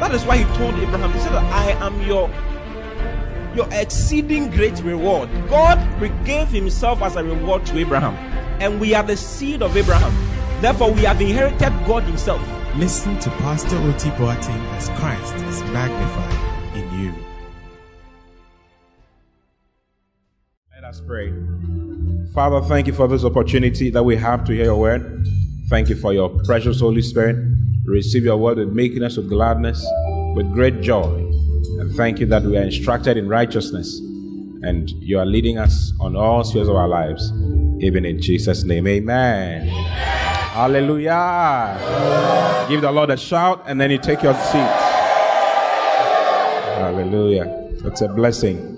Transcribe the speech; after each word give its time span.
that 0.00 0.14
is 0.14 0.24
why 0.24 0.38
He 0.38 0.44
told 0.56 0.74
Abraham, 0.74 1.12
He 1.12 1.18
said, 1.20 1.32
I 1.32 1.70
am 1.84 2.00
your 2.02 2.30
your 3.54 3.68
exceeding 3.72 4.50
great 4.50 4.78
reward. 4.82 5.30
God 5.48 5.78
gave 6.24 6.48
Himself 6.48 7.00
as 7.02 7.16
a 7.16 7.24
reward 7.24 7.64
to 7.66 7.78
Abraham, 7.78 8.14
and 8.60 8.78
we 8.78 8.94
are 8.94 9.02
the 9.02 9.16
seed 9.16 9.62
of 9.62 9.76
Abraham. 9.76 10.12
Therefore, 10.60 10.92
we 10.92 11.02
have 11.02 11.20
inherited 11.20 11.72
God 11.86 12.02
Himself. 12.04 12.40
Listen 12.76 13.18
to 13.20 13.30
Pastor 13.30 13.76
Oti 13.78 14.10
Boateng 14.10 14.62
as 14.76 14.90
Christ 15.00 15.34
is 15.46 15.62
magnified 15.72 16.76
in 16.76 17.00
you. 17.00 17.14
Let 20.74 20.84
us 20.84 21.00
pray. 21.00 21.32
Father, 22.34 22.60
thank 22.68 22.86
you 22.86 22.92
for 22.92 23.08
this 23.08 23.24
opportunity 23.24 23.88
that 23.88 24.02
we 24.02 24.16
have 24.16 24.44
to 24.44 24.52
hear 24.52 24.64
your 24.64 24.78
word. 24.78 25.26
Thank 25.70 25.88
you 25.88 25.96
for 25.96 26.12
your 26.12 26.28
precious 26.44 26.80
Holy 26.80 27.00
Spirit. 27.00 27.36
Receive 27.86 28.24
your 28.24 28.36
word 28.36 28.58
with 28.58 28.72
meekness, 28.72 29.16
with 29.16 29.28
gladness, 29.28 29.86
with 30.34 30.52
great 30.52 30.80
joy. 30.80 31.04
And 31.78 31.94
thank 31.94 32.18
you 32.18 32.26
that 32.26 32.42
we 32.42 32.58
are 32.58 32.62
instructed 32.62 33.16
in 33.16 33.28
righteousness 33.28 34.00
and 34.62 34.90
you 34.90 35.20
are 35.20 35.26
leading 35.26 35.56
us 35.56 35.92
on 36.00 36.16
all 36.16 36.42
spheres 36.42 36.66
of 36.66 36.74
our 36.74 36.88
lives, 36.88 37.30
even 37.80 38.04
in 38.04 38.20
Jesus' 38.20 38.64
name. 38.64 38.88
Amen. 38.88 39.68
Hallelujah. 39.68 41.06
Give 42.68 42.80
the 42.80 42.90
Lord 42.90 43.10
a 43.10 43.16
shout 43.16 43.62
and 43.66 43.80
then 43.80 43.92
you 43.92 43.98
take 43.98 44.20
your 44.22 44.34
seat. 44.34 44.58
Hallelujah. 46.74 47.68
It's 47.84 48.00
a 48.00 48.08
blessing. 48.08 48.72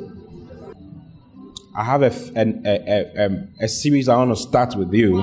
I 1.74 1.84
have 1.84 2.02
a, 2.02 2.12
a, 2.36 2.44
a, 2.66 3.26
um, 3.26 3.48
a 3.58 3.68
series 3.68 4.10
I 4.10 4.16
want 4.16 4.36
to 4.36 4.38
start 4.42 4.76
with 4.76 4.92
you 4.92 5.16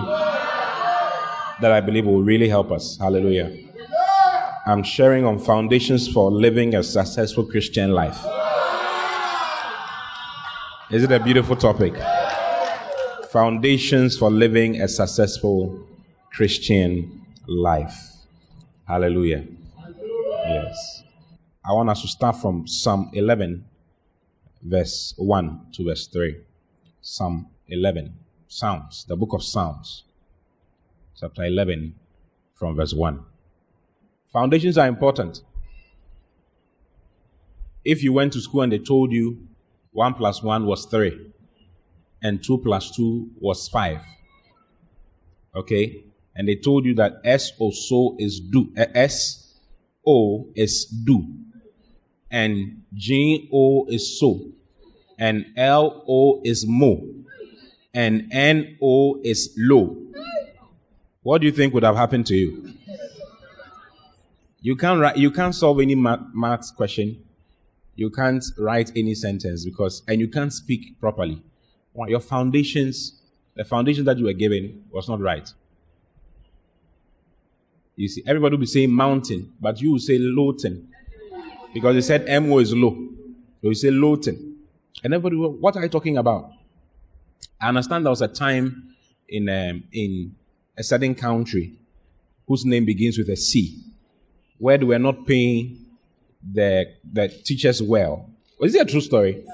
that 1.61 1.72
I 1.72 1.81
believe 1.81 2.05
will 2.05 2.23
really 2.23 2.49
help 2.49 2.72
us. 2.72 2.97
Hallelujah. 2.99 3.64
I'm 4.67 4.81
sharing 4.81 5.25
on 5.25 5.38
foundations 5.38 6.08
for 6.08 6.31
living 6.31 6.73
a 6.73 6.81
successful 6.81 7.45
Christian 7.45 7.91
life. 7.91 8.17
Is 10.89 11.03
it 11.03 11.11
a 11.11 11.19
beautiful 11.19 11.55
topic? 11.55 11.94
Foundations 13.30 14.17
for 14.17 14.31
living 14.31 14.81
a 14.81 14.88
successful 14.88 15.88
Christian 16.31 17.27
life. 17.45 17.95
Hallelujah. 18.88 19.45
Yes. 20.47 21.03
I 21.63 21.71
want 21.73 21.91
us 21.91 22.02
to 22.02 22.08
start 22.08 22.38
from 22.38 22.67
Psalm 22.67 23.11
11, 23.13 23.66
verse 24.63 25.13
1 25.17 25.67
to 25.73 25.86
verse 25.86 26.08
3. 26.08 26.38
Psalm 27.02 27.49
11. 27.67 28.16
Psalms, 28.47 29.05
the 29.08 29.16
book 29.16 29.33
of 29.33 29.43
Psalms, 29.43 30.05
chapter 31.16 31.43
11, 31.45 31.93
from 32.55 32.75
verse 32.75 32.95
1. 32.95 33.23
Foundations 34.36 34.78
are 34.78 34.89
important. 34.89 35.44
If 37.86 38.03
you 38.03 38.11
went 38.11 38.33
to 38.33 38.42
school 38.42 38.64
and 38.64 38.72
they 38.73 38.80
told 38.80 39.14
you 39.14 39.47
1 39.94 40.16
plus 40.16 40.44
1 40.44 40.66
was 40.66 40.88
3, 40.88 41.31
and 42.22 42.44
2 42.44 42.58
plus 42.58 42.92
2 42.97 43.30
was 43.39 43.69
5, 43.69 44.02
okay, 45.55 46.04
and 46.36 46.49
they 46.49 46.55
told 46.55 46.83
you 46.83 46.93
that 46.95 47.21
S 47.23 47.54
O 47.61 47.71
so 47.71 48.17
is 48.20 48.42
do, 48.42 48.73
uh, 48.77 48.87
S 48.93 49.54
O 50.05 50.49
is 50.54 50.83
do, 50.83 51.26
and 52.30 52.82
G 52.93 53.49
O 53.54 53.86
is 53.88 54.20
so, 54.20 54.49
and 55.17 55.45
L 55.55 56.04
O 56.09 56.42
is 56.43 56.65
mo, 56.67 57.08
and 57.93 58.27
N 58.33 58.77
O 58.82 59.17
is 59.23 59.54
low. 59.58 59.95
What 61.23 61.39
do 61.39 61.48
you 61.48 61.54
think 61.54 61.73
would 61.73 61.83
have 61.83 61.95
happened 61.95 62.26
to 62.26 62.36
you? 62.36 62.73
You 64.65 64.76
can't 64.76 64.99
write, 64.99 65.15
you 65.15 65.30
can't 65.30 65.53
solve 65.53 65.80
any 65.80 65.93
math, 65.93 66.76
question. 66.76 67.23
You 67.93 68.09
can't 68.09 68.43
write 68.58 68.92
any 68.95 69.14
sentence 69.14 69.64
because, 69.64 70.02
and 70.08 70.20
you 70.20 70.27
can't 70.27 70.52
speak 70.52 70.99
properly. 70.99 71.39
Your 72.08 72.20
foundations, 72.20 73.21
the 73.53 73.64
foundation 73.64 74.05
that 74.05 74.17
you 74.17 74.26
were 74.26 74.33
given 74.33 74.83
was 74.89 75.08
not 75.08 75.20
right. 75.20 75.48
You 77.95 78.08
see, 78.08 78.23
everybody 78.26 78.53
will 78.55 78.61
be 78.61 78.65
saying 78.65 78.92
mountain, 78.92 79.53
but 79.61 79.80
you 79.80 79.92
will 79.92 79.99
say 79.99 80.17
Lowton. 80.17 80.87
Because 81.71 81.93
they 81.93 82.02
said 82.02 82.26
MO 82.42 82.58
is 82.58 82.73
low. 82.73 82.95
So 83.61 83.67
you 83.67 83.76
say 83.76 83.92
Lowton. 83.92 84.58
And 85.03 85.14
everybody, 85.14 85.36
will, 85.36 85.52
what 85.52 85.76
are 85.76 85.83
you 85.83 85.89
talking 85.89 86.17
about? 86.17 86.49
I 87.61 87.67
understand 87.67 88.03
there 88.03 88.09
was 88.09 88.23
a 88.23 88.27
time 88.27 88.95
in, 89.30 89.47
um, 89.47 89.83
in 89.92 90.36
a 90.76 90.82
certain 90.82 91.14
country 91.14 91.73
whose 92.47 92.65
name 92.65 92.86
begins 92.86 93.20
with 93.20 93.30
a 93.30 93.37
C, 93.37 93.83
where 94.58 94.77
they 94.77 94.86
were 94.86 94.99
not 94.99 95.26
paying 95.26 95.86
the, 96.54 96.86
the 97.11 97.27
teachers 97.27 97.82
well. 97.82 98.30
Is 98.61 98.76
it 98.76 98.82
a 98.82 98.86
true 98.86 99.02
story? 99.02 99.45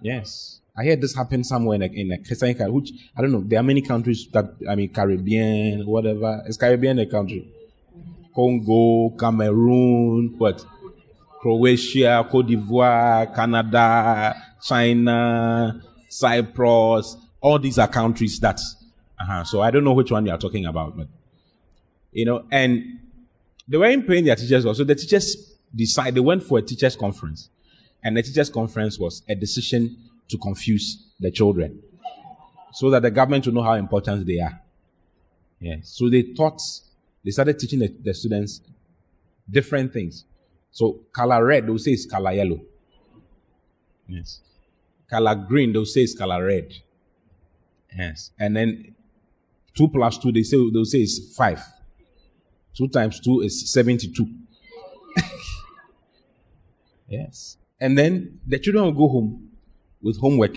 Yes. 0.00 0.60
I 0.78 0.84
heard 0.84 1.00
this 1.00 1.14
happen 1.14 1.42
somewhere 1.42 1.76
in 1.76 1.82
a, 1.82 1.86
in 1.86 2.12
a 2.12 2.18
Christian 2.18 2.54
country, 2.54 2.72
which 2.72 2.90
I 3.16 3.22
don't 3.22 3.32
know. 3.32 3.42
There 3.44 3.58
are 3.58 3.62
many 3.62 3.80
countries 3.80 4.28
that, 4.32 4.54
I 4.68 4.74
mean, 4.74 4.92
Caribbean, 4.92 5.86
whatever. 5.86 6.42
Is 6.46 6.56
Caribbean 6.56 6.98
a 6.98 7.06
country? 7.06 7.50
Congo, 8.34 9.16
Cameroon, 9.16 10.34
what? 10.36 10.64
Croatia, 11.40 12.26
Cote 12.30 12.48
d'Ivoire, 12.48 13.34
Canada, 13.34 14.34
China, 14.62 15.80
Cyprus. 16.08 17.16
All 17.40 17.58
these 17.58 17.78
are 17.78 17.88
countries 17.88 18.38
that. 18.40 18.60
Uh-huh. 19.18 19.44
So 19.44 19.62
I 19.62 19.70
don't 19.70 19.84
know 19.84 19.94
which 19.94 20.10
one 20.10 20.26
you 20.26 20.32
are 20.32 20.38
talking 20.38 20.66
about, 20.66 20.96
but 20.96 21.08
you 22.12 22.26
know, 22.26 22.44
and 22.50 22.98
they 23.68 23.76
weren't 23.76 24.06
paying 24.06 24.24
their 24.24 24.36
teachers 24.36 24.64
well. 24.64 24.74
So 24.74 24.84
the 24.84 24.94
teachers 24.94 25.54
decided 25.74 26.14
they 26.14 26.20
went 26.20 26.42
for 26.42 26.58
a 26.58 26.62
teachers 26.62 26.96
conference, 26.96 27.50
and 28.02 28.16
the 28.16 28.22
teachers 28.22 28.50
conference 28.50 28.98
was 28.98 29.22
a 29.28 29.34
decision 29.34 29.96
to 30.28 30.38
confuse 30.38 31.12
the 31.20 31.30
children, 31.30 31.82
so 32.72 32.90
that 32.90 33.02
the 33.02 33.10
government 33.10 33.46
will 33.46 33.54
know 33.54 33.62
how 33.62 33.74
important 33.74 34.26
they 34.26 34.40
are. 34.40 34.60
Yes. 35.60 35.88
So 35.88 36.10
they 36.10 36.22
taught 36.34 36.60
they 37.24 37.30
started 37.30 37.58
teaching 37.58 37.80
the, 37.80 37.88
the 38.02 38.14
students 38.14 38.60
different 39.50 39.92
things. 39.92 40.24
So 40.70 41.00
color 41.12 41.44
red, 41.44 41.66
they'll 41.66 41.78
say 41.78 41.92
it's 41.92 42.06
color 42.06 42.32
yellow. 42.32 42.60
Yes. 44.06 44.40
Color 45.08 45.34
green, 45.48 45.72
they'll 45.72 45.86
say 45.86 46.02
it's 46.02 46.14
color 46.14 46.44
red. 46.44 46.72
Yes. 47.96 48.30
And 48.38 48.56
then 48.56 48.94
two 49.74 49.88
plus 49.88 50.18
two, 50.18 50.32
they 50.32 50.42
say 50.42 50.58
they'll 50.72 50.84
say 50.84 50.98
it's 50.98 51.34
five. 51.34 51.62
Two 52.76 52.88
times 52.88 53.20
two 53.20 53.40
is 53.40 53.72
seventy-two. 53.72 54.28
yes. 57.08 57.56
And 57.80 57.96
then 57.96 58.40
the 58.46 58.58
children 58.58 58.84
will 58.84 58.92
go 58.92 59.08
home 59.08 59.50
with 60.02 60.18
homework. 60.18 60.56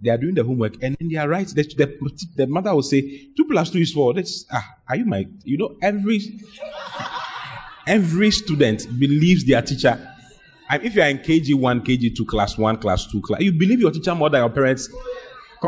They 0.00 0.10
are 0.10 0.16
doing 0.16 0.34
the 0.34 0.42
homework, 0.42 0.82
and 0.82 0.96
then 0.98 1.08
they 1.08 1.16
are 1.16 1.28
right. 1.28 1.46
The, 1.46 1.62
the, 1.62 2.26
the 2.36 2.46
mother 2.46 2.74
will 2.74 2.82
say, 2.82 3.28
two 3.36 3.44
plus 3.44 3.70
two 3.70 3.78
is 3.78 3.92
four. 3.92 4.14
That's 4.14 4.46
ah, 4.50 4.66
are 4.88 4.96
you 4.96 5.04
my 5.04 5.26
you 5.44 5.58
know, 5.58 5.76
every 5.82 6.20
every 7.86 8.30
student 8.30 8.86
believes 8.98 9.44
their 9.44 9.62
teacher. 9.62 9.98
And 10.70 10.82
if 10.84 10.94
you 10.94 11.02
are 11.02 11.08
in 11.08 11.18
KG 11.18 11.54
one, 11.54 11.82
KG 11.82 12.16
two, 12.16 12.24
class 12.24 12.56
one, 12.56 12.78
class 12.78 13.06
two, 13.06 13.20
class, 13.20 13.40
you 13.42 13.52
believe 13.52 13.80
your 13.80 13.90
teacher 13.90 14.14
more 14.14 14.30
than 14.30 14.40
your 14.40 14.50
parents. 14.50 14.88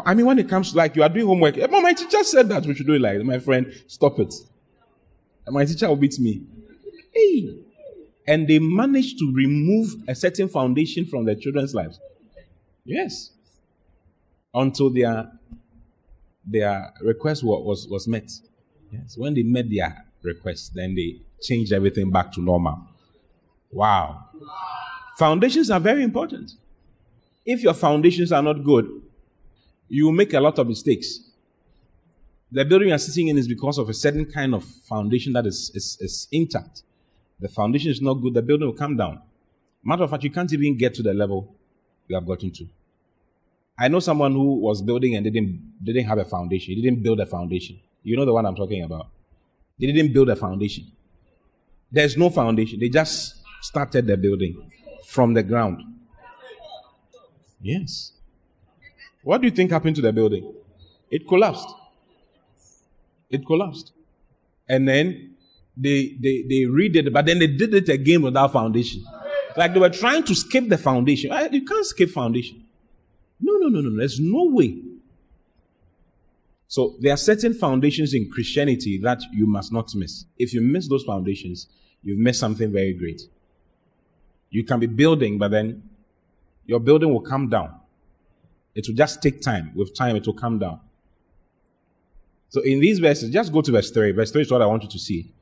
I 0.07 0.15
mean, 0.15 0.25
when 0.25 0.39
it 0.39 0.49
comes 0.49 0.71
to 0.71 0.79
like 0.79 0.97
you 0.97 1.03
are 1.03 1.09
doing 1.09 1.27
homework, 1.27 1.59
eh, 1.59 1.67
my 1.67 1.93
teacher 1.93 2.25
said 2.25 2.49
that 2.49 2.65
we 2.65 2.75
should 2.75 2.87
do 2.87 2.95
it 2.95 3.01
like 3.01 3.21
my 3.23 3.39
friend, 3.39 3.73
stop 3.87 4.19
it. 4.19 4.33
And 5.47 5.55
my 5.55 5.65
teacher 5.65 5.89
will 5.89 5.97
beat 5.97 6.19
me. 6.19 6.43
Hey. 7.13 7.59
And 8.27 8.47
they 8.47 8.59
managed 8.59 9.19
to 9.19 9.33
remove 9.35 9.95
a 10.07 10.15
certain 10.15 10.49
foundation 10.49 11.05
from 11.05 11.25
their 11.25 11.35
children's 11.35 11.75
lives. 11.75 11.99
Yes. 12.85 13.33
Until 14.55 14.91
their 14.91 15.31
their 16.45 16.93
request 17.01 17.45
was, 17.45 17.65
was, 17.65 17.89
was 17.89 18.09
met. 18.09 18.31
Yes. 18.91 19.17
When 19.17 19.35
they 19.35 19.43
met 19.43 19.71
their 19.71 20.05
request, 20.23 20.73
then 20.75 20.95
they 20.95 21.21
changed 21.41 21.73
everything 21.73 22.11
back 22.11 22.33
to 22.33 22.41
normal. 22.41 22.81
Wow. 23.71 24.25
Foundations 25.19 25.71
are 25.71 25.81
very 25.81 26.03
important. 26.03 26.53
If 27.45 27.63
your 27.63 27.75
foundations 27.75 28.33
are 28.33 28.43
not 28.43 28.63
good, 28.65 28.89
you 29.89 30.07
will 30.07 30.13
make 30.13 30.33
a 30.35 30.41
lot 30.41 30.59
of 30.59 30.67
mistakes. 30.67 31.32
The 32.53 32.67
building 32.67 32.89
you 32.89 32.95
are 32.95 32.99
sitting 32.99 33.29
in 33.29 33.39
is 33.39 33.49
because 33.49 33.79
of 33.79 33.89
a 33.89 33.95
certain 33.95 34.27
kind 34.27 34.55
of 34.55 34.63
foundation 34.63 35.33
that 35.33 35.47
is, 35.47 35.71
is, 35.75 35.97
is 36.01 36.29
intact. 36.31 36.83
The 37.41 37.49
foundation 37.49 37.91
is 37.91 38.03
not 38.03 38.15
good, 38.15 38.35
the 38.35 38.43
building 38.43 38.69
will 38.69 38.77
come 38.77 38.97
down. 38.97 39.23
Matter 39.83 40.05
of 40.05 40.11
fact, 40.11 40.23
you 40.23 40.31
can't 40.31 40.53
even 40.53 40.77
get 40.77 40.93
to 40.95 41.03
the 41.03 41.15
level 41.15 41.55
you 42.09 42.15
have 42.15 42.27
gotten 42.27 42.51
to. 42.53 42.67
I 43.79 43.89
know 43.89 44.01
someone 44.01 44.33
who 44.33 44.57
was 44.57 44.83
building 44.83 45.17
and 45.17 45.25
didn't 45.25 45.83
didn't 45.83 46.05
have 46.05 46.19
a 46.19 46.25
foundation. 46.27 46.75
He 46.75 46.83
didn't 46.83 47.03
build 47.03 47.21
a 47.21 47.27
foundation. 47.27 47.81
You 48.03 48.17
know 48.17 48.27
the 48.27 48.33
one 48.33 48.45
I'm 48.45 48.55
talking 48.55 48.85
about. 48.85 49.09
They 49.81 49.87
didn't 49.87 50.13
build 50.13 50.29
a 50.29 50.37
foundation. 50.37 50.93
There's 51.91 52.17
no 52.17 52.29
foundation. 52.31 52.79
They 52.79 52.91
just 52.91 53.37
started 53.63 54.07
the 54.07 54.17
building 54.17 54.71
from 55.07 55.33
the 55.33 55.43
ground. 55.43 55.83
Yes. 57.63 58.13
What 59.23 59.41
do 59.41 59.47
you 59.47 59.53
think 59.53 59.71
happened 59.71 59.97
to 59.97 60.03
the 60.03 60.13
building? 60.13 60.53
It 61.11 61.27
collapsed. 61.27 61.69
It 63.33 63.47
collapsed. 63.47 63.93
And 64.69 64.87
then 64.87 65.35
they 65.77 66.17
they 66.21 66.43
they 66.49 66.63
redid 66.65 67.07
it, 67.07 67.13
but 67.13 67.27
then 67.27 67.39
they 67.39 67.47
did 67.47 67.75
it 67.75 67.89
again 67.89 68.23
without 68.23 68.53
foundation. 68.53 69.05
Like 69.57 69.75
they 69.75 69.81
were 69.81 69.91
trying 69.91 70.23
to 70.25 70.35
skip 70.35 70.69
the 70.69 70.79
foundation. 70.79 71.33
You 71.51 71.65
can't 71.65 71.87
skip 71.87 72.11
foundation. 72.11 72.65
No, 73.41 73.55
no, 73.55 73.69
no, 73.69 73.81
no. 73.81 73.99
There's 73.99 74.21
no 74.21 74.45
way. 74.45 74.81
So 76.69 76.97
there 77.01 77.13
are 77.13 77.19
certain 77.19 77.53
foundations 77.53 78.15
in 78.15 78.31
Christianity 78.31 78.99
that 79.03 79.21
you 79.33 79.47
must 79.47 79.73
not 79.73 79.95
miss. 79.95 80.25
If 80.39 80.55
you 80.55 80.63
miss 80.63 80.89
those 80.89 81.05
foundations, 81.05 81.67
you've 82.03 82.19
missed 82.19 82.41
something 82.41 82.73
very 82.73 82.95
great. 82.95 83.21
You 84.51 84.65
can 84.65 84.81
be 84.81 84.87
building, 84.87 85.39
but 85.39 85.51
then 85.51 85.83
your 86.65 86.81
building 86.81 87.13
will 87.13 87.21
come 87.21 87.49
down. 87.49 87.75
It 88.75 88.87
will 88.89 88.95
just 88.95 89.23
take 89.23 89.43
time. 89.43 89.73
With 89.75 89.95
time, 89.95 90.17
it 90.17 90.27
will 90.27 90.35
come 90.35 90.59
down. 90.59 90.81
So 92.53 92.61
in 92.61 92.81
these 92.81 92.99
verses, 92.99 93.31
just 93.31 93.51
go 93.51 93.63
to 93.63 93.73
verse 93.73 93.91
3. 93.91 94.13
Verse 94.13 94.31
3 94.31 94.43
is 94.43 94.53
what 94.53 94.61
I 94.61 94.67
want 94.67 94.83
you 94.83 94.89
to 94.91 94.99
see. 94.99 95.33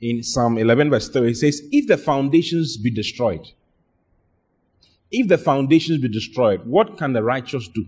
In 0.00 0.22
Psalm 0.22 0.56
11, 0.56 0.88
verse 0.88 1.08
3, 1.08 1.32
it 1.32 1.36
says, 1.36 1.62
If 1.72 1.88
the 1.88 1.96
foundations 1.96 2.76
be 2.76 2.92
destroyed, 2.92 3.48
if 5.10 5.26
the 5.26 5.36
foundations 5.36 6.00
be 6.00 6.06
destroyed, 6.06 6.64
what 6.64 6.96
can 6.96 7.12
the 7.12 7.24
righteous 7.24 7.66
do? 7.66 7.86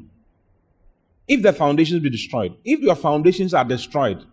If 1.29 1.43
the 1.43 1.53
foundations 1.53 2.03
be 2.03 2.11
destroyed, 2.11 2.57
if 2.65 2.81
your 2.81 2.97
foundations 2.97 3.55
are 3.55 3.65
destroyed, 3.65 4.25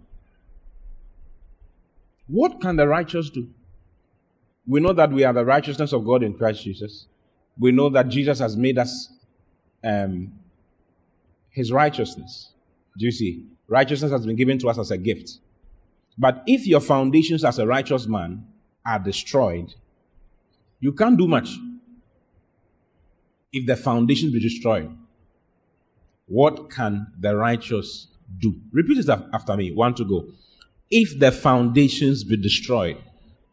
what 2.26 2.60
can 2.60 2.76
the 2.76 2.88
righteous 2.88 3.30
do? 3.30 3.48
We 4.66 4.80
know 4.80 4.94
that 4.94 5.12
we 5.12 5.24
are 5.26 5.34
the 5.34 5.46
righteousness 5.46 5.94
of 5.94 6.06
God 6.06 6.24
in 6.24 6.34
Christ 6.34 6.64
Jesus. 6.64 7.06
We 7.60 7.72
know 7.72 7.90
that 7.90 8.10
Jesus 8.10 8.40
has 8.40 8.58
made 8.58 8.80
us 8.80 9.10
um, 9.84 10.34
his 11.52 11.72
righteousness. 11.72 12.53
Do 12.98 13.06
you 13.06 13.12
see? 13.12 13.45
Righteousness 13.68 14.12
has 14.12 14.25
been 14.25 14.36
given 14.36 14.60
to 14.60 14.69
us 14.69 14.78
as 14.78 14.92
a 14.92 14.98
gift. 14.98 15.40
But 16.18 16.44
if 16.45 16.68
your 16.68 16.80
foundations 16.80 17.44
as 17.44 17.60
a 17.60 17.66
righteous 17.66 18.07
man 18.07 18.45
are 18.86 19.00
destroyed, 19.00 19.74
you 20.80 20.94
can't 20.94 21.18
do 21.18 21.28
much. 21.28 21.57
If 23.51 23.66
the 23.66 23.75
foundations 23.75 24.34
be 24.34 24.40
destroyed, 24.40 24.95
what 26.28 26.69
can 26.69 27.07
the 27.19 27.36
righteous 27.36 28.07
do? 28.40 28.56
Repeat 28.72 28.98
it 29.00 29.10
after 29.10 29.56
me. 29.56 29.72
One 29.72 29.94
to 29.95 30.06
go. 30.06 30.28
If 30.90 31.19
the 31.19 31.31
foundations 31.31 32.24
be 32.24 32.38
destroyed, 32.38 32.98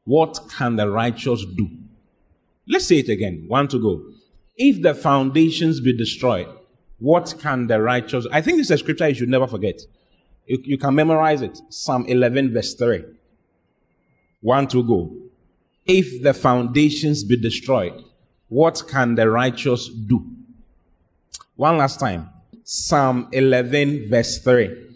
what 0.04 0.38
can 0.56 0.76
the 0.76 0.90
righteous 0.90 1.44
do? 1.44 1.68
Let's 2.66 2.86
say 2.86 2.98
it 2.98 3.08
again. 3.08 3.44
One 3.48 3.68
to 3.68 3.80
go. 3.80 4.02
If 4.56 4.82
the 4.82 4.94
foundations 4.94 5.80
be 5.80 5.96
destroyed, 5.96 6.48
what 7.00 7.34
can 7.40 7.66
the 7.66 7.80
righteous? 7.80 8.26
I 8.30 8.40
think 8.42 8.58
this 8.58 8.66
is 8.66 8.72
a 8.72 8.78
scripture 8.78 9.08
you 9.08 9.14
should 9.14 9.28
never 9.28 9.46
forget. 9.46 9.80
You, 10.46 10.58
you 10.62 10.78
can 10.78 10.94
memorize 10.94 11.42
it. 11.42 11.58
Psalm 11.70 12.04
11, 12.06 12.52
verse 12.52 12.74
3. 12.74 13.04
One 14.42 14.68
to 14.68 14.84
go. 14.84 15.16
If 15.86 16.22
the 16.22 16.34
foundations 16.34 17.24
be 17.24 17.36
destroyed, 17.36 18.04
what 18.48 18.82
can 18.88 19.14
the 19.14 19.30
righteous 19.30 19.88
do? 19.88 20.24
One 21.56 21.78
last 21.78 21.98
time. 21.98 22.28
Psalm 22.64 23.28
11, 23.32 24.08
verse 24.08 24.38
3. 24.38 24.88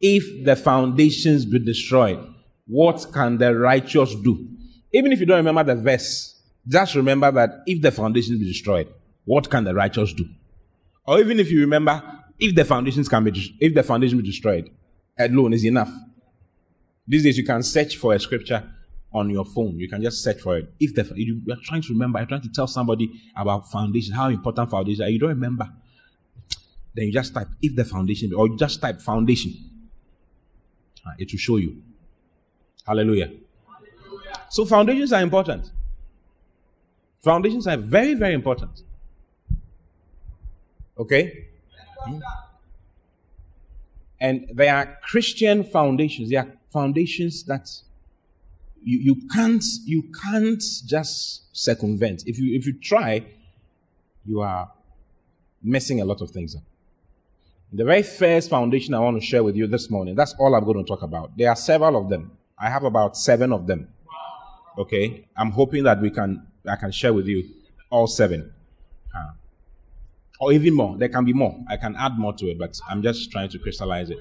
If 0.00 0.44
the 0.44 0.56
foundations 0.56 1.44
be 1.44 1.58
destroyed, 1.58 2.26
what 2.66 3.06
can 3.12 3.36
the 3.36 3.54
righteous 3.56 4.14
do? 4.14 4.48
Even 4.92 5.12
if 5.12 5.20
you 5.20 5.26
don't 5.26 5.36
remember 5.36 5.62
the 5.62 5.80
verse, 5.80 6.40
just 6.66 6.94
remember 6.94 7.30
that 7.30 7.50
if 7.66 7.82
the 7.82 7.90
foundations 7.90 8.38
be 8.38 8.46
destroyed, 8.46 8.88
what 9.24 9.50
can 9.50 9.64
the 9.64 9.74
righteous 9.74 10.12
do? 10.14 10.24
Or 11.06 11.18
even 11.20 11.40
if 11.40 11.50
you 11.50 11.60
remember, 11.60 12.02
if 12.38 12.54
the 12.54 12.64
foundations 12.64 13.08
can 13.08 13.24
be, 13.24 13.56
if 13.60 13.74
the 13.74 13.82
foundation 13.82 14.18
be 14.18 14.24
destroyed, 14.24 14.70
alone 15.18 15.52
is 15.52 15.64
enough. 15.64 15.90
These 17.06 17.24
days 17.24 17.38
you 17.38 17.44
can 17.44 17.62
search 17.62 17.96
for 17.96 18.14
a 18.14 18.20
scripture 18.20 18.62
on 19.12 19.28
your 19.30 19.44
phone. 19.44 19.78
You 19.78 19.88
can 19.88 20.02
just 20.02 20.22
search 20.22 20.40
for 20.40 20.58
it. 20.58 20.72
If 20.78 20.94
the, 20.94 21.10
you 21.16 21.42
are 21.50 21.56
trying 21.64 21.82
to 21.82 21.92
remember, 21.92 22.20
you're 22.20 22.28
trying 22.28 22.42
to 22.42 22.48
tell 22.48 22.66
somebody 22.66 23.10
about 23.36 23.70
foundation, 23.70 24.14
how 24.14 24.28
important 24.28 24.70
foundation, 24.70 25.08
you 25.08 25.18
don't 25.18 25.30
remember, 25.30 25.68
then 26.94 27.06
you 27.06 27.12
just 27.12 27.34
type 27.34 27.48
if 27.60 27.74
the 27.74 27.84
foundation, 27.84 28.32
or 28.34 28.48
you 28.48 28.56
just 28.56 28.80
type 28.80 29.00
foundation. 29.00 29.52
Ah, 31.06 31.12
it 31.18 31.32
will 31.32 31.38
show 31.38 31.56
you. 31.56 31.82
Hallelujah. 32.86 33.30
So 34.48 34.64
foundations 34.64 35.12
are 35.12 35.22
important. 35.22 35.70
Foundations 37.22 37.66
are 37.66 37.76
very, 37.76 38.14
very 38.14 38.34
important. 38.34 38.82
Okay? 41.00 41.46
Hmm? 42.04 42.18
And 44.20 44.50
they 44.52 44.68
are 44.68 44.98
Christian 45.02 45.64
foundations. 45.64 46.28
They 46.28 46.36
are 46.36 46.52
foundations 46.70 47.44
that 47.44 47.68
you, 48.82 48.98
you 48.98 49.28
can't 49.34 49.64
you 49.84 50.04
can't 50.22 50.62
just 50.86 51.56
circumvent. 51.56 52.24
If 52.26 52.38
you 52.38 52.54
if 52.54 52.66
you 52.66 52.74
try, 52.74 53.24
you 54.26 54.40
are 54.42 54.70
messing 55.62 56.00
a 56.02 56.04
lot 56.04 56.20
of 56.20 56.30
things 56.30 56.54
up. 56.54 56.62
The 57.72 57.84
very 57.84 58.02
first 58.02 58.50
foundation 58.50 58.94
I 58.94 58.98
want 58.98 59.20
to 59.20 59.26
share 59.26 59.42
with 59.42 59.56
you 59.56 59.66
this 59.66 59.90
morning, 59.90 60.14
that's 60.16 60.34
all 60.38 60.54
I'm 60.54 60.64
going 60.64 60.78
to 60.78 60.84
talk 60.84 61.02
about. 61.02 61.36
There 61.36 61.48
are 61.48 61.56
several 61.56 61.96
of 61.96 62.10
them. 62.10 62.36
I 62.58 62.68
have 62.68 62.84
about 62.84 63.16
seven 63.16 63.52
of 63.52 63.66
them. 63.66 63.88
Okay? 64.76 65.26
I'm 65.36 65.50
hoping 65.50 65.84
that 65.84 66.00
we 66.00 66.10
can 66.10 66.46
I 66.68 66.76
can 66.76 66.90
share 66.90 67.14
with 67.14 67.26
you 67.26 67.48
all 67.90 68.06
seven. 68.06 68.52
Uh, 69.16 69.30
or 70.40 70.52
even 70.52 70.74
more. 70.74 70.96
There 70.96 71.08
can 71.08 71.24
be 71.24 71.34
more. 71.34 71.56
I 71.68 71.76
can 71.76 71.94
add 71.96 72.18
more 72.18 72.32
to 72.32 72.46
it, 72.46 72.58
but 72.58 72.80
I'm 72.88 73.02
just 73.02 73.30
trying 73.30 73.50
to 73.50 73.58
crystallize 73.58 74.10
it. 74.10 74.18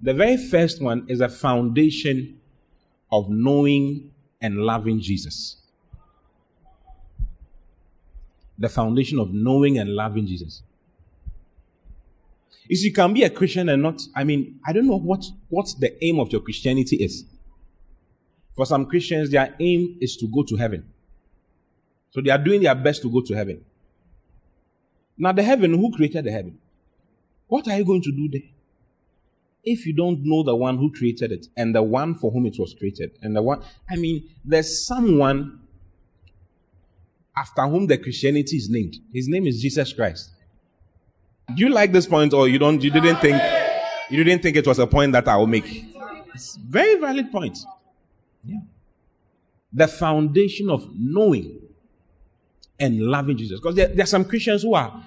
The 0.00 0.14
very 0.14 0.36
first 0.36 0.80
one 0.80 1.06
is 1.08 1.20
a 1.20 1.28
foundation 1.28 2.40
of 3.10 3.28
knowing 3.28 4.12
and 4.40 4.56
loving 4.58 5.00
Jesus. 5.00 5.56
The 8.58 8.68
foundation 8.68 9.18
of 9.18 9.34
knowing 9.34 9.78
and 9.78 9.90
loving 9.90 10.26
Jesus. 10.26 10.62
You 12.68 12.76
see, 12.76 12.88
you 12.88 12.92
can 12.92 13.12
be 13.12 13.24
a 13.24 13.30
Christian 13.30 13.68
and 13.68 13.82
not, 13.82 14.00
I 14.14 14.24
mean, 14.24 14.60
I 14.66 14.72
don't 14.72 14.86
know 14.86 14.98
what, 14.98 15.24
what 15.48 15.68
the 15.78 16.02
aim 16.04 16.18
of 16.20 16.32
your 16.32 16.40
Christianity 16.40 16.96
is. 16.96 17.24
For 18.54 18.66
some 18.66 18.86
Christians, 18.86 19.30
their 19.30 19.54
aim 19.60 19.98
is 20.00 20.16
to 20.18 20.26
go 20.28 20.42
to 20.44 20.56
heaven. 20.56 20.88
So 22.10 22.20
they 22.20 22.30
are 22.30 22.38
doing 22.38 22.62
their 22.62 22.74
best 22.74 23.02
to 23.02 23.10
go 23.10 23.20
to 23.20 23.34
heaven. 23.34 23.64
Now, 25.18 25.32
the 25.32 25.42
heaven, 25.42 25.72
who 25.74 25.90
created 25.94 26.24
the 26.24 26.30
heaven? 26.30 26.58
What 27.48 27.68
are 27.68 27.78
you 27.78 27.84
going 27.84 28.02
to 28.02 28.12
do 28.12 28.28
there? 28.28 28.48
If 29.64 29.86
you 29.86 29.92
don't 29.92 30.20
know 30.22 30.42
the 30.42 30.54
one 30.54 30.78
who 30.78 30.92
created 30.92 31.32
it 31.32 31.48
and 31.56 31.74
the 31.74 31.82
one 31.82 32.14
for 32.14 32.30
whom 32.30 32.46
it 32.46 32.56
was 32.58 32.74
created, 32.74 33.18
and 33.22 33.34
the 33.34 33.42
one, 33.42 33.62
I 33.90 33.96
mean, 33.96 34.28
there's 34.44 34.86
someone 34.86 35.60
after 37.36 37.62
whom 37.66 37.86
the 37.86 37.98
Christianity 37.98 38.56
is 38.56 38.70
named. 38.70 38.96
His 39.12 39.28
name 39.28 39.46
is 39.46 39.60
Jesus 39.60 39.92
Christ. 39.92 40.30
Do 41.54 41.62
you 41.62 41.68
like 41.68 41.92
this 41.92 42.06
point, 42.06 42.32
or 42.32 42.48
you 42.48 42.58
don't? 42.58 42.82
You 42.82 42.90
didn't 42.90 43.16
think 43.16 43.40
you 44.10 44.22
didn't 44.24 44.42
think 44.42 44.56
it 44.56 44.66
was 44.66 44.78
a 44.78 44.86
point 44.86 45.12
that 45.12 45.28
I 45.28 45.36
will 45.36 45.46
make? 45.46 45.84
It's 46.34 46.56
very 46.56 47.00
valid 47.00 47.30
point. 47.30 47.58
Yeah. 48.44 48.58
The 49.72 49.88
foundation 49.88 50.70
of 50.70 50.88
knowing 50.94 51.60
and 52.78 53.00
loving 53.00 53.36
Jesus. 53.36 53.60
Because 53.60 53.74
there, 53.74 53.88
there 53.88 54.04
are 54.04 54.06
some 54.06 54.24
Christians 54.24 54.62
who 54.62 54.74
are 54.74 55.02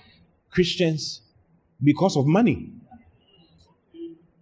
Christians 0.49 1.21
because 1.83 2.17
of 2.17 2.25
money. 2.25 2.71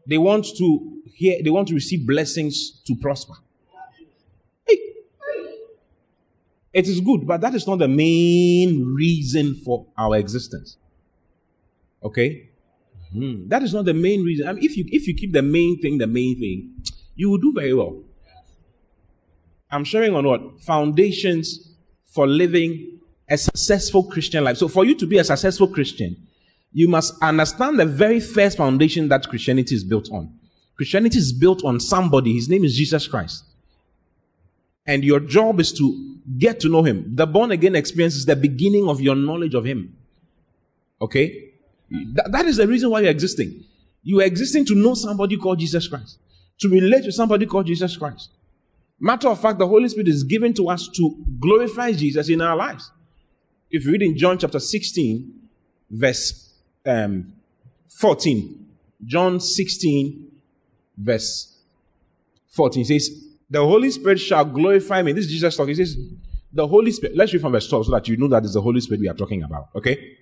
They 0.07 0.17
want 0.17 0.45
to 0.57 1.01
hear, 1.13 1.41
they 1.43 1.49
want 1.49 1.67
to 1.67 1.73
receive 1.73 2.07
blessings 2.07 2.81
to 2.85 2.95
prosper. 2.95 3.33
Hey. 4.65 4.79
It 6.73 6.87
is 6.87 7.01
good, 7.01 7.27
but 7.27 7.41
that 7.41 7.53
is 7.53 7.67
not 7.67 7.79
the 7.79 7.87
main 7.87 8.85
reason 8.95 9.55
for 9.55 9.85
our 9.97 10.15
existence. 10.15 10.77
Okay? 12.03 12.49
Mm-hmm. 13.13 13.49
That 13.49 13.63
is 13.63 13.73
not 13.73 13.85
the 13.85 13.93
main 13.93 14.23
reason. 14.23 14.47
I 14.47 14.53
mean, 14.53 14.63
if 14.63 14.77
you 14.77 14.85
if 14.87 15.07
you 15.07 15.15
keep 15.15 15.31
the 15.31 15.41
main 15.41 15.79
thing 15.81 15.97
the 15.97 16.07
main 16.07 16.39
thing, 16.39 16.75
you 17.15 17.29
will 17.29 17.37
do 17.37 17.53
very 17.53 17.73
well. 17.73 18.03
I'm 19.71 19.83
sharing 19.83 20.13
on 20.15 20.25
what? 20.25 20.61
Foundations 20.61 21.73
for 22.05 22.27
living 22.27 22.96
a 23.29 23.37
successful 23.37 24.03
Christian 24.03 24.43
life. 24.43 24.57
So 24.57 24.67
for 24.67 24.85
you 24.85 24.95
to 24.95 25.05
be 25.05 25.17
a 25.17 25.23
successful 25.23 25.67
Christian, 25.67 26.15
you 26.71 26.87
must 26.87 27.13
understand 27.21 27.79
the 27.79 27.85
very 27.85 28.19
first 28.19 28.57
foundation 28.57 29.07
that 29.09 29.27
Christianity 29.27 29.75
is 29.75 29.83
built 29.83 30.09
on. 30.11 30.33
Christianity 30.75 31.17
is 31.17 31.33
built 31.33 31.63
on 31.65 31.79
somebody. 31.79 32.33
His 32.33 32.49
name 32.49 32.63
is 32.63 32.75
Jesus 32.75 33.07
Christ. 33.07 33.43
And 34.85 35.03
your 35.03 35.19
job 35.19 35.59
is 35.59 35.73
to 35.73 36.17
get 36.37 36.59
to 36.61 36.69
know 36.69 36.83
Him. 36.83 37.15
The 37.15 37.25
born 37.25 37.51
again 37.51 37.75
experience 37.75 38.15
is 38.15 38.25
the 38.25 38.35
beginning 38.35 38.87
of 38.87 39.01
your 39.01 39.15
knowledge 39.15 39.53
of 39.53 39.65
Him. 39.65 39.97
Okay? 41.01 41.51
That, 42.13 42.45
is 42.45 42.57
the 42.57 42.67
reason 42.67 42.89
why 42.89 43.01
you're 43.01 43.11
existing. 43.11 43.63
You 44.03 44.21
are 44.21 44.25
existing 44.25 44.65
to 44.65 44.75
know 44.75 44.93
somebody 44.93 45.37
called 45.37 45.59
Jesus 45.59 45.87
Christ, 45.87 46.19
to 46.59 46.69
relate 46.69 47.03
to 47.05 47.11
somebody 47.11 47.45
called 47.45 47.65
Jesus 47.65 47.97
Christ. 47.97 48.29
Matter 48.99 49.29
of 49.29 49.39
fact, 49.39 49.59
the 49.59 49.67
Holy 49.67 49.87
Spirit 49.89 50.07
is 50.07 50.23
given 50.23 50.53
to 50.55 50.69
us 50.69 50.87
to 50.95 51.15
glorify 51.39 51.91
Jesus 51.91 52.29
in 52.29 52.41
our 52.41 52.55
lives. 52.55 52.91
If 53.69 53.85
you 53.85 53.91
read 53.91 54.01
in 54.01 54.17
John 54.17 54.37
chapter 54.37 54.59
16, 54.59 55.31
verse 55.89 56.53
um, 56.85 57.33
14, 57.99 58.65
John 59.05 59.39
16, 59.39 60.31
verse 60.97 61.57
14 62.49 62.85
says, 62.85 63.09
The 63.49 63.59
Holy 63.59 63.91
Spirit 63.91 64.19
shall 64.19 64.45
glorify 64.45 65.01
me. 65.01 65.11
This 65.11 65.25
is 65.25 65.31
Jesus 65.31 65.55
talking. 65.55 65.75
He 65.75 65.85
says, 65.85 65.97
The 66.53 66.67
Holy 66.67 66.91
Spirit. 66.91 67.15
Let's 67.17 67.33
read 67.33 67.41
from 67.41 67.51
verse 67.51 67.67
12 67.67 67.87
so 67.87 67.91
that 67.91 68.07
you 68.07 68.17
know 68.17 68.27
that 68.29 68.43
it's 68.43 68.53
the 68.53 68.61
Holy 68.61 68.79
Spirit 68.79 69.01
we 69.01 69.09
are 69.09 69.13
talking 69.13 69.43
about. 69.43 69.69
Okay? 69.75 70.17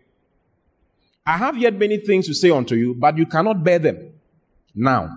I 1.26 1.38
have 1.38 1.58
yet 1.58 1.76
many 1.76 1.98
things 1.98 2.28
to 2.28 2.34
say 2.34 2.52
unto 2.52 2.76
you, 2.76 2.94
but 2.94 3.18
you 3.18 3.26
cannot 3.26 3.64
bear 3.64 3.80
them 3.80 4.14
now. 4.74 5.10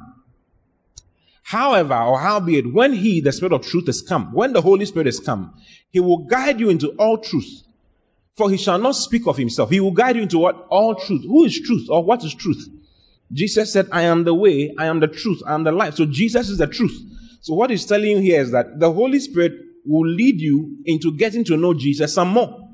However, 1.42 1.94
or 1.94 2.18
howbeit, 2.20 2.74
when 2.74 2.92
he, 2.92 3.20
the 3.20 3.32
Spirit 3.32 3.54
of 3.54 3.62
truth, 3.62 3.88
is 3.88 4.02
come, 4.02 4.32
when 4.34 4.52
the 4.52 4.60
Holy 4.60 4.84
Spirit 4.84 5.06
is 5.06 5.18
come, 5.18 5.54
he 5.90 5.98
will 5.98 6.18
guide 6.18 6.60
you 6.60 6.68
into 6.68 6.90
all 6.98 7.16
truth. 7.18 7.62
For 8.38 8.48
he 8.48 8.56
shall 8.56 8.78
not 8.78 8.92
speak 8.92 9.26
of 9.26 9.36
himself. 9.36 9.68
He 9.68 9.80
will 9.80 9.90
guide 9.90 10.14
you 10.14 10.22
into 10.22 10.38
what? 10.38 10.66
All 10.70 10.94
truth. 10.94 11.24
Who 11.24 11.44
is 11.44 11.60
truth? 11.60 11.88
Or 11.90 12.04
what 12.04 12.24
is 12.24 12.32
truth? 12.32 12.68
Jesus 13.32 13.72
said, 13.72 13.88
I 13.90 14.02
am 14.02 14.24
the 14.24 14.32
way, 14.32 14.72
I 14.78 14.86
am 14.86 15.00
the 15.00 15.08
truth, 15.08 15.42
I 15.46 15.54
am 15.54 15.64
the 15.64 15.72
life. 15.72 15.96
So 15.96 16.06
Jesus 16.06 16.48
is 16.48 16.58
the 16.58 16.68
truth. 16.68 16.96
So 17.40 17.54
what 17.54 17.70
he's 17.70 17.84
telling 17.84 18.10
you 18.10 18.18
here 18.18 18.40
is 18.40 18.52
that 18.52 18.78
the 18.78 18.92
Holy 18.92 19.20
Spirit 19.20 19.52
will 19.84 20.08
lead 20.08 20.40
you 20.40 20.78
into 20.86 21.12
getting 21.16 21.44
to 21.44 21.56
know 21.56 21.74
Jesus 21.74 22.14
some 22.14 22.28
more. 22.28 22.68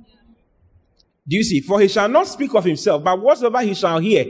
Do 1.27 1.37
you 1.37 1.43
see? 1.43 1.61
For 1.61 1.81
he 1.81 1.89
shall 1.89 2.09
not 2.09 2.27
speak 2.29 2.55
of 2.55 2.65
himself, 2.65 3.03
but 3.03 3.21
whatsoever 3.21 3.63
he 3.63 3.75
shall 3.75 3.99
hear 3.99 4.27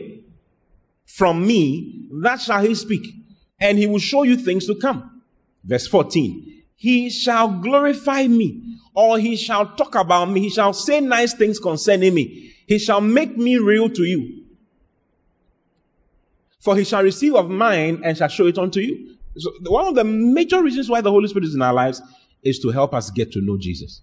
from 1.04 1.44
me, 1.46 2.08
that 2.22 2.40
shall 2.40 2.62
he 2.62 2.74
speak. 2.74 3.12
And 3.60 3.76
he 3.76 3.86
will 3.86 3.98
show 3.98 4.22
you 4.22 4.36
things 4.36 4.66
to 4.66 4.76
come. 4.76 5.22
Verse 5.64 5.86
14. 5.88 6.53
He 6.84 7.08
shall 7.08 7.48
glorify 7.48 8.26
me, 8.26 8.76
or 8.94 9.18
he 9.18 9.36
shall 9.36 9.74
talk 9.74 9.94
about 9.94 10.26
me. 10.26 10.42
He 10.42 10.50
shall 10.50 10.74
say 10.74 11.00
nice 11.00 11.32
things 11.32 11.58
concerning 11.58 12.12
me. 12.12 12.52
He 12.66 12.78
shall 12.78 13.00
make 13.00 13.38
me 13.38 13.56
real 13.56 13.88
to 13.88 14.02
you. 14.02 14.44
For 16.60 16.76
he 16.76 16.84
shall 16.84 17.02
receive 17.02 17.36
of 17.36 17.48
mine 17.48 18.02
and 18.04 18.18
shall 18.18 18.28
show 18.28 18.46
it 18.48 18.58
unto 18.58 18.80
you. 18.80 19.16
So 19.38 19.50
one 19.62 19.86
of 19.86 19.94
the 19.94 20.04
major 20.04 20.62
reasons 20.62 20.90
why 20.90 21.00
the 21.00 21.10
Holy 21.10 21.26
Spirit 21.26 21.46
is 21.46 21.54
in 21.54 21.62
our 21.62 21.72
lives 21.72 22.02
is 22.42 22.58
to 22.58 22.68
help 22.68 22.92
us 22.92 23.10
get 23.10 23.32
to 23.32 23.40
know 23.40 23.56
Jesus. 23.58 24.02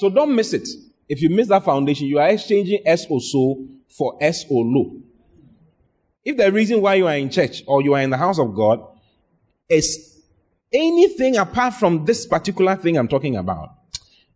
So 0.00 0.10
don't 0.10 0.34
miss 0.34 0.52
it. 0.52 0.68
If 1.08 1.22
you 1.22 1.30
miss 1.30 1.46
that 1.46 1.64
foundation, 1.64 2.08
you 2.08 2.18
are 2.18 2.28
exchanging 2.28 2.80
S 2.86 3.06
O 3.08 3.20
so 3.20 3.68
for 3.96 4.18
S 4.20 4.44
O 4.50 4.54
lo. 4.56 4.96
If 6.24 6.36
the 6.38 6.50
reason 6.50 6.80
why 6.80 6.96
you 6.96 7.06
are 7.06 7.16
in 7.16 7.30
church 7.30 7.62
or 7.68 7.82
you 7.82 7.94
are 7.94 8.02
in 8.02 8.10
the 8.10 8.16
house 8.16 8.40
of 8.40 8.52
God 8.52 8.84
is 9.68 10.09
anything 10.72 11.36
apart 11.36 11.74
from 11.74 12.04
this 12.04 12.26
particular 12.26 12.76
thing 12.76 12.96
I'm 12.96 13.08
talking 13.08 13.36
about, 13.36 13.74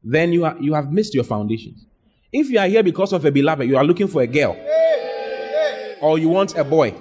then 0.03 0.33
you, 0.33 0.45
are, 0.45 0.57
you 0.61 0.75
have 0.75 0.93
missed 0.93 1.15
your 1.15 1.25
foundations. 1.25 1.85
If 2.33 2.51
you 2.51 2.59
are 2.59 2.67
here 2.67 2.83
because 2.83 3.13
of 3.13 3.25
a 3.25 3.31
beloved, 3.31 3.69
you 3.69 3.77
are 3.77 3.85
looking 3.85 4.09
for 4.09 4.23
a 4.23 4.27
girl, 4.27 4.57
or 6.01 6.19
you 6.19 6.29
want 6.29 6.57
a 6.57 6.65
boy, 6.65 6.95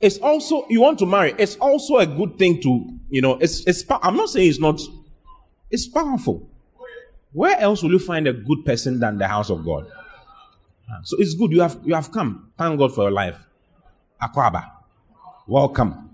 it's 0.00 0.18
also 0.18 0.66
you 0.68 0.80
want 0.82 0.98
to 0.98 1.06
marry. 1.06 1.34
It's 1.38 1.56
also 1.56 1.96
a 1.96 2.06
good 2.06 2.38
thing 2.38 2.60
to 2.62 2.98
you 3.08 3.22
know. 3.22 3.38
It's 3.40 3.66
it's. 3.66 3.82
I'm 3.88 4.14
not 4.16 4.28
saying 4.28 4.50
it's 4.50 4.60
not. 4.60 4.80
It's 5.70 5.88
powerful. 5.88 6.48
Where 7.32 7.58
else 7.58 7.82
will 7.82 7.90
you 7.90 7.98
find 7.98 8.28
a 8.28 8.32
good 8.32 8.64
person 8.64 9.00
than 9.00 9.18
the 9.18 9.26
house 9.26 9.50
of 9.50 9.64
God? 9.64 9.90
So 11.02 11.16
it's 11.18 11.34
good 11.34 11.50
you 11.50 11.60
have 11.62 11.78
you 11.84 11.94
have 11.94 12.12
come. 12.12 12.52
Thank 12.58 12.78
God 12.78 12.94
for 12.94 13.02
your 13.02 13.10
life. 13.10 13.38
Akwaba, 14.22 14.70
welcome. 15.46 16.05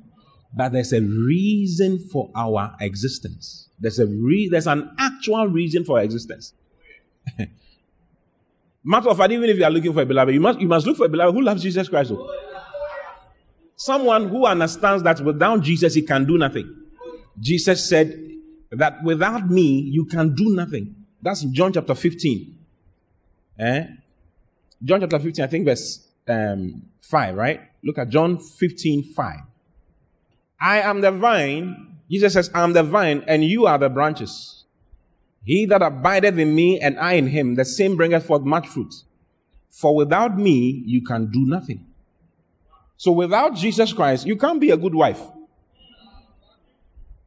But 0.54 0.72
there's 0.72 0.92
a 0.92 1.00
reason 1.00 1.98
for 1.98 2.30
our 2.34 2.76
existence. 2.80 3.68
There's 3.78 3.98
a 3.98 4.06
re- 4.06 4.48
there's 4.50 4.66
an 4.66 4.90
actual 4.98 5.48
reason 5.48 5.84
for 5.84 6.00
existence. 6.00 6.52
Matter 8.84 9.10
of 9.10 9.16
fact, 9.16 9.32
even 9.32 9.48
if 9.48 9.56
you 9.56 9.64
are 9.64 9.70
looking 9.70 9.92
for 9.92 10.02
a 10.02 10.06
beloved, 10.06 10.34
you 10.34 10.40
must 10.40 10.60
you 10.60 10.68
must 10.68 10.86
look 10.86 10.96
for 10.96 11.06
a 11.06 11.08
beloved 11.08 11.34
who 11.34 11.42
loves 11.42 11.62
Jesus 11.62 11.88
Christ. 11.88 12.12
Someone 13.76 14.28
who 14.28 14.46
understands 14.46 15.02
that 15.02 15.20
without 15.20 15.62
Jesus, 15.62 15.94
he 15.94 16.02
can 16.02 16.24
do 16.24 16.36
nothing. 16.38 16.76
Jesus 17.40 17.88
said 17.88 18.16
that 18.70 19.02
without 19.02 19.48
me, 19.50 19.80
you 19.80 20.04
can 20.04 20.34
do 20.34 20.54
nothing. 20.54 20.94
That's 21.20 21.42
John 21.42 21.72
chapter 21.72 21.94
15. 21.94 22.58
Eh? 23.58 23.86
John 24.84 25.00
chapter 25.00 25.18
15, 25.18 25.44
I 25.44 25.48
think 25.48 25.64
verse 25.64 26.06
um, 26.28 26.82
5, 27.00 27.36
right? 27.36 27.60
Look 27.82 27.98
at 27.98 28.08
John 28.08 28.38
15, 28.38 29.14
5. 29.14 29.36
I 30.62 30.80
am 30.80 31.00
the 31.00 31.10
vine. 31.10 31.98
Jesus 32.08 32.34
says, 32.34 32.50
I 32.54 32.62
am 32.62 32.72
the 32.72 32.84
vine, 32.84 33.24
and 33.26 33.44
you 33.44 33.66
are 33.66 33.78
the 33.78 33.88
branches. 33.88 34.64
He 35.44 35.66
that 35.66 35.82
abideth 35.82 36.38
in 36.38 36.54
me, 36.54 36.78
and 36.78 36.98
I 37.00 37.14
in 37.14 37.26
him, 37.26 37.56
the 37.56 37.64
same 37.64 37.96
bringeth 37.96 38.26
forth 38.26 38.42
much 38.42 38.68
fruit. 38.68 38.94
For 39.70 39.96
without 39.96 40.38
me, 40.38 40.84
you 40.86 41.02
can 41.02 41.30
do 41.32 41.44
nothing. 41.46 41.86
So 42.96 43.10
without 43.10 43.56
Jesus 43.56 43.92
Christ, 43.92 44.26
you 44.26 44.36
can't 44.36 44.60
be 44.60 44.70
a 44.70 44.76
good 44.76 44.94
wife. 44.94 45.20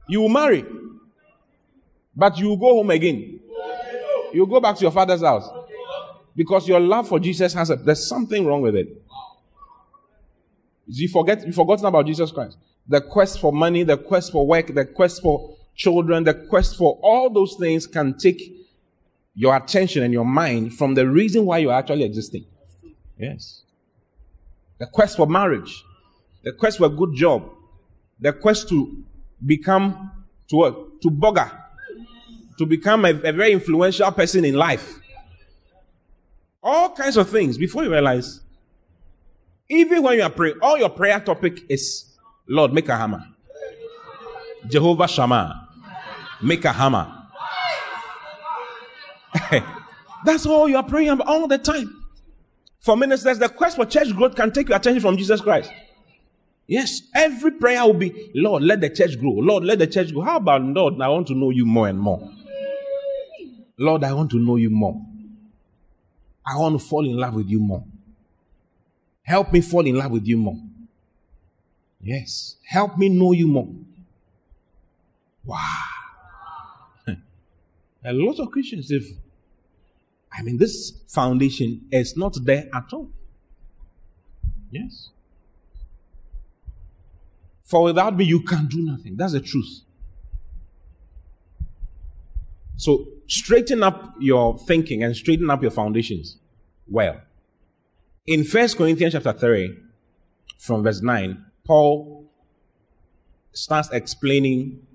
You 0.08 0.22
will 0.22 0.30
marry, 0.30 0.64
but 2.16 2.38
you 2.38 2.48
will 2.48 2.58
go 2.58 2.76
home 2.76 2.92
again. 2.92 3.42
You 4.32 4.42
will 4.42 4.48
go 4.48 4.62
back 4.62 4.78
to 4.78 4.82
your 4.82 4.92
father's 4.92 5.22
house 5.22 5.50
because 6.36 6.68
your 6.68 6.80
love 6.80 7.10
for 7.10 7.20
Jesus 7.20 7.54
has 7.54 7.70
a, 7.70 7.76
there's 7.76 8.08
something 8.08 8.46
wrong 8.46 8.62
with 8.62 8.76
it. 8.76 9.02
You 10.88 11.10
forget, 11.10 11.46
you've 11.46 11.56
forgotten 11.56 11.86
about 11.86 12.06
Jesus 12.06 12.32
Christ. 12.32 12.58
The 12.88 13.02
quest 13.02 13.40
for 13.40 13.52
money, 13.52 13.84
the 13.84 13.98
quest 13.98 14.32
for 14.32 14.46
work, 14.46 14.74
the 14.74 14.86
quest 14.86 15.22
for 15.22 15.56
children, 15.76 16.24
the 16.24 16.34
quest 16.34 16.78
for 16.78 17.00
all 17.02 17.30
those 17.30 17.56
things 17.60 17.88
can 17.88 18.18
take 18.18 18.42
your 19.34 19.56
attention 19.56 20.04
and 20.04 20.14
your 20.14 20.26
mind 20.26 20.74
from 20.74 20.94
the 20.94 21.08
reason 21.08 21.46
why 21.46 21.58
you're 21.58 21.74
actually 21.74 22.04
existing. 22.04 22.46
Yes 23.18 23.64
the 24.78 24.86
quest 24.86 25.18
for 25.18 25.28
marriage, 25.28 25.84
the 26.44 26.52
quest 26.52 26.78
for 26.78 26.86
a 26.86 26.90
good 26.90 27.14
job, 27.14 27.50
the 28.20 28.34
quest 28.34 28.70
to 28.70 29.04
become 29.46 30.12
to 30.48 30.56
what? 30.58 31.02
To 31.02 31.10
bugger, 31.10 31.52
to 32.58 32.66
become 32.66 33.06
a, 33.06 33.10
a 33.10 33.32
very 33.32 33.52
influential 33.52 34.12
person 34.12 34.46
in 34.46 34.56
life. 34.56 35.00
All 36.62 36.92
kinds 36.92 37.18
of 37.18 37.30
things 37.30 37.58
before 37.58 37.84
you 37.84 37.92
realize, 37.92 38.42
even 39.70 40.04
when 40.04 40.18
you 40.18 40.24
are 40.24 40.30
praying, 40.30 40.58
all 40.62 40.78
your 40.78 40.90
prayer 40.90 41.20
topic 41.20 41.64
is 41.70 42.15
Lord, 42.48 42.74
make 42.74 42.90
a 42.90 42.98
hammer. 42.98 43.26
Jehovah 44.68 45.08
Shammah, 45.08 45.70
make 46.42 46.66
a 46.66 46.72
hammer. 46.72 47.12
That's 50.26 50.46
all 50.46 50.68
you 50.68 50.78
are 50.78 50.84
praying 50.84 51.10
about 51.10 51.28
all 51.28 51.48
the 51.48 51.58
time. 51.58 52.04
For 52.80 52.98
ministers, 52.98 53.38
the 53.40 53.50
quest 53.50 53.76
for 53.76 53.86
church 53.86 54.16
growth 54.16 54.36
can 54.36 54.52
take 54.52 54.70
your 54.70 54.78
attention 54.78 55.02
from 55.02 55.18
Jesus 55.18 55.42
Christ. 55.42 55.72
Yes, 56.68 57.02
every 57.14 57.52
prayer 57.52 57.86
will 57.86 57.94
be, 57.94 58.32
Lord, 58.34 58.64
let 58.64 58.82
the 58.82 58.90
church 58.90 59.20
grow. 59.20 59.34
Lord, 59.34 59.64
let 59.64 59.78
the 59.78 59.88
church 59.88 60.12
grow. 60.14 60.24
How 60.24 60.38
about, 60.38 60.64
Lord, 60.64 61.00
I 61.00 61.10
want 61.10 61.28
to 61.28 61.36
know 61.36 61.52
you 61.52 61.66
more 61.66 61.88
and 61.88 62.00
more. 62.00 62.28
Lord, 63.78 64.04
I 64.04 64.14
want 64.14 64.32
to 64.32 64.40
know 64.40 64.56
you 64.56 64.70
more. 64.70 65.00
I 66.48 66.58
want 66.58 66.80
to 66.80 66.88
fall 66.88 67.06
in 67.06 67.18
love 67.18 67.36
with 67.36 67.50
you 67.50 67.60
more. 67.60 67.84
Help 69.24 69.52
me 69.52 69.62
fall 69.62 69.86
in 69.86 69.96
love 69.96 70.12
with 70.12 70.26
you 70.26 70.38
more. 70.38 70.58
Yes, 72.06 72.58
help 72.64 73.00
me 73.00 73.10
know 73.10 73.32
you 73.32 73.48
more. 73.48 73.68
Wow. 75.44 75.58
A 78.06 78.14
lot 78.14 78.40
of 78.40 78.52
Christians, 78.52 78.92
if 78.92 79.08
I 80.32 80.44
mean, 80.44 80.58
this 80.58 81.02
foundation 81.08 81.88
is 81.92 82.16
not 82.16 82.38
there 82.44 82.70
at 82.72 82.94
all. 82.94 83.10
Yes. 84.70 85.10
For 87.64 87.82
without 87.82 88.16
me, 88.16 88.26
you 88.26 88.42
can 88.42 88.68
do 88.68 88.84
nothing. 88.84 89.18
That's 89.18 89.34
the 89.34 89.40
truth. 89.40 89.82
So 92.78 93.08
straighten 93.26 93.82
up 93.82 94.14
your 94.20 94.60
thinking 94.60 95.02
and 95.04 95.16
straighten 95.16 95.50
up 95.50 95.64
your 95.64 95.72
foundations 95.72 96.38
well. 96.88 97.20
In 98.28 98.44
First 98.44 98.78
Corinthians 98.78 99.14
chapter 99.14 99.34
3, 99.34 99.76
from 100.60 100.84
verse 100.84 101.02
9, 101.02 101.44
Paul 101.66 102.30
starts 103.52 103.90
explaining 103.92 104.86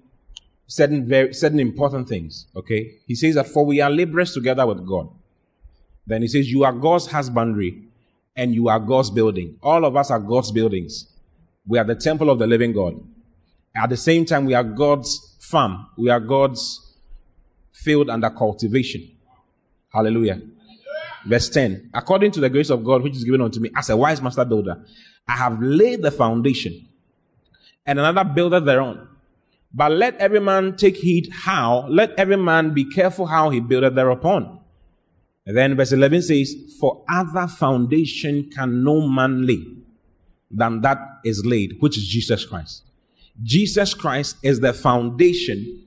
certain 0.67 1.07
very 1.07 1.35
certain 1.35 1.61
important 1.61 2.09
things. 2.09 2.47
Okay? 2.55 2.99
He 3.07 3.15
says 3.15 3.35
that 3.35 3.49
for 3.49 3.65
we 3.67 3.81
are 3.81 3.91
laborers 3.91 4.33
together 4.33 4.67
with 4.67 4.87
God. 4.87 5.09
Then 6.07 6.23
he 6.23 6.29
says, 6.29 6.51
You 6.51 6.65
are 6.65 6.73
God's 6.73 7.07
husbandry 7.07 7.85
and 8.37 8.55
you 8.55 8.69
are 8.69 8.81
God's 8.81 9.11
building. 9.11 9.59
All 9.63 9.85
of 9.85 9.97
us 9.97 10.11
are 10.11 10.21
God's 10.21 10.53
buildings. 10.53 11.07
We 11.67 11.79
are 11.79 11.85
the 11.85 11.95
temple 11.95 12.31
of 12.31 12.39
the 12.39 12.47
living 12.47 12.73
God. 12.73 12.95
At 13.75 13.91
the 13.91 13.97
same 13.97 14.25
time, 14.25 14.45
we 14.45 14.55
are 14.55 14.65
God's 14.65 15.37
farm. 15.41 15.87
We 15.97 16.11
are 16.11 16.21
God's 16.21 16.97
field 17.73 18.11
under 18.11 18.31
cultivation. 18.31 19.11
Hallelujah. 19.93 20.41
Verse 21.27 21.49
10. 21.49 21.91
According 21.95 22.33
to 22.33 22.41
the 22.41 22.49
grace 22.49 22.71
of 22.71 22.85
God 22.85 23.03
which 23.03 23.15
is 23.15 23.25
given 23.25 23.41
unto 23.41 23.61
me 23.61 23.71
as 23.77 23.91
a 23.91 23.97
wise 23.97 24.23
master 24.23 24.45
builder, 24.45 24.85
I 25.29 25.37
have 25.37 25.61
laid 25.61 26.03
the 26.03 26.11
foundation 26.11 26.89
and 27.87 27.99
another 27.99 28.25
builder 28.25 28.61
thereon. 28.61 29.09
But 29.73 29.93
let 29.93 30.17
every 30.17 30.41
man 30.41 30.77
take 30.77 30.97
heed 30.97 31.29
how, 31.33 31.87
let 31.89 32.13
every 32.19 32.37
man 32.37 32.75
be 32.75 32.85
careful 32.85 33.27
how 33.27 33.51
he 33.51 33.61
buildeth 33.61 33.95
thereupon. 33.95 34.61
And 35.47 35.57
then 35.57 35.77
verse 35.77 35.93
11 35.93 36.23
says, 36.23 36.55
For 36.81 37.05
other 37.09 37.47
foundation 37.47 38.51
can 38.51 38.83
no 38.83 39.09
man 39.09 39.47
lay 39.47 39.65
than 40.51 40.81
that 40.81 40.99
is 41.25 41.45
laid, 41.45 41.77
which 41.81 41.97
is 41.97 42.07
Jesus 42.07 42.45
Christ. 42.45 42.85
Jesus 43.43 43.95
Christ 43.95 44.37
is 44.43 44.61
the 44.61 44.73
foundation 44.73 45.87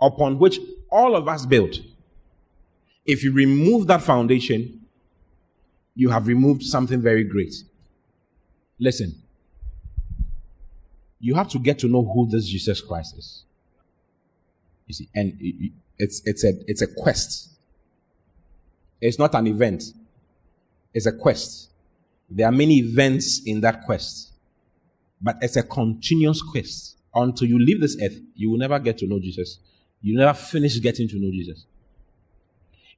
upon 0.00 0.38
which 0.38 0.58
all 0.90 1.16
of 1.16 1.28
us 1.28 1.46
build. 1.46 1.76
If 3.04 3.22
you 3.22 3.32
remove 3.32 3.86
that 3.86 4.02
foundation, 4.02 4.75
you 5.96 6.10
have 6.10 6.28
removed 6.28 6.62
something 6.62 7.00
very 7.00 7.24
great. 7.24 7.54
Listen, 8.78 9.14
you 11.18 11.34
have 11.34 11.48
to 11.48 11.58
get 11.58 11.78
to 11.80 11.88
know 11.88 12.04
who 12.04 12.28
this 12.28 12.46
Jesus 12.46 12.80
Christ 12.80 13.16
is. 13.18 13.44
You 14.86 14.94
see, 14.94 15.08
and 15.14 15.32
it's 15.98 16.22
it's 16.24 16.44
a 16.44 16.52
it's 16.68 16.82
a 16.82 16.86
quest. 16.86 17.50
It's 19.00 19.18
not 19.18 19.34
an 19.34 19.46
event. 19.46 19.82
It's 20.92 21.06
a 21.06 21.12
quest. 21.12 21.70
There 22.28 22.46
are 22.46 22.52
many 22.52 22.76
events 22.76 23.42
in 23.46 23.60
that 23.62 23.84
quest, 23.84 24.32
but 25.20 25.36
it's 25.40 25.56
a 25.56 25.62
continuous 25.62 26.42
quest. 26.42 26.96
Until 27.14 27.48
you 27.48 27.58
leave 27.58 27.80
this 27.80 27.96
earth, 28.02 28.18
you 28.34 28.50
will 28.50 28.58
never 28.58 28.78
get 28.78 28.98
to 28.98 29.06
know 29.06 29.18
Jesus. 29.18 29.58
You 30.02 30.18
never 30.18 30.34
finish 30.34 30.78
getting 30.80 31.08
to 31.08 31.18
know 31.18 31.30
Jesus. 31.30 31.64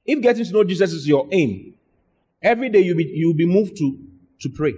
If 0.05 0.21
getting 0.21 0.43
to 0.43 0.51
know 0.51 0.63
Jesus 0.65 0.91
is 0.91 1.07
your 1.07 1.27
aim, 1.31 1.75
every 2.41 2.69
day 2.69 2.79
you'll 2.79 2.97
be, 2.97 3.05
you'll 3.05 3.33
be 3.33 3.45
moved 3.45 3.77
to, 3.77 3.97
to 4.41 4.49
pray. 4.49 4.73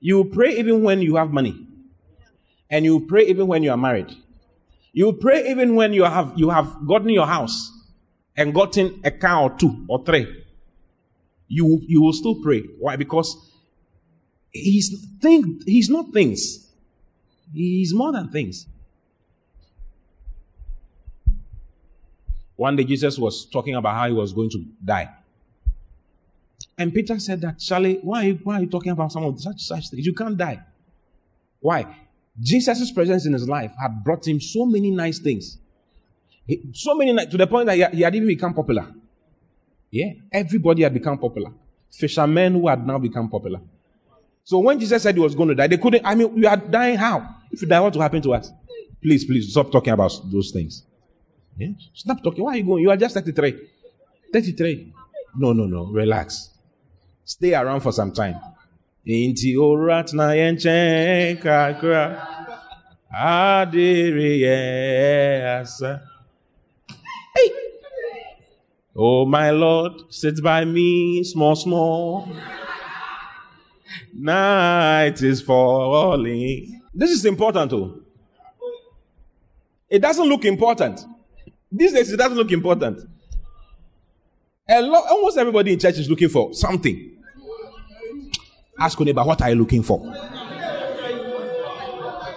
You 0.00 0.16
will 0.16 0.26
pray 0.26 0.58
even 0.58 0.82
when 0.82 1.00
you 1.00 1.16
have 1.16 1.30
money. 1.30 1.66
And 2.70 2.84
you 2.84 3.00
pray 3.06 3.26
even 3.26 3.46
when 3.46 3.62
you 3.62 3.70
are 3.70 3.76
married. 3.76 4.12
You 4.92 5.12
pray 5.12 5.50
even 5.50 5.74
when 5.74 5.92
you 5.92 6.04
have 6.04 6.34
you 6.36 6.50
have 6.50 6.86
gotten 6.86 7.08
your 7.08 7.26
house 7.26 7.72
and 8.36 8.54
gotten 8.54 9.00
a 9.04 9.10
car 9.10 9.42
or 9.42 9.56
two 9.56 9.84
or 9.88 10.04
three. 10.04 10.44
You 11.48 11.80
you 11.86 12.00
will 12.00 12.12
still 12.12 12.40
pray. 12.42 12.60
Why? 12.78 12.96
Because 12.96 13.36
he's 14.52 15.06
thing 15.20 15.60
he's 15.66 15.90
not 15.90 16.12
things. 16.12 16.70
He's 17.52 17.92
more 17.92 18.12
than 18.12 18.30
things. 18.30 18.66
One 22.56 22.76
day 22.76 22.84
Jesus 22.84 23.18
was 23.18 23.46
talking 23.46 23.74
about 23.74 23.96
how 23.96 24.06
he 24.06 24.12
was 24.12 24.32
going 24.32 24.50
to 24.50 24.64
die. 24.84 25.12
And 26.76 26.92
Peter 26.92 27.18
said 27.18 27.40
that, 27.42 27.58
Charlie, 27.58 27.98
why, 28.02 28.32
why 28.32 28.58
are 28.58 28.60
you 28.62 28.66
talking 28.68 28.92
about 28.92 29.12
some 29.12 29.24
of 29.24 29.40
such 29.40 29.60
such 29.60 29.90
things? 29.90 30.04
You 30.04 30.14
can't 30.14 30.36
die. 30.36 30.60
Why? 31.60 31.96
Jesus' 32.40 32.90
presence 32.90 33.26
in 33.26 33.32
his 33.32 33.48
life 33.48 33.72
had 33.80 34.02
brought 34.02 34.26
him 34.26 34.40
so 34.40 34.66
many 34.66 34.90
nice 34.90 35.18
things. 35.20 35.58
so 36.72 36.94
many 36.94 37.26
to 37.26 37.36
the 37.36 37.46
point 37.46 37.66
that 37.66 37.76
he, 37.76 37.98
he 37.98 38.02
had 38.02 38.14
even 38.14 38.26
become 38.26 38.54
popular. 38.54 38.86
Yeah, 39.90 40.12
everybody 40.32 40.82
had 40.82 40.92
become 40.92 41.18
popular. 41.18 41.52
Fishermen 41.92 42.54
who 42.54 42.66
had 42.66 42.84
now 42.84 42.98
become 42.98 43.30
popular. 43.30 43.60
So 44.42 44.58
when 44.58 44.78
Jesus 44.80 45.02
said 45.02 45.14
he 45.14 45.20
was 45.20 45.34
going 45.34 45.50
to 45.50 45.54
die, 45.54 45.68
they 45.68 45.78
couldn't. 45.78 46.04
I 46.04 46.14
mean, 46.16 46.34
we 46.34 46.44
are 46.44 46.56
dying 46.56 46.96
how? 46.96 47.36
If 47.52 47.62
you 47.62 47.68
die, 47.68 47.80
what 47.80 47.94
will 47.94 48.02
happen 48.02 48.20
to 48.22 48.34
us? 48.34 48.50
Please, 49.00 49.24
please 49.24 49.50
stop 49.52 49.70
talking 49.70 49.92
about 49.92 50.12
those 50.24 50.50
things. 50.50 50.82
Yeah? 51.56 51.68
Stop 51.94 52.22
talking. 52.22 52.42
Why 52.42 52.54
are 52.54 52.56
you 52.56 52.64
going? 52.64 52.82
You 52.82 52.90
are 52.90 52.96
just 52.96 53.14
33. 53.14 53.68
33. 54.32 54.92
No, 55.36 55.52
no, 55.52 55.66
no. 55.66 55.86
Relax. 55.86 56.50
Stay 57.24 57.54
around 57.54 57.80
for 57.80 57.92
some 57.92 58.12
time. 58.12 58.38
Inti 59.06 59.54
orat 59.56 60.12
na 60.14 60.30
yenchen 60.30 61.40
kakra. 61.42 62.20
Adiri 63.14 64.44
asa. 65.60 66.02
Hey. 67.34 67.50
Oh, 68.96 69.24
my 69.26 69.50
Lord, 69.50 69.92
sit 70.10 70.42
by 70.42 70.64
me, 70.64 71.24
small, 71.24 71.56
small. 71.56 72.28
Night 74.12 75.20
is 75.22 75.42
falling. 75.42 76.80
This 76.92 77.10
is 77.10 77.24
important, 77.24 77.70
too. 77.70 78.04
It 79.88 80.00
doesn't 80.00 80.28
look 80.28 80.44
important. 80.44 81.04
These 81.70 81.92
days, 81.92 82.12
it 82.12 82.16
doesn't 82.16 82.36
look 82.36 82.52
important. 82.52 83.00
A 84.68 84.80
lot, 84.80 85.08
almost 85.10 85.36
everybody 85.38 85.72
in 85.72 85.78
church 85.78 85.98
is 85.98 86.08
looking 86.08 86.28
for 86.28 86.54
something. 86.54 87.13
Ask 88.78 88.98
your 88.98 89.06
neighbor, 89.06 89.22
what 89.24 89.40
are 89.42 89.50
you 89.50 89.56
looking 89.56 89.82
for? 89.82 90.00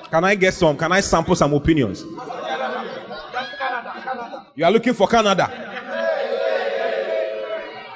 Can 0.09 0.23
I 0.23 0.35
get 0.35 0.53
some? 0.53 0.77
Can 0.77 0.91
I 0.91 1.01
sample 1.01 1.35
some 1.35 1.53
opinions? 1.53 2.03
You 4.55 4.65
are 4.65 4.71
looking 4.71 4.93
for 4.93 5.07
Canada. 5.07 5.65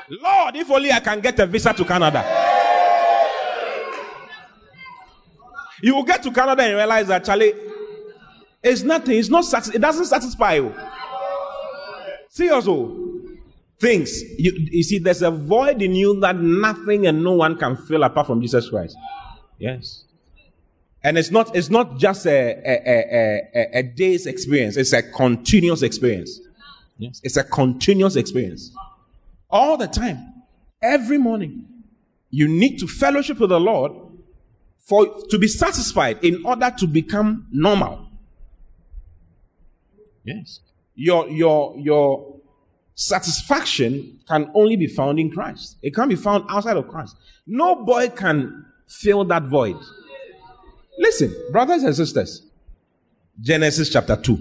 Lord, 0.09 0.55
if 0.55 0.69
only 0.69 0.91
I 0.91 0.99
can 0.99 1.19
get 1.21 1.39
a 1.39 1.45
visa 1.45 1.73
to 1.73 1.85
Canada. 1.85 2.23
You 5.81 5.95
will 5.95 6.03
get 6.03 6.21
to 6.23 6.31
Canada 6.31 6.63
and 6.63 6.75
realize 6.75 7.07
that 7.07 7.23
Charlie, 7.23 7.53
it's 8.61 8.83
nothing. 8.83 9.17
It's 9.17 9.29
not. 9.29 9.45
It 9.73 9.79
doesn't 9.79 10.05
satisfy 10.05 10.55
you. 10.55 10.75
See 12.29 12.47
Seriously. 12.47 12.73
Oh. 12.73 13.10
Things. 13.81 14.21
You, 14.37 14.51
you 14.55 14.83
see, 14.83 14.99
there's 14.99 15.23
a 15.23 15.31
void 15.31 15.81
in 15.81 15.95
you 15.95 16.19
that 16.19 16.37
nothing 16.37 17.07
and 17.07 17.23
no 17.23 17.33
one 17.33 17.57
can 17.57 17.75
fill 17.75 18.03
apart 18.03 18.27
from 18.27 18.39
Jesus 18.39 18.69
Christ. 18.69 18.95
Yes. 19.57 20.03
And 21.03 21.17
it's 21.17 21.31
not, 21.31 21.55
it's 21.55 21.71
not 21.71 21.97
just 21.97 22.27
a, 22.27 22.61
a, 22.63 22.81
a, 22.85 23.41
a, 23.55 23.79
a 23.79 23.83
day's 23.83 24.27
experience. 24.27 24.77
It's 24.77 24.93
a 24.93 25.01
continuous 25.01 25.81
experience. 25.81 26.39
Yes. 26.99 27.21
It's 27.23 27.37
a 27.37 27.43
continuous 27.43 28.15
experience. 28.15 28.71
All 29.49 29.77
the 29.77 29.87
time. 29.87 30.31
Every 30.81 31.17
morning. 31.17 31.65
You 32.29 32.47
need 32.47 32.77
to 32.79 32.87
fellowship 32.87 33.39
with 33.39 33.49
the 33.49 33.59
Lord 33.59 33.91
for 34.77 35.05
to 35.29 35.39
be 35.39 35.47
satisfied 35.47 36.23
in 36.23 36.45
order 36.45 36.71
to 36.77 36.87
become 36.87 37.47
normal. 37.51 38.07
Yes. 40.23 40.59
Your 40.95 41.27
your 41.29 41.75
your 41.77 42.40
satisfaction 42.95 44.19
can 44.27 44.51
only 44.53 44.75
be 44.75 44.87
found 44.87 45.19
in 45.19 45.31
Christ. 45.31 45.77
It 45.81 45.95
can't 45.95 46.09
be 46.09 46.15
found 46.15 46.45
outside 46.49 46.77
of 46.77 46.87
Christ. 46.87 47.15
No 47.47 47.83
boy 47.83 48.09
can 48.09 48.65
fill 48.87 49.23
that 49.25 49.43
void. 49.43 49.77
Listen, 50.97 51.33
brothers 51.51 51.83
and 51.83 51.95
sisters. 51.95 52.45
Genesis 53.39 53.89
chapter 53.89 54.15
2. 54.15 54.37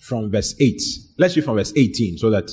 From 0.00 0.30
verse 0.30 0.54
8. 0.60 0.80
Let's 1.18 1.36
read 1.36 1.44
from 1.44 1.56
verse 1.56 1.72
18 1.74 2.18
so 2.18 2.30
that 2.30 2.50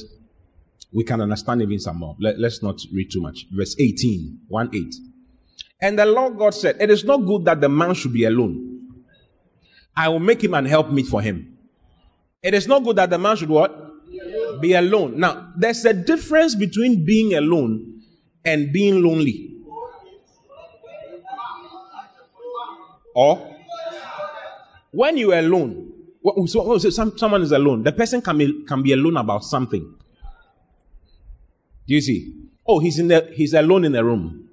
we 0.91 1.03
can 1.03 1.21
understand 1.21 1.61
even 1.61 1.79
some 1.79 1.97
more. 1.97 2.15
Let, 2.19 2.39
us 2.39 2.63
not 2.63 2.79
read 2.93 3.11
too 3.11 3.21
much. 3.21 3.45
Verse 3.51 3.75
18, 3.79 4.39
1 4.47 4.69
8. 4.73 4.95
And 5.81 5.99
the 5.99 6.05
Lord 6.05 6.37
God 6.37 6.53
said, 6.53 6.77
It 6.79 6.89
is 6.89 7.03
not 7.03 7.17
good 7.17 7.45
that 7.45 7.61
the 7.61 7.69
man 7.69 7.93
should 7.93 8.13
be 8.13 8.23
alone. 8.23 8.95
I 9.95 10.09
will 10.09 10.19
make 10.19 10.43
him 10.43 10.53
an 10.53 10.65
helpmeet 10.65 11.07
for 11.07 11.21
him. 11.21 11.56
It 12.47 12.53
is 12.53 12.65
not 12.65 12.85
good 12.85 12.95
that 12.95 13.09
the 13.09 13.17
man 13.17 13.35
should 13.35 13.49
what? 13.49 13.75
Be 14.61 14.71
alone. 14.71 15.19
Now, 15.19 15.51
there's 15.57 15.83
a 15.83 15.91
difference 15.91 16.55
between 16.55 17.03
being 17.03 17.33
alone 17.33 18.03
and 18.45 18.71
being 18.71 19.03
lonely. 19.03 19.53
Or 23.13 23.53
when 24.91 25.17
you 25.17 25.33
are 25.33 25.39
alone, 25.39 25.91
so, 26.45 26.61
oh, 26.61 26.77
so 26.77 26.89
someone 26.89 27.41
is 27.41 27.51
alone, 27.51 27.83
the 27.83 27.91
person 27.91 28.21
can 28.21 28.37
be, 28.37 28.63
can 28.63 28.81
be 28.81 28.93
alone 28.93 29.17
about 29.17 29.43
something. 29.43 29.81
Do 31.85 31.93
you 31.93 31.99
see? 31.99 32.33
Oh, 32.65 32.79
he's 32.79 32.97
in 32.97 33.09
the 33.09 33.29
he's 33.33 33.53
alone 33.53 33.83
in 33.83 33.91
the 33.91 34.05
room. 34.05 34.47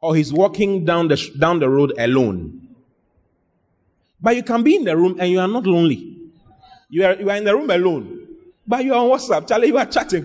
Or 0.00 0.16
he's 0.16 0.32
walking 0.32 0.84
down 0.84 1.06
the 1.06 1.30
down 1.38 1.60
the 1.60 1.68
road 1.68 1.92
alone. 1.96 2.67
But 4.20 4.36
you 4.36 4.42
can 4.42 4.62
be 4.62 4.76
in 4.76 4.84
the 4.84 4.96
room 4.96 5.16
and 5.20 5.30
you 5.30 5.40
are 5.40 5.48
not 5.48 5.66
lonely. 5.66 6.16
You 6.88 7.04
are, 7.04 7.14
you 7.14 7.30
are 7.30 7.36
in 7.36 7.44
the 7.44 7.54
room 7.54 7.70
alone. 7.70 8.26
But 8.66 8.84
you 8.84 8.92
are 8.94 9.04
on 9.04 9.10
WhatsApp. 9.10 9.48
Charlie, 9.48 9.68
you 9.68 9.78
are 9.78 9.86
chatting. 9.86 10.24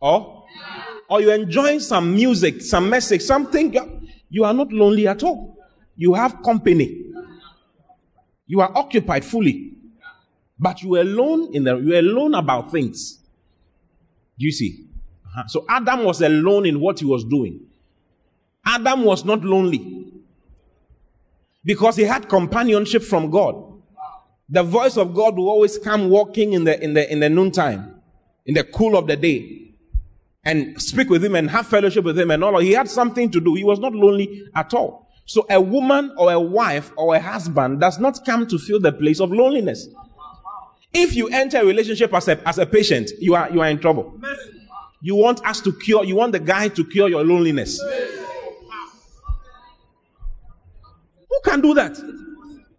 Or, 0.00 0.44
or 1.08 1.20
you're 1.20 1.34
enjoying 1.34 1.80
some 1.80 2.14
music, 2.14 2.62
some 2.62 2.88
message, 2.88 3.22
something. 3.22 3.74
You 4.28 4.44
are 4.44 4.54
not 4.54 4.72
lonely 4.72 5.06
at 5.08 5.22
all. 5.22 5.56
You 5.96 6.14
have 6.14 6.42
company. 6.42 7.04
You 8.46 8.60
are 8.60 8.70
occupied 8.76 9.24
fully. 9.24 9.72
But 10.58 10.82
you 10.82 10.94
are 10.96 11.00
alone 11.00 11.54
in 11.54 11.64
the, 11.64 11.76
you 11.76 11.94
are 11.94 11.98
alone 11.98 12.34
about 12.34 12.70
things. 12.70 13.18
Do 14.38 14.46
you 14.46 14.52
see? 14.52 14.86
Uh-huh. 15.26 15.44
So 15.48 15.64
Adam 15.68 16.04
was 16.04 16.22
alone 16.22 16.66
in 16.66 16.80
what 16.80 17.00
he 17.00 17.04
was 17.04 17.24
doing. 17.24 17.60
Adam 18.64 19.04
was 19.04 19.24
not 19.24 19.42
lonely. 19.42 20.05
Because 21.66 21.96
he 21.96 22.04
had 22.04 22.28
companionship 22.28 23.02
from 23.02 23.30
God. 23.30 23.54
The 24.48 24.62
voice 24.62 24.96
of 24.96 25.12
God 25.12 25.36
will 25.36 25.48
always 25.48 25.76
come 25.76 26.08
walking 26.08 26.54
in 26.54 26.64
the 26.64 26.82
in 26.82 26.94
the 26.94 27.12
in 27.12 27.20
the 27.20 27.28
noontime, 27.28 28.00
in 28.46 28.54
the 28.54 28.64
cool 28.64 28.96
of 28.96 29.08
the 29.08 29.16
day, 29.16 29.74
and 30.44 30.80
speak 30.80 31.10
with 31.10 31.22
him 31.22 31.34
and 31.34 31.50
have 31.50 31.66
fellowship 31.66 32.04
with 32.04 32.18
him 32.18 32.30
and 32.30 32.42
all. 32.44 32.58
He 32.60 32.72
had 32.72 32.88
something 32.88 33.30
to 33.32 33.40
do. 33.40 33.54
He 33.54 33.64
was 33.64 33.80
not 33.80 33.92
lonely 33.92 34.44
at 34.54 34.72
all. 34.72 35.10
So 35.26 35.44
a 35.50 35.60
woman 35.60 36.14
or 36.16 36.32
a 36.32 36.38
wife 36.38 36.92
or 36.96 37.16
a 37.16 37.20
husband 37.20 37.80
does 37.80 37.98
not 37.98 38.24
come 38.24 38.46
to 38.46 38.58
fill 38.58 38.78
the 38.78 38.92
place 38.92 39.20
of 39.20 39.32
loneliness. 39.32 39.88
If 40.94 41.16
you 41.16 41.28
enter 41.28 41.58
a 41.58 41.64
relationship 41.64 42.14
as 42.14 42.28
a, 42.28 42.48
as 42.48 42.58
a 42.58 42.64
patient, 42.64 43.10
you 43.18 43.34
are, 43.34 43.50
you 43.50 43.60
are 43.60 43.68
in 43.68 43.80
trouble. 43.80 44.18
You 45.02 45.16
want 45.16 45.44
us 45.44 45.60
to 45.62 45.72
cure, 45.72 46.04
you 46.04 46.14
want 46.14 46.30
the 46.30 46.38
guy 46.38 46.68
to 46.68 46.84
cure 46.84 47.08
your 47.08 47.24
loneliness. 47.24 47.82
Who 51.28 51.40
can 51.44 51.60
do 51.60 51.74
that? 51.74 51.98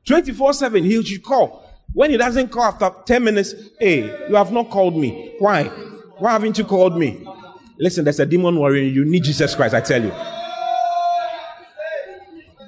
24 0.05 0.53
7, 0.53 0.83
he 0.83 1.03
should 1.03 1.23
call. 1.23 1.63
When 1.93 2.11
he 2.11 2.17
doesn't 2.17 2.49
call 2.49 2.63
after 2.63 2.91
10 3.05 3.23
minutes, 3.23 3.53
hey, 3.79 4.01
you 4.29 4.35
have 4.35 4.51
not 4.51 4.69
called 4.69 4.95
me. 4.95 5.33
Why? 5.39 5.63
Why 6.19 6.31
haven't 6.31 6.57
you 6.57 6.63
called 6.63 6.97
me? 6.97 7.25
Listen, 7.79 8.03
there's 8.03 8.19
a 8.19 8.25
demon 8.25 8.59
worrying 8.59 8.93
you. 8.93 9.03
You 9.03 9.05
need 9.09 9.23
Jesus 9.23 9.55
Christ, 9.55 9.73
I 9.73 9.81
tell 9.81 10.01
you. 10.01 10.11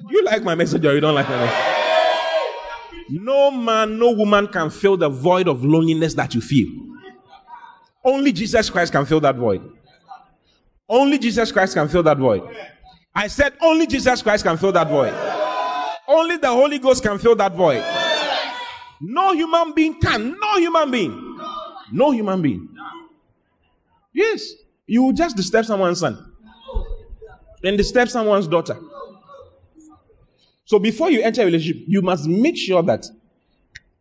You 0.10 0.24
like 0.24 0.44
my 0.44 0.56
message 0.56 0.84
or 0.86 0.94
you 0.94 1.00
don't 1.00 1.16
like 1.16 1.30
my 1.30 1.38
message? 1.38 1.76
No 3.12 3.52
man, 3.52 3.98
no 3.98 4.12
woman 4.12 4.48
can 4.48 4.70
fill 4.70 4.98
the 4.98 5.10
void 5.10 5.48
of 5.48 5.64
loneliness 5.64 6.14
that 6.16 6.36
you 6.36 6.42
feel. 6.42 6.68
Only 8.04 8.32
Jesus 8.32 8.70
Christ 8.70 8.92
can 8.92 9.06
fill 9.06 9.20
that 9.22 9.36
void. 9.36 9.62
Only 10.88 11.20
Jesus 11.20 11.52
Christ 11.52 11.74
can 11.74 11.88
fill 11.88 12.04
that 12.04 12.18
void. 12.18 12.44
I 13.16 13.28
said, 13.28 13.54
only 13.62 13.88
Jesus 13.88 14.22
Christ 14.22 14.44
can 14.44 14.58
fill 14.58 14.72
that 14.72 14.90
void. 14.90 15.14
Only 16.10 16.38
the 16.38 16.48
Holy 16.48 16.80
Ghost 16.80 17.04
can 17.04 17.20
fill 17.20 17.36
that 17.36 17.54
void. 17.54 17.84
No 19.00 19.32
human 19.34 19.74
being 19.74 20.00
can. 20.00 20.36
No 20.40 20.58
human 20.58 20.90
being. 20.90 21.40
No 21.92 22.10
human 22.10 22.42
being. 22.42 22.68
Yes. 24.12 24.54
You 24.88 25.04
will 25.04 25.14
just 25.14 25.38
disturb 25.38 25.66
someone's 25.66 26.00
son 26.00 26.34
and 27.64 27.78
disturb 27.78 28.10
someone's 28.10 28.48
daughter. 28.48 28.76
So 30.66 30.80
before 30.80 31.12
you 31.12 31.22
enter 31.22 31.44
a 31.44 31.46
relationship, 31.46 31.84
you 31.88 32.02
must 32.02 32.28
make 32.28 32.58
sure 32.58 32.82
that 32.84 33.06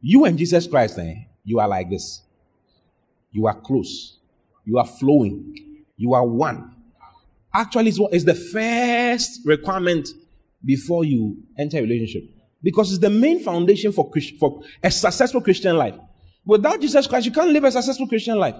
you 0.00 0.24
and 0.24 0.38
Jesus 0.38 0.66
Christ, 0.66 0.98
eh, 0.98 1.14
you 1.44 1.60
are 1.60 1.68
like 1.68 1.90
this. 1.90 2.22
You 3.32 3.46
are 3.46 3.60
close. 3.60 4.16
You 4.64 4.78
are 4.78 4.86
flowing. 4.86 5.84
You 5.98 6.14
are 6.14 6.26
one. 6.26 6.74
Actually, 7.54 7.90
it's 8.12 8.24
the 8.24 8.34
first 8.34 9.40
requirement 9.44 10.08
before 10.64 11.04
you 11.04 11.36
enter 11.58 11.78
a 11.78 11.82
relationship. 11.82 12.24
Because 12.62 12.90
it's 12.90 13.00
the 13.00 13.10
main 13.10 13.42
foundation 13.42 13.92
for, 13.92 14.10
for 14.38 14.62
a 14.82 14.90
successful 14.90 15.40
Christian 15.40 15.76
life. 15.76 15.94
Without 16.44 16.80
Jesus 16.80 17.06
Christ, 17.06 17.26
you 17.26 17.32
can't 17.32 17.50
live 17.50 17.64
a 17.64 17.70
successful 17.70 18.08
Christian 18.08 18.38
life. 18.38 18.56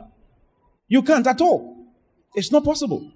You 0.86 1.02
can't 1.02 1.26
at 1.26 1.40
all. 1.40 1.86
It's 2.34 2.52
not 2.52 2.64
possible. 2.64 3.10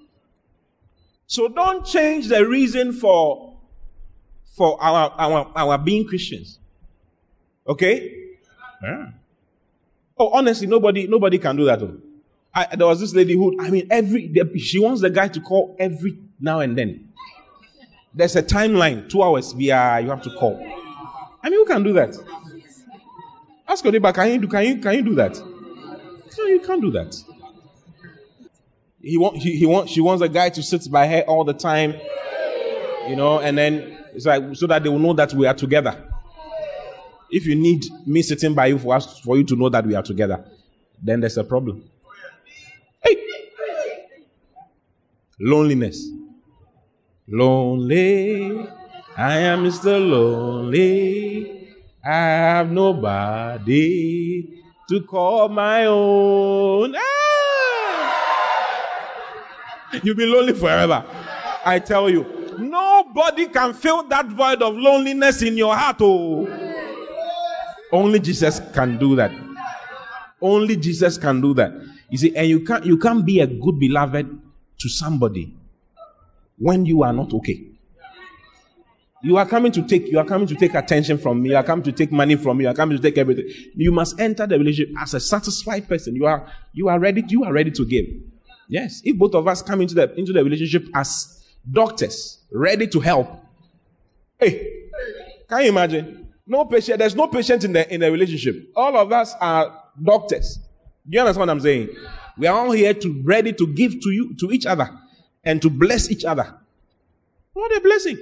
So 1.26 1.48
don't 1.48 1.86
change 1.86 2.28
the 2.28 2.46
reason 2.46 2.92
for, 2.92 3.58
for 4.56 4.82
our, 4.82 5.14
our, 5.16 5.52
our 5.54 5.78
being 5.78 6.06
Christians. 6.06 6.58
Okay? 7.66 8.14
Yeah. 8.82 9.10
Oh, 10.18 10.30
honestly, 10.30 10.66
nobody, 10.66 11.06
nobody 11.06 11.38
can 11.38 11.56
do 11.56 11.64
that. 11.64 11.80
Though. 11.80 11.98
I, 12.54 12.76
there 12.76 12.86
was 12.86 13.00
this 13.00 13.14
lady 13.14 13.34
who, 13.34 13.56
I 13.60 13.70
mean, 13.70 13.86
every, 13.90 14.32
she 14.58 14.78
wants 14.78 15.00
the 15.00 15.10
guy 15.10 15.28
to 15.28 15.40
call 15.40 15.76
every 15.78 16.18
now 16.40 16.60
and 16.60 16.76
then. 16.76 17.11
There's 18.14 18.36
a 18.36 18.42
timeline, 18.42 19.08
two 19.08 19.22
hours, 19.22 19.52
via, 19.52 20.00
you 20.00 20.10
have 20.10 20.22
to 20.22 20.30
call. 20.30 20.60
I 21.42 21.48
mean, 21.48 21.58
who 21.58 21.64
can 21.64 21.82
do 21.82 21.92
that? 21.94 22.14
Ask 23.66 23.84
your 23.84 23.92
neighbor, 23.92 24.12
can 24.12 24.32
you 24.32 24.38
do, 24.38 24.48
can 24.48 24.64
you, 24.64 24.78
can 24.78 24.94
you 24.94 25.02
do 25.02 25.14
that? 25.14 25.38
No, 26.38 26.44
you 26.46 26.60
can't 26.60 26.80
do 26.80 26.90
that. 26.90 27.16
He 29.00 29.16
want, 29.16 29.36
he, 29.36 29.56
he 29.56 29.66
want, 29.66 29.88
she 29.88 30.00
wants 30.00 30.22
a 30.22 30.28
guy 30.28 30.50
to 30.50 30.62
sit 30.62 30.90
by 30.90 31.06
her 31.06 31.22
all 31.22 31.44
the 31.44 31.54
time, 31.54 31.94
you 33.08 33.16
know, 33.16 33.40
and 33.40 33.56
then 33.56 33.98
it's 34.14 34.26
like 34.26 34.54
so 34.54 34.66
that 34.66 34.82
they 34.82 34.88
will 34.88 34.98
know 34.98 35.12
that 35.14 35.32
we 35.32 35.46
are 35.46 35.54
together. 35.54 36.08
If 37.30 37.46
you 37.46 37.54
need 37.54 37.84
me 38.06 38.22
sitting 38.22 38.54
by 38.54 38.66
you 38.66 38.78
for 38.78 38.94
us, 38.94 39.20
for 39.20 39.36
you 39.36 39.44
to 39.44 39.56
know 39.56 39.70
that 39.70 39.86
we 39.86 39.94
are 39.94 40.02
together, 40.02 40.44
then 41.02 41.20
there's 41.20 41.36
a 41.38 41.44
problem. 41.44 41.82
Hey, 43.02 43.16
loneliness, 45.40 46.08
lonely. 47.28 48.66
I 49.16 49.38
am 49.38 49.64
Mr. 49.64 49.98
Lonely. 50.00 51.68
I 52.04 52.16
have 52.16 52.70
nobody 52.70 54.62
to 54.88 55.00
call 55.02 55.48
my 55.48 55.86
own. 55.86 56.94
Ah! 56.96 57.02
You'll 60.02 60.16
be 60.16 60.26
lonely 60.26 60.54
forever. 60.54 61.04
I 61.64 61.78
tell 61.78 62.10
you, 62.10 62.56
nobody 62.58 63.46
can 63.46 63.74
fill 63.74 64.02
that 64.08 64.26
void 64.26 64.62
of 64.62 64.76
loneliness 64.76 65.42
in 65.42 65.56
your 65.56 65.76
heart. 65.76 65.98
Oh, 66.00 66.48
only 67.92 68.18
Jesus 68.18 68.60
can 68.72 68.98
do 68.98 69.14
that. 69.16 69.30
Only 70.40 70.76
Jesus 70.76 71.18
can 71.18 71.40
do 71.40 71.54
that. 71.54 71.72
You 72.10 72.18
see, 72.18 72.34
and 72.34 72.48
you 72.48 72.64
can't 72.64 72.84
you 72.84 72.98
can't 72.98 73.24
be 73.24 73.40
a 73.40 73.46
good 73.46 73.78
beloved 73.78 74.26
to 74.78 74.88
somebody 74.88 75.54
when 76.58 76.86
you 76.86 77.02
are 77.02 77.12
not 77.12 77.32
okay. 77.32 77.72
You 79.24 79.36
are 79.36 79.46
coming 79.46 79.70
to 79.72 79.86
take 79.86 80.08
you 80.08 80.18
are 80.18 80.24
coming 80.24 80.48
to 80.48 80.56
take 80.56 80.74
attention 80.74 81.16
from 81.16 81.42
me. 81.42 81.50
You 81.50 81.56
are 81.56 81.62
coming 81.62 81.84
to 81.84 81.92
take 81.92 82.10
money 82.10 82.34
from 82.34 82.58
me. 82.58 82.64
You 82.64 82.70
are 82.70 82.74
coming 82.74 82.96
to 82.96 83.02
take 83.02 83.16
everything. 83.18 83.48
You 83.76 83.92
must 83.92 84.18
enter 84.18 84.48
the 84.48 84.58
relationship 84.58 84.94
as 85.00 85.14
a 85.14 85.20
satisfied 85.20 85.88
person. 85.88 86.16
You 86.16 86.26
are 86.26 86.50
you 86.72 86.88
are 86.88 86.98
ready. 86.98 87.22
You 87.28 87.44
are 87.44 87.52
ready 87.52 87.70
to 87.70 87.86
give. 87.86 88.06
Yes, 88.68 89.00
if 89.04 89.16
both 89.16 89.34
of 89.34 89.46
us 89.46 89.62
come 89.62 89.80
into 89.80 89.94
the 89.94 90.12
into 90.18 90.32
the 90.32 90.42
relationship 90.42 90.86
as 90.94 91.44
doctors, 91.70 92.42
ready 92.50 92.88
to 92.88 92.98
help. 92.98 93.28
Hey, 94.40 94.88
can 95.48 95.62
you 95.62 95.68
imagine? 95.68 96.32
No 96.44 96.64
patient. 96.64 96.98
There's 96.98 97.14
no 97.14 97.28
patient 97.28 97.62
in 97.62 97.72
the 97.74 97.94
in 97.94 98.00
the 98.00 98.10
relationship. 98.10 98.72
All 98.74 98.96
of 98.96 99.12
us 99.12 99.34
are 99.40 99.84
doctors. 100.02 100.58
Do 101.08 101.16
you 101.16 101.20
understand 101.20 101.48
what 101.48 101.50
I'm 101.50 101.60
saying? 101.60 101.90
We 102.36 102.48
are 102.48 102.58
all 102.58 102.72
here 102.72 102.92
to 102.92 103.22
ready 103.24 103.52
to 103.52 103.66
give 103.68 104.00
to 104.00 104.10
you 104.10 104.34
to 104.40 104.50
each 104.50 104.66
other 104.66 104.90
and 105.44 105.60
to 105.62 105.70
bless 105.70 106.10
each 106.10 106.24
other. 106.24 106.54
What 107.52 107.76
a 107.76 107.80
blessing! 107.80 108.18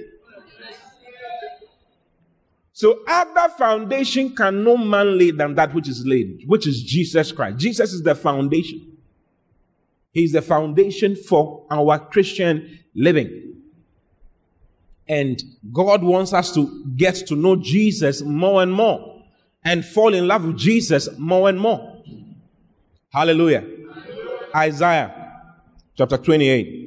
So 2.73 3.03
other 3.07 3.53
foundation 3.57 4.35
can 4.35 4.63
no 4.63 4.75
man 4.75 5.17
lay 5.17 5.31
than 5.31 5.53
that 5.55 5.73
which 5.73 5.87
is 5.87 6.03
laid, 6.05 6.43
which 6.47 6.65
is 6.65 6.81
Jesus 6.81 7.31
Christ. 7.31 7.57
Jesus 7.57 7.93
is 7.93 8.01
the 8.01 8.15
foundation. 8.15 8.97
He 10.11 10.23
is 10.23 10.31
the 10.31 10.41
foundation 10.41 11.15
for 11.15 11.65
our 11.69 11.99
Christian 11.99 12.79
living. 12.95 13.55
And 15.07 15.41
God 15.71 16.03
wants 16.03 16.33
us 16.33 16.53
to 16.55 16.85
get 16.95 17.15
to 17.27 17.35
know 17.35 17.55
Jesus 17.55 18.21
more 18.21 18.63
and 18.63 18.73
more 18.73 19.23
and 19.63 19.85
fall 19.85 20.13
in 20.13 20.27
love 20.27 20.45
with 20.45 20.57
Jesus 20.57 21.07
more 21.17 21.49
and 21.49 21.59
more. 21.59 22.01
Hallelujah. 23.09 23.63
Isaiah 24.55 25.43
chapter 25.95 26.17
28, 26.17 26.80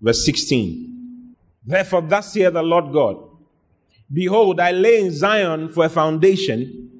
verse 0.00 0.24
16. 0.24 1.34
Therefore, 1.64 2.02
thus 2.02 2.32
saith 2.32 2.52
the 2.52 2.62
Lord 2.62 2.92
God 2.92 3.24
Behold, 4.12 4.60
I 4.60 4.72
lay 4.72 5.00
in 5.00 5.12
Zion 5.12 5.68
for 5.68 5.84
a 5.84 5.88
foundation, 5.88 6.90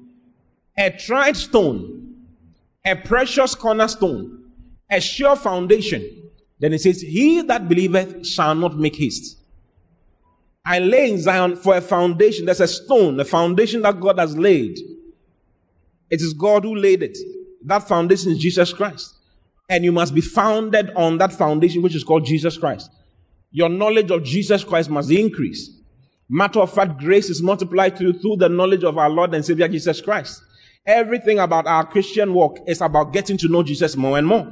a 0.77 0.91
tried 0.91 1.35
stone, 1.35 2.15
a 2.85 2.95
precious 2.95 3.55
cornerstone 3.55 4.39
a 4.89 4.99
sure 4.99 5.35
foundation. 5.35 6.31
Then 6.59 6.73
it 6.73 6.81
says, 6.81 7.01
He 7.01 7.41
that 7.43 7.69
believeth 7.69 8.25
shall 8.25 8.55
not 8.55 8.77
make 8.77 8.95
haste. 8.95 9.37
I 10.65 10.79
lay 10.79 11.11
in 11.11 11.19
Zion 11.19 11.55
for 11.55 11.77
a 11.77 11.81
foundation. 11.81 12.45
There's 12.45 12.59
a 12.59 12.67
stone, 12.67 13.19
a 13.19 13.25
foundation 13.25 13.81
that 13.83 13.99
God 13.99 14.19
has 14.19 14.37
laid. 14.37 14.77
It 16.09 16.21
is 16.21 16.33
God 16.33 16.63
who 16.63 16.75
laid 16.75 17.03
it. 17.03 17.17
That 17.63 17.87
foundation 17.87 18.31
is 18.31 18.39
Jesus 18.39 18.73
Christ. 18.73 19.15
And 19.69 19.83
you 19.83 19.91
must 19.91 20.15
be 20.15 20.21
founded 20.21 20.91
on 20.95 21.19
that 21.19 21.31
foundation, 21.31 21.81
which 21.81 21.95
is 21.95 22.03
called 22.03 22.25
Jesus 22.25 22.57
Christ. 22.57 22.89
Your 23.51 23.69
knowledge 23.69 24.11
of 24.11 24.23
Jesus 24.23 24.63
Christ 24.63 24.89
must 24.89 25.11
increase. 25.11 25.71
Matter 26.27 26.59
of 26.59 26.73
fact, 26.73 26.99
grace 26.99 27.29
is 27.29 27.41
multiplied 27.41 27.99
you 27.99 28.13
through 28.13 28.37
the 28.37 28.49
knowledge 28.49 28.83
of 28.83 28.97
our 28.97 29.09
Lord 29.09 29.33
and 29.33 29.43
Savior 29.43 29.67
Jesus 29.67 30.01
Christ. 30.01 30.43
Everything 30.85 31.39
about 31.39 31.67
our 31.67 31.85
Christian 31.85 32.33
walk 32.33 32.59
is 32.67 32.81
about 32.81 33.13
getting 33.13 33.37
to 33.37 33.47
know 33.47 33.63
Jesus 33.63 33.95
more 33.95 34.17
and 34.17 34.27
more. 34.27 34.47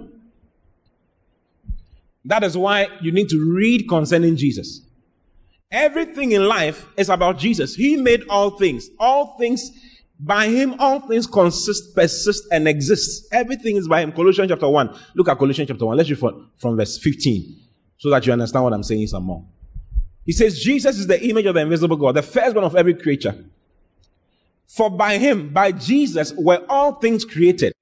That 2.25 2.43
is 2.43 2.57
why 2.57 2.87
you 3.01 3.11
need 3.11 3.29
to 3.29 3.53
read 3.55 3.87
concerning 3.87 4.35
Jesus. 4.35 4.81
Everything 5.71 6.31
in 6.31 6.47
life 6.47 6.85
is 6.97 7.09
about 7.09 7.37
Jesus. 7.37 7.75
He 7.75 7.97
made 7.97 8.23
all 8.29 8.51
things. 8.51 8.89
All 8.99 9.37
things, 9.37 9.71
by 10.19 10.47
Him, 10.47 10.75
all 10.79 10.99
things 11.01 11.27
consist, 11.27 11.95
persist, 11.95 12.47
and 12.51 12.67
exist. 12.67 13.27
Everything 13.31 13.77
is 13.77 13.87
by 13.87 14.01
Him. 14.01 14.11
Colossians 14.11 14.49
chapter 14.49 14.67
1. 14.67 14.99
Look 15.15 15.29
at 15.29 15.37
Colossians 15.37 15.67
chapter 15.67 15.85
1. 15.85 15.97
Let's 15.97 16.09
read 16.09 16.19
from, 16.19 16.49
from 16.57 16.77
verse 16.77 16.97
15 16.97 17.61
so 17.97 18.09
that 18.09 18.25
you 18.25 18.33
understand 18.33 18.63
what 18.63 18.73
I'm 18.73 18.83
saying 18.83 19.07
some 19.07 19.23
more. 19.23 19.45
He 20.25 20.31
says, 20.31 20.59
Jesus 20.59 20.99
is 20.99 21.07
the 21.07 21.23
image 21.29 21.45
of 21.45 21.55
the 21.55 21.61
invisible 21.61 21.95
God, 21.95 22.15
the 22.15 22.21
firstborn 22.21 22.65
of 22.65 22.75
every 22.75 22.93
creature. 22.93 23.45
For 24.67 24.89
by 24.89 25.17
him, 25.17 25.53
by 25.53 25.71
Jesus, 25.71 26.33
were 26.33 26.63
all 26.67 26.93
things 26.93 27.23
created 27.23 27.73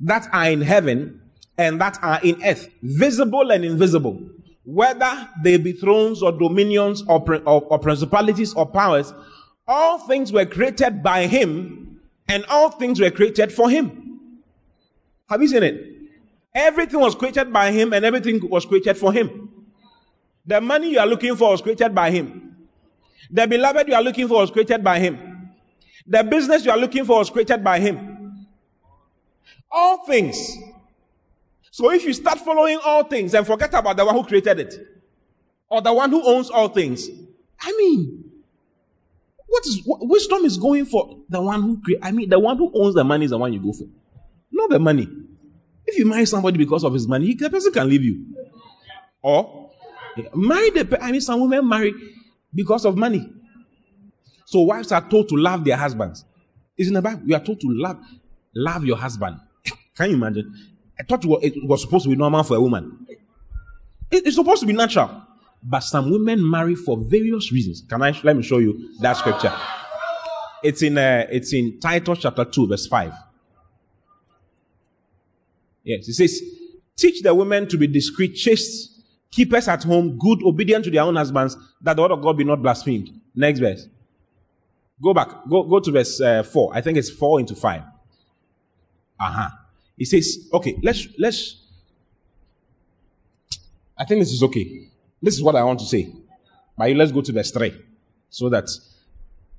that 0.00 0.28
are 0.32 0.50
in 0.50 0.60
heaven 0.60 1.22
and 1.56 1.80
that 1.80 1.98
are 2.02 2.20
in 2.22 2.42
earth, 2.44 2.68
visible 2.82 3.50
and 3.50 3.64
invisible, 3.64 4.20
whether 4.64 5.28
they 5.42 5.56
be 5.56 5.72
thrones 5.72 6.22
or 6.22 6.32
dominions 6.32 7.02
or, 7.08 7.24
or, 7.46 7.62
or 7.62 7.78
principalities 7.78 8.52
or 8.54 8.66
powers, 8.66 9.12
all 9.72 9.98
things 9.98 10.30
were 10.32 10.44
created 10.44 11.02
by 11.02 11.26
him 11.26 11.98
and 12.28 12.44
all 12.50 12.68
things 12.70 13.00
were 13.00 13.10
created 13.10 13.50
for 13.50 13.70
him. 13.70 14.30
Have 15.30 15.40
you 15.40 15.48
seen 15.48 15.62
it? 15.62 15.76
Everything 16.54 17.00
was 17.00 17.14
created 17.14 17.50
by 17.50 17.70
him 17.70 17.94
and 17.94 18.04
everything 18.04 18.38
was 18.50 18.66
created 18.66 18.98
for 18.98 19.14
him. 19.14 19.50
The 20.44 20.60
money 20.60 20.90
you 20.90 20.98
are 20.98 21.06
looking 21.06 21.34
for 21.36 21.50
was 21.52 21.62
created 21.62 21.94
by 21.94 22.10
him. 22.10 22.54
The 23.30 23.46
beloved 23.46 23.88
you 23.88 23.94
are 23.94 24.02
looking 24.02 24.28
for 24.28 24.40
was 24.40 24.50
created 24.50 24.84
by 24.84 24.98
him. 24.98 25.50
The 26.06 26.22
business 26.22 26.66
you 26.66 26.70
are 26.70 26.76
looking 26.76 27.06
for 27.06 27.18
was 27.20 27.30
created 27.30 27.64
by 27.64 27.78
him. 27.78 28.46
All 29.70 30.04
things. 30.04 30.36
So 31.70 31.90
if 31.92 32.04
you 32.04 32.12
start 32.12 32.40
following 32.40 32.78
all 32.84 33.04
things 33.04 33.32
and 33.32 33.46
forget 33.46 33.72
about 33.72 33.96
the 33.96 34.04
one 34.04 34.14
who 34.14 34.24
created 34.24 34.60
it, 34.60 34.74
or 35.70 35.80
the 35.80 35.94
one 35.94 36.10
who 36.10 36.22
owns 36.22 36.50
all 36.50 36.68
things, 36.68 37.08
I 37.58 37.72
mean, 37.78 38.31
what 39.52 39.66
is 39.66 39.82
what, 39.84 40.00
wisdom 40.08 40.46
is 40.46 40.56
going 40.56 40.86
for 40.86 41.18
the 41.28 41.40
one 41.40 41.60
who 41.60 41.78
create? 41.82 42.00
I 42.02 42.10
mean, 42.10 42.30
the 42.30 42.38
one 42.38 42.56
who 42.56 42.72
owns 42.74 42.94
the 42.94 43.04
money 43.04 43.26
is 43.26 43.32
the 43.32 43.38
one 43.38 43.52
you 43.52 43.60
go 43.60 43.74
for, 43.74 43.84
not 44.50 44.70
the 44.70 44.78
money. 44.78 45.06
If 45.84 45.98
you 45.98 46.06
marry 46.06 46.24
somebody 46.24 46.56
because 46.56 46.84
of 46.84 46.94
his 46.94 47.06
money, 47.06 47.26
he, 47.26 47.34
the 47.34 47.50
person 47.50 47.70
can 47.70 47.86
leave 47.86 48.02
you. 48.02 48.24
Or 49.20 49.70
marry 50.34 50.70
the 50.70 50.98
I 51.02 51.12
mean, 51.12 51.20
some 51.20 51.38
women 51.42 51.68
marry 51.68 51.92
because 52.54 52.86
of 52.86 52.96
money. 52.96 53.30
So 54.46 54.60
wives 54.60 54.90
are 54.90 55.06
told 55.06 55.28
to 55.28 55.36
love 55.36 55.66
their 55.66 55.76
husbands. 55.76 56.24
Isn't 56.78 56.94
the 56.94 57.02
Bible? 57.02 57.20
You 57.26 57.34
are 57.34 57.44
told 57.44 57.60
to 57.60 57.66
love 57.68 57.98
love 58.54 58.86
your 58.86 58.96
husband. 58.96 59.36
Can 59.98 60.08
you 60.08 60.16
imagine? 60.16 60.50
I 60.98 61.02
thought 61.02 61.26
it 61.42 61.52
was 61.68 61.82
supposed 61.82 62.04
to 62.04 62.08
be 62.08 62.16
normal 62.16 62.42
for 62.42 62.56
a 62.56 62.60
woman. 62.60 63.06
It's 64.10 64.36
supposed 64.36 64.60
to 64.62 64.66
be 64.66 64.72
natural. 64.72 65.24
But 65.62 65.80
some 65.80 66.10
women 66.10 66.48
marry 66.48 66.74
for 66.74 66.96
various 66.98 67.52
reasons. 67.52 67.84
Can 67.88 68.02
I 68.02 68.18
let 68.24 68.36
me 68.36 68.42
show 68.42 68.58
you 68.58 68.90
that 69.00 69.16
scripture? 69.16 69.52
It's 70.62 70.82
in 70.82 70.98
uh, 70.98 71.26
it's 71.30 71.52
in 71.52 71.78
Titus 71.80 72.18
chapter 72.20 72.44
2, 72.44 72.68
verse 72.68 72.86
5. 72.86 73.12
Yes, 75.84 76.08
it 76.08 76.14
says, 76.14 76.40
teach 76.96 77.22
the 77.22 77.34
women 77.34 77.68
to 77.68 77.76
be 77.76 77.86
discreet, 77.86 78.34
chaste, 78.34 79.02
keepers 79.30 79.66
at 79.66 79.82
home, 79.82 80.18
good, 80.18 80.42
obedient 80.44 80.84
to 80.84 80.90
their 80.90 81.02
own 81.02 81.16
husbands, 81.16 81.56
that 81.80 81.96
the 81.96 82.02
word 82.02 82.12
of 82.12 82.22
God 82.22 82.36
be 82.36 82.44
not 82.44 82.62
blasphemed. 82.62 83.10
Next 83.34 83.58
verse. 83.58 83.88
Go 85.02 85.12
back. 85.12 85.28
Go, 85.50 85.64
go 85.64 85.80
to 85.80 85.90
verse 85.90 86.20
uh, 86.20 86.44
4. 86.44 86.70
I 86.74 86.80
think 86.80 86.98
it's 86.98 87.10
4 87.10 87.40
into 87.40 87.56
5. 87.56 87.82
Uh-huh. 89.18 89.48
He 89.96 90.04
says, 90.04 90.48
okay, 90.52 90.78
let's, 90.82 91.08
let's, 91.18 91.64
I 93.98 94.04
think 94.04 94.20
this 94.20 94.32
is 94.32 94.42
okay. 94.44 94.88
This 95.22 95.34
is 95.34 95.42
what 95.42 95.56
I 95.56 95.62
want 95.62 95.78
to 95.78 95.86
say. 95.86 96.12
But 96.76 96.90
let's 96.90 97.12
go 97.12 97.20
to 97.22 97.32
verse 97.32 97.50
3. 97.52 97.72
So 98.28 98.48
that, 98.48 98.64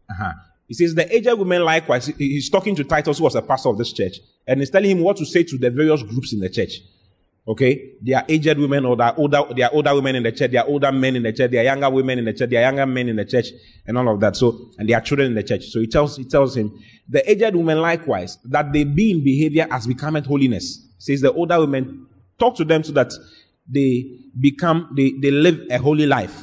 uh-huh. 0.09 0.33
He 0.67 0.73
says, 0.73 0.95
the 0.95 1.13
aged 1.15 1.37
women 1.37 1.63
likewise, 1.63 2.07
he's 2.07 2.49
talking 2.49 2.75
to 2.75 2.83
Titus, 2.83 3.17
who 3.17 3.25
was 3.25 3.35
a 3.35 3.41
pastor 3.41 3.69
of 3.69 3.77
this 3.77 3.91
church, 3.91 4.17
and 4.47 4.59
he's 4.59 4.69
telling 4.69 4.91
him 4.91 5.03
what 5.03 5.17
to 5.17 5.25
say 5.25 5.43
to 5.43 5.57
the 5.57 5.69
various 5.69 6.01
groups 6.03 6.33
in 6.33 6.39
the 6.39 6.49
church. 6.49 6.79
Okay? 7.45 7.91
They 8.01 8.13
are 8.13 8.23
aged 8.27 8.57
women 8.57 8.85
or 8.85 8.95
they 8.95 9.03
are 9.03 9.13
older, 9.17 9.43
they 9.55 9.63
are 9.63 9.71
older 9.73 9.93
women 9.93 10.15
in 10.15 10.23
the 10.23 10.31
church, 10.31 10.51
they 10.51 10.57
are 10.57 10.65
older 10.65 10.91
men 10.91 11.17
in 11.17 11.23
the 11.23 11.33
church, 11.33 11.51
they 11.51 11.57
are 11.57 11.63
younger 11.63 11.89
women 11.89 12.19
in 12.19 12.25
the 12.25 12.33
church, 12.33 12.49
they 12.49 12.57
are 12.57 12.61
younger 12.61 12.85
men 12.85 13.09
in 13.09 13.17
the 13.17 13.25
church, 13.25 13.47
and 13.85 13.97
all 13.97 14.13
of 14.13 14.19
that. 14.21 14.37
So, 14.37 14.71
and 14.77 14.87
they 14.87 14.93
are 14.93 15.01
children 15.01 15.27
in 15.27 15.35
the 15.35 15.43
church. 15.43 15.65
So 15.65 15.79
he 15.79 15.87
tells, 15.87 16.15
he 16.15 16.23
tells 16.23 16.55
him, 16.55 16.71
the 17.09 17.29
aged 17.29 17.55
women 17.55 17.81
likewise, 17.81 18.37
that 18.45 18.71
they 18.71 18.85
be 18.85 19.11
in 19.11 19.23
behavior 19.23 19.67
as 19.69 19.85
becometh 19.85 20.25
holiness. 20.25 20.87
Says 20.97 21.19
the 21.19 21.33
older 21.33 21.59
women, 21.59 22.07
talk 22.39 22.55
to 22.55 22.63
them 22.63 22.83
so 22.83 22.93
that 22.93 23.11
they 23.67 24.05
become, 24.39 24.93
they, 24.95 25.11
they 25.21 25.31
live 25.31 25.59
a 25.69 25.77
holy 25.77 26.05
life. 26.05 26.39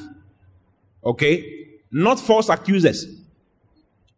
Okay? 1.04 1.68
Not 1.90 2.20
false 2.20 2.48
accusers 2.48 3.20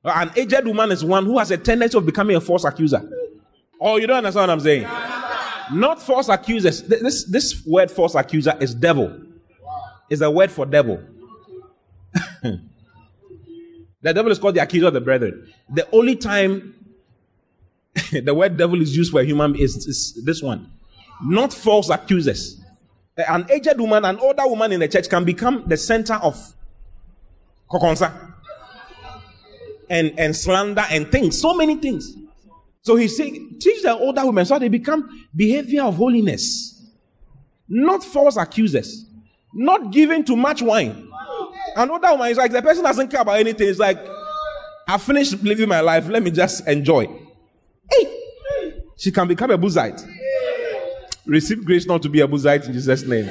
uh, 0.05 0.13
an 0.17 0.31
aged 0.37 0.67
woman 0.67 0.91
is 0.91 1.05
one 1.05 1.25
who 1.25 1.39
has 1.39 1.51
a 1.51 1.57
tendency 1.57 1.97
of 1.97 2.05
becoming 2.05 2.37
a 2.37 2.41
false 2.41 2.65
accuser. 2.65 3.09
Oh, 3.81 3.97
you 3.97 4.07
don't 4.07 4.19
understand 4.19 4.49
what 4.49 4.51
I'm 4.51 4.61
saying? 4.61 4.83
Not 5.73 6.03
false 6.03 6.29
accusers. 6.29 6.83
This, 6.83 7.25
this 7.25 7.65
word 7.67 7.91
false 7.91 8.15
accuser 8.15 8.57
is 8.61 8.75
devil. 8.75 9.21
Is 10.11 10.21
a 10.21 10.31
word 10.31 10.51
for 10.51 10.67
devil. 10.67 11.01
the 12.43 12.61
devil 14.03 14.31
is 14.31 14.39
called 14.39 14.57
the 14.57 14.63
accuser 14.63 14.89
of 14.89 14.93
the 14.93 15.01
brethren. 15.01 15.53
The 15.71 15.89
only 15.93 16.17
time 16.17 16.75
the 18.13 18.35
word 18.35 18.57
devil 18.57 18.81
is 18.83 18.97
used 18.97 19.13
for 19.13 19.21
a 19.21 19.25
human 19.25 19.55
is, 19.55 19.77
is 19.87 20.21
this 20.25 20.43
one. 20.43 20.71
Not 21.25 21.53
false 21.53 21.89
accusers. 21.89 22.61
An 23.17 23.47
aged 23.51 23.79
woman, 23.79 24.05
an 24.05 24.19
older 24.19 24.47
woman 24.47 24.73
in 24.73 24.81
the 24.81 24.89
church 24.89 25.09
can 25.09 25.25
become 25.25 25.65
the 25.67 25.77
center 25.77 26.15
of 26.15 26.55
kokonsa 27.71 28.33
and, 29.91 30.19
and 30.19 30.35
slander 30.35 30.85
and 30.91 31.11
things, 31.13 31.39
so 31.41 31.55
many 31.55 31.77
things. 31.77 32.17
So 32.81 32.97
he's 32.97 33.17
saying, 33.17 33.57
teach 33.61 33.83
the 33.83 33.95
older 33.95 34.25
women 34.25 34.45
so 34.45 34.59
they 34.59 34.69
become 34.69 35.27
behavior 35.37 35.83
of 35.83 35.97
holiness, 35.97 36.83
not 37.69 38.03
false 38.03 38.37
accusers, 38.37 39.05
not 39.53 39.93
giving 39.93 40.25
too 40.25 40.37
much 40.37 40.63
wine. 40.63 41.09
An 41.77 41.91
older 41.91 42.11
woman 42.11 42.31
is 42.31 42.39
like, 42.39 42.51
the 42.51 42.63
person 42.63 42.83
doesn't 42.83 43.09
care 43.09 43.21
about 43.21 43.39
anything. 43.39 43.69
It's 43.69 43.79
like, 43.79 43.99
I 44.89 44.99
finished 44.99 45.43
living 45.43 45.69
my 45.69 45.81
life, 45.81 46.09
let 46.09 46.23
me 46.23 46.31
just 46.31 46.67
enjoy. 46.67 47.07
Hey, 47.91 48.83
she 48.97 49.13
can 49.13 49.29
become 49.29 49.51
a 49.51 49.59
Buzite. 49.59 50.03
Receive 51.27 51.65
grace 51.65 51.87
not 51.87 52.03
to 52.03 52.09
be 52.09 52.21
a 52.21 52.27
Buzite 52.27 52.67
in 52.67 52.73
Jesus' 52.73 53.05
name. 53.05 53.31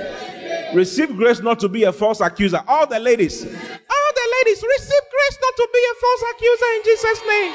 Receive 0.74 1.16
grace 1.18 1.42
not 1.42 1.60
to 1.60 1.68
be 1.68 1.84
a 1.84 1.92
false 1.92 2.22
accuser. 2.22 2.64
All 2.68 2.88
the 2.88 3.00
ladies, 3.00 3.44
all 3.44 3.50
the 3.50 4.36
ladies, 4.40 4.64
receive 4.64 5.02
grace 5.12 5.38
not 5.42 5.56
to 5.58 5.70
be 5.74 5.80
a 5.92 5.96
false 6.00 6.24
accuser 6.32 6.66
in 6.76 6.84
Jesus' 6.86 7.22
name. 7.28 7.54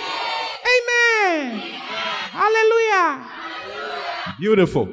Amen. 0.76 1.60
Hallelujah. 2.30 3.26
Beautiful. 4.38 4.88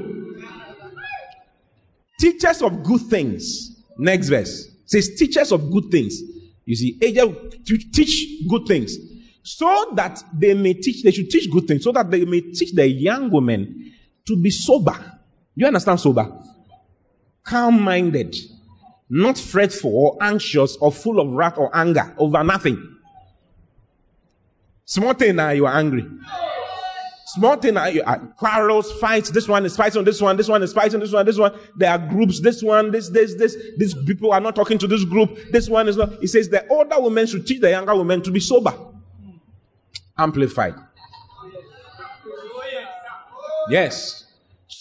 Teachers 2.20 2.62
of 2.62 2.84
good 2.84 3.02
things. 3.02 3.82
Next 3.98 4.30
verse 4.30 4.70
says, 4.86 5.16
teachers 5.18 5.52
of 5.52 5.70
good 5.72 5.92
things. 5.92 6.22
You 6.66 6.76
see, 6.76 6.98
angel 7.02 7.34
to 7.66 7.78
teach 7.92 8.48
good 8.50 8.66
things 8.66 8.96
so 9.44 9.92
that 9.96 10.24
they 10.34 10.54
may 10.54 10.74
teach, 10.74 11.04
they 11.04 11.12
should 11.12 11.30
teach 11.30 11.52
good 11.52 11.68
things 11.68 11.84
so 11.84 11.92
that 11.92 12.10
they 12.10 12.24
may 12.24 12.40
teach 12.40 12.72
the 12.74 12.88
young 12.88 13.30
women 13.30 13.92
to 14.26 14.42
be 14.42 14.50
sober. 14.50 14.98
You 15.56 15.68
understand 15.68 16.00
sober? 16.00 16.32
Calm 17.44 17.82
minded 17.82 18.36
not 19.10 19.38
fretful 19.38 19.96
or 19.96 20.18
anxious 20.22 20.76
or 20.78 20.92
full 20.92 21.20
of 21.20 21.30
wrath 21.30 21.58
or 21.58 21.70
anger 21.76 22.14
over 22.18 22.44
nothing. 22.44 22.98
Small 24.86 25.14
thing 25.14 25.36
now 25.36 25.52
you 25.52 25.68
are 25.68 25.76
angry. 25.76 26.06
Small 27.28 27.56
thing 27.58 27.76
now 27.76 27.86
you 27.86 28.02
are 28.04 28.18
quarrels, 28.40 28.92
fights. 29.00 29.30
This 29.30 29.48
one 29.48 29.66
is 29.66 29.78
fighting 29.78 30.04
this 30.04 30.20
one. 30.20 30.36
This 30.36 30.48
one 30.48 30.64
is 30.64 30.74
fighting 30.74 31.00
this 31.00 31.12
one. 31.12 31.26
This 31.26 31.38
one. 31.38 31.54
There 31.76 31.92
are 31.92 32.00
groups. 32.00 32.42
This 32.42 32.64
one, 32.64 32.92
this, 32.92 33.10
this, 33.10 33.36
this. 33.36 33.56
These 33.78 33.94
people 34.06 34.34
are 34.34 34.42
not 34.42 34.56
talking 34.56 34.80
to 34.80 34.88
this 34.88 35.04
group. 35.06 35.38
This 35.52 35.70
one 35.70 35.88
is 35.88 35.96
not. 35.96 36.20
He 36.20 36.28
says 36.28 36.50
the 36.50 36.68
older 36.68 37.00
women 37.00 37.28
should 37.28 37.46
teach 37.46 37.62
the 37.62 37.70
younger 37.70 37.96
women 37.96 38.22
to 38.24 38.32
be 38.32 38.40
sober. 38.40 38.74
Amplified. 40.18 40.76
Yes 43.70 44.23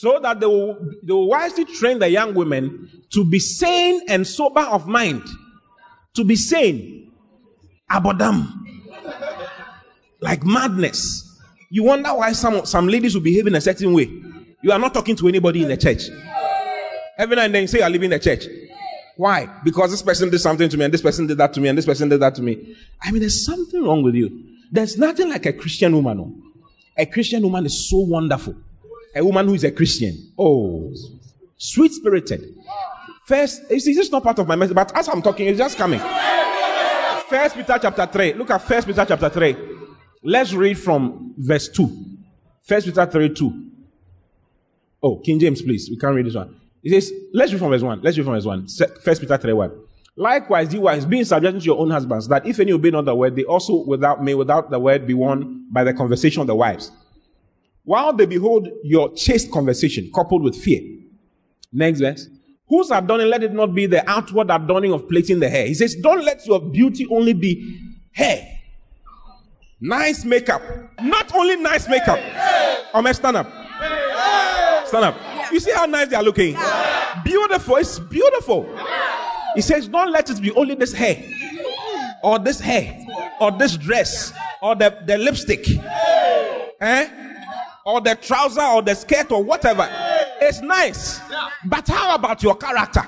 so 0.02 0.18
that 0.18 0.40
they 0.40 0.46
will, 0.46 0.76
they 1.04 1.12
will 1.12 1.28
wisely 1.28 1.64
train 1.64 2.00
the 2.00 2.08
young 2.10 2.34
women 2.34 2.90
to 3.10 3.24
be 3.24 3.38
sane 3.38 4.00
and 4.08 4.26
sober 4.26 4.62
of 4.62 4.88
mind. 4.88 5.22
To 6.14 6.24
be 6.24 6.34
sane. 6.34 7.12
Abodam. 7.88 8.52
Like 10.20 10.44
madness. 10.44 11.38
You 11.70 11.84
wonder 11.84 12.12
why 12.14 12.32
some, 12.32 12.66
some 12.66 12.88
ladies 12.88 13.14
will 13.14 13.22
behave 13.22 13.46
in 13.46 13.54
a 13.54 13.60
certain 13.60 13.92
way. 13.92 14.10
You 14.60 14.72
are 14.72 14.78
not 14.80 14.92
talking 14.92 15.14
to 15.14 15.28
anybody 15.28 15.62
in 15.62 15.68
the 15.68 15.76
church. 15.76 16.08
Every 17.16 17.36
now 17.36 17.42
and 17.42 17.54
then 17.54 17.62
you 17.62 17.68
say 17.68 17.78
you 17.78 17.84
are 17.84 17.90
leaving 17.90 18.10
the 18.10 18.18
church. 18.18 18.46
Why? 19.16 19.48
Because 19.62 19.92
this 19.92 20.02
person 20.02 20.30
did 20.30 20.40
something 20.40 20.68
to 20.68 20.76
me, 20.76 20.84
and 20.84 20.92
this 20.92 21.02
person 21.02 21.28
did 21.28 21.38
that 21.38 21.52
to 21.52 21.60
me, 21.60 21.68
and 21.68 21.78
this 21.78 21.86
person 21.86 22.08
did 22.08 22.18
that 22.18 22.34
to 22.34 22.42
me. 22.42 22.74
I 23.00 23.12
mean, 23.12 23.20
there's 23.20 23.44
something 23.46 23.84
wrong 23.84 24.02
with 24.02 24.16
you. 24.16 24.46
There's 24.72 24.98
nothing 24.98 25.28
like 25.28 25.46
a 25.46 25.52
Christian 25.52 25.94
woman. 25.94 26.16
No? 26.16 26.34
A 26.96 27.06
Christian 27.06 27.44
woman 27.44 27.66
is 27.66 27.88
so 27.88 27.98
wonderful 28.00 28.56
a 29.14 29.24
woman 29.24 29.46
who 29.46 29.54
is 29.54 29.64
a 29.64 29.70
Christian. 29.70 30.32
Oh, 30.38 30.92
sweet 31.56 31.92
spirited. 31.92 32.56
First, 33.26 33.68
see, 33.68 33.94
this 33.94 34.10
not 34.10 34.22
part 34.22 34.38
of 34.38 34.48
my 34.48 34.56
message, 34.56 34.74
but 34.74 34.96
as 34.96 35.08
I'm 35.08 35.22
talking, 35.22 35.46
it's 35.46 35.58
just 35.58 35.76
coming. 35.76 36.00
First 37.28 37.56
Peter 37.56 37.78
chapter 37.80 38.06
3. 38.06 38.34
Look 38.34 38.50
at 38.50 38.62
First 38.62 38.86
Peter 38.86 39.04
chapter 39.06 39.28
3. 39.28 39.56
Let's 40.22 40.52
read 40.52 40.78
from 40.78 41.34
verse 41.38 41.68
2. 41.68 42.04
First 42.62 42.86
Peter 42.86 43.06
3 43.06 43.34
2. 43.34 43.70
Oh, 45.02 45.18
King 45.18 45.40
James, 45.40 45.62
please. 45.62 45.88
We 45.90 45.96
can't 45.96 46.14
read 46.14 46.26
this 46.26 46.34
one. 46.34 46.60
It 46.82 46.90
says, 46.90 47.12
let's 47.32 47.52
read 47.52 47.58
from 47.58 47.70
verse 47.70 47.82
1. 47.82 48.02
Let's 48.02 48.16
read 48.18 48.24
from 48.24 48.34
verse 48.34 48.44
1. 48.44 48.68
First 49.02 49.20
Peter 49.20 49.36
3 49.36 49.52
1. 49.52 49.72
Likewise, 50.14 50.74
you 50.74 50.82
wives, 50.82 51.06
be 51.06 51.20
in 51.20 51.24
subjection 51.24 51.60
to 51.60 51.64
your 51.64 51.78
own 51.78 51.90
husbands, 51.90 52.28
that 52.28 52.46
if 52.46 52.60
any 52.60 52.72
obey 52.72 52.90
not 52.90 53.06
the 53.06 53.14
word, 53.14 53.34
they 53.34 53.44
also 53.44 53.82
without 53.86 54.22
may 54.22 54.34
without 54.34 54.70
the 54.70 54.78
word 54.78 55.06
be 55.06 55.14
won 55.14 55.66
by 55.70 55.84
the 55.84 55.94
conversation 55.94 56.42
of 56.42 56.46
the 56.46 56.54
wives. 56.54 56.90
While 57.84 58.12
they 58.12 58.26
behold 58.26 58.68
your 58.84 59.12
chaste 59.14 59.50
conversation 59.50 60.10
coupled 60.14 60.42
with 60.42 60.56
fear. 60.56 60.80
Next 61.72 62.00
verse. 62.00 62.28
Whose 62.68 62.90
adorning, 62.90 63.28
let 63.28 63.42
it 63.42 63.52
not 63.52 63.74
be 63.74 63.86
the 63.86 64.08
outward 64.08 64.50
adorning 64.50 64.92
of 64.92 65.08
plaiting 65.08 65.40
the 65.40 65.48
hair. 65.48 65.66
He 65.66 65.74
says, 65.74 65.94
Don't 65.96 66.24
let 66.24 66.46
your 66.46 66.60
beauty 66.60 67.06
only 67.10 67.32
be 67.32 67.80
hair. 68.12 68.48
Nice 69.80 70.24
makeup. 70.24 70.62
Not 71.02 71.34
only 71.34 71.56
nice 71.56 71.88
makeup. 71.88 72.18
Oh, 72.94 73.02
man, 73.02 73.14
stand 73.14 73.36
up. 73.36 73.48
Stand 74.86 75.04
up. 75.04 75.52
You 75.52 75.58
see 75.58 75.72
how 75.72 75.86
nice 75.86 76.08
they 76.08 76.16
are 76.16 76.22
looking? 76.22 76.56
Beautiful. 77.24 77.76
It's 77.76 77.98
beautiful. 77.98 78.66
He 79.54 79.60
says, 79.60 79.88
Don't 79.88 80.12
let 80.12 80.30
it 80.30 80.40
be 80.40 80.52
only 80.52 80.74
this 80.74 80.92
hair, 80.92 81.22
or 82.22 82.38
this 82.38 82.60
hair, 82.60 83.04
or 83.40 83.50
this 83.50 83.76
dress, 83.76 84.32
or 84.62 84.74
the, 84.76 84.96
the 85.04 85.18
lipstick, 85.18 85.66
eh? 86.80 87.31
Or 87.84 88.00
the 88.00 88.14
trouser, 88.14 88.62
or 88.62 88.82
the 88.82 88.94
skirt, 88.94 89.30
or 89.32 89.42
whatever. 89.42 89.88
It's 90.40 90.60
nice. 90.60 91.20
But 91.64 91.88
how 91.88 92.14
about 92.14 92.42
your 92.42 92.56
character? 92.56 93.02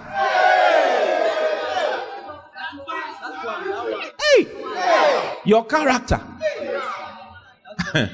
Hey, 4.34 4.48
your 5.44 5.64
character. 5.64 6.20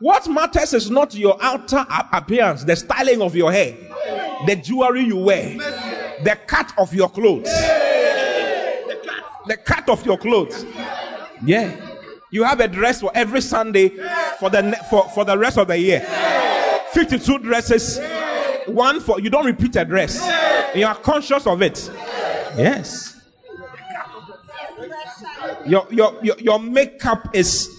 what 0.00 0.28
matters 0.28 0.74
is 0.74 0.90
not 0.90 1.14
your 1.14 1.38
outer 1.40 1.84
appearance, 2.12 2.64
the 2.64 2.76
styling 2.76 3.22
of 3.22 3.36
your 3.36 3.52
hair, 3.52 3.76
the 4.46 4.56
jewelry 4.56 5.02
you 5.02 5.16
wear, 5.16 5.56
the 6.24 6.38
cut 6.46 6.72
of 6.78 6.92
your 6.94 7.08
clothes. 7.08 7.50
The 9.46 9.56
cut 9.56 9.88
of 9.88 10.04
your 10.04 10.18
clothes. 10.18 10.64
Yeah. 11.44 11.85
You 12.30 12.42
have 12.42 12.60
a 12.60 12.68
dress 12.68 13.00
for 13.00 13.10
every 13.14 13.40
Sunday 13.40 13.90
for 14.38 14.50
the 14.50 14.76
for, 14.90 15.08
for 15.10 15.24
the 15.24 15.38
rest 15.38 15.58
of 15.58 15.68
the 15.68 15.78
year. 15.78 16.00
52 16.92 17.38
dresses. 17.38 18.00
One 18.66 19.00
for 19.00 19.20
you 19.20 19.30
don't 19.30 19.46
repeat 19.46 19.76
a 19.76 19.84
dress. 19.84 20.18
You 20.74 20.86
are 20.86 20.96
conscious 20.96 21.46
of 21.46 21.62
it. 21.62 21.90
Yes. 22.56 23.20
Your 25.66 25.86
your 25.90 26.18
your, 26.22 26.36
your 26.38 26.58
makeup 26.58 27.34
is 27.34 27.70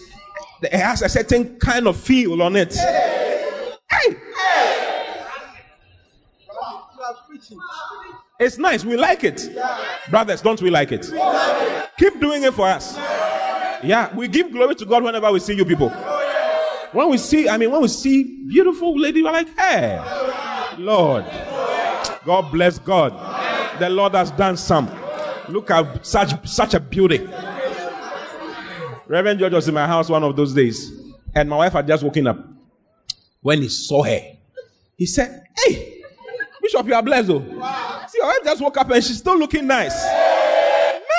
it 0.62 0.74
has 0.74 1.02
a 1.02 1.10
certain 1.10 1.58
kind 1.60 1.88
of 1.88 1.98
feel 1.98 2.42
on 2.42 2.56
it. 2.56 2.76
Hey! 2.76 4.18
It's 8.40 8.58
nice. 8.58 8.86
We 8.86 8.98
like 8.98 9.24
it. 9.24 9.50
Brothers, 10.10 10.42
don't 10.42 10.62
we 10.62 10.70
like 10.70 10.92
it? 10.92 11.12
Keep 11.98 12.20
doing 12.20 12.44
it 12.44 12.54
for 12.54 12.68
us. 12.68 12.98
Yeah, 13.84 14.14
we 14.16 14.28
give 14.28 14.52
glory 14.52 14.76
to 14.76 14.86
God 14.86 15.04
whenever 15.04 15.32
we 15.32 15.40
see 15.40 15.56
you 15.56 15.66
people. 15.66 15.90
When 16.92 17.10
we 17.10 17.18
see, 17.18 17.50
I 17.50 17.58
mean, 17.58 17.72
when 17.72 17.82
we 17.82 17.88
see 17.88 18.24
beautiful 18.48 18.98
lady, 18.98 19.22
we're 19.22 19.32
like, 19.32 19.56
hey, 19.58 20.00
Lord, 20.78 21.26
God 22.26 22.52
bless 22.52 22.80
God. 22.80 23.14
The 23.80 23.90
Lord 23.90 24.14
has 24.16 24.32
done 24.32 24.58
some. 24.58 24.90
Look 25.50 25.70
at 25.72 26.06
such 26.06 26.48
such 26.48 26.74
a 26.74 26.80
beauty. 26.80 27.20
Reverend 29.08 29.40
George 29.40 29.54
was 29.54 29.68
in 29.68 29.74
my 29.74 29.88
house 29.88 30.10
one 30.10 30.24
of 30.24 30.36
those 30.36 30.54
days, 30.54 30.92
and 31.34 31.50
my 31.50 31.58
wife 31.58 31.74
had 31.74 31.88
just 31.88 32.04
woken 32.04 32.28
up. 32.28 32.38
When 33.42 33.62
he 33.62 33.70
saw 33.70 34.04
her, 34.04 34.20
he 34.98 35.06
said, 35.06 35.44
Hey, 35.56 36.02
Bishop, 36.62 36.86
you 36.88 36.94
are 36.96 37.04
blessed 37.04 37.28
though. 37.28 37.40
See, 37.42 38.18
your 38.18 38.28
wife 38.28 38.40
just 38.44 38.62
woke 38.62 38.78
up 38.78 38.90
and 38.90 39.04
she's 39.04 39.20
still 39.20 39.38
looking 39.38 39.68
nice. 39.68 40.04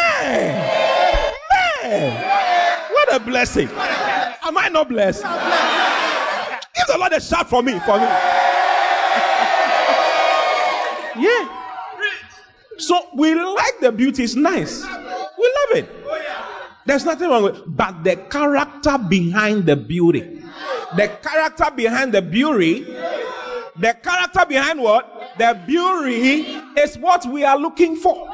Man, 0.00 0.64
man, 1.84 2.27
blessing. 3.20 3.68
Am 3.68 4.56
I 4.56 4.68
not 4.68 4.88
blessed? 4.88 5.22
Give 5.22 6.86
the 6.86 6.98
Lord 6.98 7.12
a 7.12 7.20
shout 7.20 7.48
for 7.48 7.62
me, 7.62 7.72
for 7.80 7.98
me. 7.98 8.06
yeah. 11.22 11.54
So 12.78 13.08
we 13.14 13.34
like 13.34 13.80
the 13.80 13.90
beauty, 13.92 14.24
it's 14.24 14.36
nice. 14.36 14.84
We 14.84 14.88
love 14.90 15.76
it. 15.76 15.90
There's 16.86 17.04
nothing 17.04 17.28
wrong 17.28 17.42
with 17.42 17.56
it. 17.58 17.76
But 17.76 18.02
the 18.04 18.16
character 18.16 18.96
behind 18.96 19.66
the 19.66 19.76
beauty. 19.76 20.42
The 20.96 21.08
character 21.22 21.70
behind 21.74 22.14
the 22.14 22.22
beauty. 22.22 22.84
The 23.76 23.94
character 24.02 24.46
behind 24.48 24.80
what? 24.80 25.34
The 25.38 25.60
beauty 25.66 26.42
is 26.80 26.96
what 26.98 27.26
we 27.26 27.44
are 27.44 27.58
looking 27.58 27.96
for. 27.96 28.28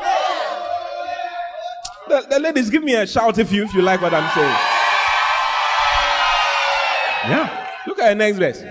The, 2.09 2.27
the 2.31 2.39
ladies, 2.39 2.71
give 2.71 2.85
me 2.85 2.95
a 2.95 3.07
shout 3.07 3.39
if 3.39 3.51
you 3.51 3.65
if 3.65 3.75
you 3.75 3.83
like 3.83 4.01
what 4.03 4.13
I'm 4.15 4.31
saying. 4.35 4.74
Yeah. 7.29 7.69
Look 7.87 7.99
at 7.99 8.11
the 8.11 8.15
next 8.15 8.39
verse. 8.39 8.65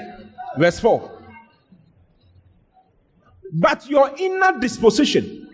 Verse 0.58 0.80
4. 0.80 1.12
But 3.54 3.88
your 3.90 4.12
inner 4.18 4.60
disposition 4.60 5.50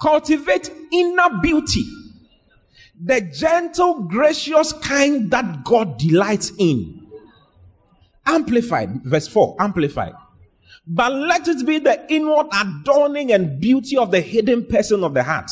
cultivate 0.00 0.70
inner 0.92 1.40
beauty 1.40 1.82
the 3.02 3.20
gentle, 3.20 4.02
gracious 4.02 4.72
kind 4.72 5.30
that 5.30 5.64
God 5.64 5.98
delights 5.98 6.52
in. 6.58 7.06
Amplified, 8.24 9.02
verse 9.04 9.28
4, 9.28 9.56
amplified. 9.60 10.14
But 10.86 11.12
let 11.12 11.46
it 11.48 11.66
be 11.66 11.78
the 11.78 12.12
inward 12.12 12.46
adorning 12.52 13.32
and 13.32 13.60
beauty 13.60 13.96
of 13.96 14.10
the 14.10 14.20
hidden 14.20 14.66
person 14.66 15.04
of 15.04 15.14
the 15.14 15.22
heart. 15.22 15.50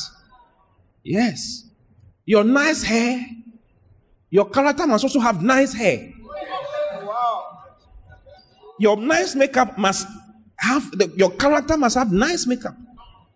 Yes. 1.02 1.68
Your 2.24 2.44
nice 2.44 2.82
hair, 2.82 3.26
your 4.30 4.48
character 4.48 4.86
must 4.86 5.04
also 5.04 5.20
have 5.20 5.42
nice 5.42 5.74
hair. 5.74 6.13
Your 8.78 8.96
nice 8.96 9.34
makeup 9.34 9.78
must 9.78 10.06
have, 10.58 10.90
the, 10.92 11.12
your 11.16 11.30
character 11.30 11.76
must 11.76 11.96
have 11.96 12.12
nice 12.12 12.46
makeup. 12.46 12.76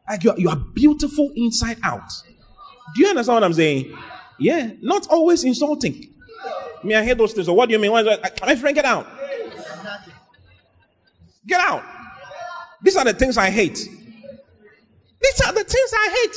Like 0.09 0.25
you 0.25 0.31
are, 0.31 0.39
you 0.39 0.49
are 0.49 0.57
beautiful 0.75 1.31
inside 1.37 1.79
out. 1.83 2.11
Do 2.95 3.03
you 3.03 3.09
understand 3.09 3.37
what 3.37 3.45
I'm 3.45 3.53
saying? 3.53 3.97
Yeah, 4.39 4.71
not 4.81 5.09
always 5.09 5.45
insulting. 5.45 6.15
Me, 6.83 6.95
I 6.95 7.05
hear 7.05 7.15
those 7.15 7.33
things. 7.33 7.47
So 7.47 7.53
what 7.55 7.69
do 7.69 7.73
you 7.73 7.79
mean? 7.79 7.93
My 7.93 8.55
friend, 8.57 8.75
get 8.75 8.85
out. 8.85 9.07
Get 11.47 11.61
out. 11.61 11.83
These 12.83 12.97
are 12.97 13.05
the 13.05 13.15
things 13.15 13.37
I 13.37 13.51
hate. 13.51 13.75
These 13.75 15.41
are 15.45 15.53
the 15.53 15.65
things 15.65 15.93
I 15.93 16.09
hate. 16.11 16.37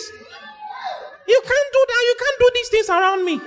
You 1.27 1.41
can't 1.41 1.73
do 1.73 1.85
that. 1.87 2.03
You 2.07 2.15
can't 2.19 2.39
do 2.39 2.49
these 2.55 2.69
things 2.69 2.89
around 2.89 3.25
me. 3.25 3.41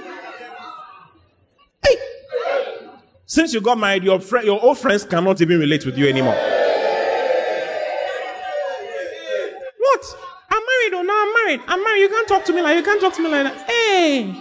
Hey. 1.84 1.96
Since 3.26 3.54
you 3.54 3.60
got 3.60 3.78
married, 3.78 4.04
your 4.04 4.20
your 4.42 4.62
old 4.62 4.78
friends 4.78 5.04
cannot 5.04 5.40
even 5.40 5.58
relate 5.58 5.86
with 5.86 5.96
you 5.96 6.06
anymore. 6.08 6.34
What? 9.78 10.16
I'm 10.50 10.62
married 10.62 10.94
or 10.94 10.98
oh, 10.98 11.02
no, 11.02 11.14
I'm 11.16 11.32
married. 11.32 11.60
I'm 11.66 11.82
married. 11.82 12.00
You 12.00 12.08
can't 12.08 12.28
talk 12.28 12.44
to 12.44 12.52
me 12.52 12.62
like 12.62 12.76
you 12.76 12.82
can't 12.82 13.00
talk 13.00 13.14
to 13.14 13.22
me 13.22 13.28
like 13.28 13.44
that. 13.44 13.70
Hey. 13.70 14.34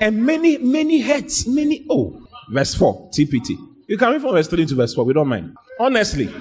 And 0.00 0.24
many, 0.24 0.58
many 0.58 1.00
heads, 1.00 1.46
many 1.46 1.86
oh. 1.88 2.22
Verse 2.50 2.74
4, 2.74 3.10
TPT. 3.10 3.56
You 3.88 3.96
can 3.96 4.12
read 4.12 4.20
from 4.20 4.32
verse 4.32 4.48
3 4.48 4.66
to 4.66 4.74
verse 4.74 4.94
4. 4.94 5.04
We 5.04 5.14
don't 5.14 5.28
mind. 5.28 5.56
Honestly, 5.80 6.32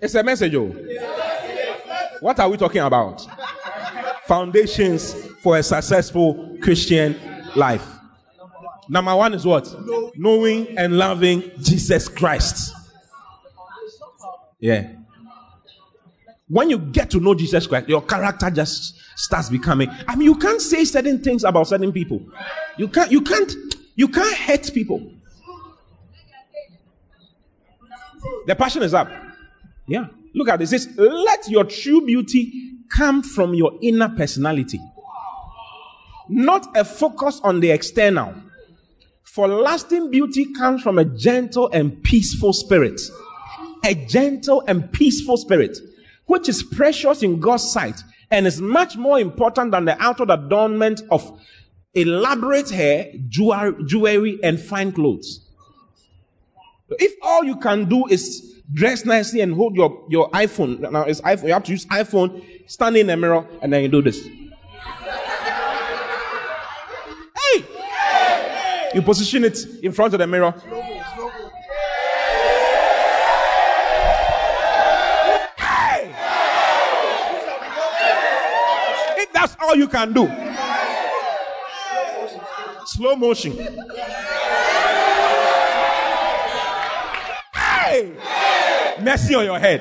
it's 0.00 0.14
a 0.14 0.22
message, 0.22 0.54
oh. 0.54 0.68
What 2.20 2.38
are 2.38 2.48
we 2.48 2.56
talking 2.56 2.80
about? 2.80 3.26
Foundations 4.26 5.14
for 5.42 5.56
a 5.58 5.62
successful 5.62 6.56
Christian 6.60 7.18
life. 7.56 7.84
Number 8.92 9.16
one 9.16 9.32
is 9.32 9.46
what? 9.46 9.74
Knowing 10.16 10.76
and 10.76 10.98
loving 10.98 11.50
Jesus 11.62 12.08
Christ. 12.08 12.74
Yeah. 14.60 14.90
When 16.46 16.68
you 16.68 16.76
get 16.76 17.08
to 17.12 17.18
know 17.18 17.34
Jesus 17.34 17.66
Christ, 17.66 17.88
your 17.88 18.02
character 18.02 18.50
just 18.50 19.00
starts 19.16 19.48
becoming. 19.48 19.88
I 20.06 20.14
mean, 20.14 20.26
you 20.26 20.34
can't 20.34 20.60
say 20.60 20.84
certain 20.84 21.22
things 21.22 21.42
about 21.42 21.68
certain 21.68 21.90
people. 21.90 22.20
You 22.76 22.86
can't. 22.86 23.10
You 23.10 23.22
can't. 23.22 23.50
You 23.96 24.08
can't 24.08 24.34
hate 24.34 24.70
people. 24.74 25.10
The 28.46 28.54
passion 28.54 28.82
is 28.82 28.92
up. 28.92 29.08
Yeah. 29.86 30.08
Look 30.34 30.50
at 30.50 30.58
this. 30.58 30.70
It 30.74 30.80
says, 30.80 30.98
let 30.98 31.48
your 31.48 31.64
true 31.64 32.04
beauty 32.04 32.74
come 32.90 33.22
from 33.22 33.54
your 33.54 33.78
inner 33.80 34.10
personality, 34.10 34.80
not 36.28 36.76
a 36.76 36.84
focus 36.84 37.40
on 37.42 37.60
the 37.60 37.70
external. 37.70 38.34
For 39.24 39.48
lasting 39.48 40.10
beauty 40.10 40.52
comes 40.52 40.82
from 40.82 40.98
a 40.98 41.04
gentle 41.04 41.70
and 41.72 42.02
peaceful 42.02 42.52
spirit. 42.52 43.00
A 43.84 43.94
gentle 43.94 44.62
and 44.68 44.92
peaceful 44.92 45.36
spirit, 45.36 45.78
which 46.26 46.48
is 46.48 46.62
precious 46.62 47.22
in 47.22 47.40
God's 47.40 47.70
sight 47.70 48.00
and 48.30 48.46
is 48.46 48.60
much 48.60 48.96
more 48.96 49.20
important 49.20 49.70
than 49.72 49.84
the 49.84 50.00
outward 50.02 50.30
adornment 50.30 51.02
of 51.10 51.40
elaborate 51.94 52.70
hair, 52.70 53.12
jewelry, 53.28 54.38
and 54.42 54.58
fine 54.58 54.90
clothes. 54.92 55.40
If 56.98 57.14
all 57.22 57.44
you 57.44 57.56
can 57.56 57.88
do 57.88 58.06
is 58.06 58.62
dress 58.72 59.04
nicely 59.04 59.40
and 59.40 59.54
hold 59.54 59.76
your, 59.76 60.04
your 60.08 60.30
iPhone. 60.30 60.80
Now 60.90 61.02
it's 61.02 61.20
iPhone. 61.20 61.46
You 61.46 61.52
have 61.52 61.64
to 61.64 61.72
use 61.72 61.86
iPhone, 61.86 62.42
stand 62.66 62.96
in 62.96 63.06
the 63.06 63.16
mirror, 63.16 63.46
and 63.60 63.72
then 63.72 63.82
you 63.82 63.88
do 63.88 64.02
this. 64.02 64.26
You 68.94 69.00
position 69.00 69.44
it 69.44 69.58
in 69.82 69.90
front 69.92 70.12
of 70.12 70.18
the 70.18 70.26
mirror. 70.26 70.52
Hey! 75.56 76.14
If 79.16 79.32
that's 79.32 79.56
all 79.62 79.74
you 79.74 79.88
can 79.88 80.12
do, 80.12 80.28
slow 82.84 83.16
motion. 83.16 83.52
Hey! 87.54 88.12
Mercy 89.00 89.34
on 89.34 89.44
your 89.46 89.58
head. 89.58 89.80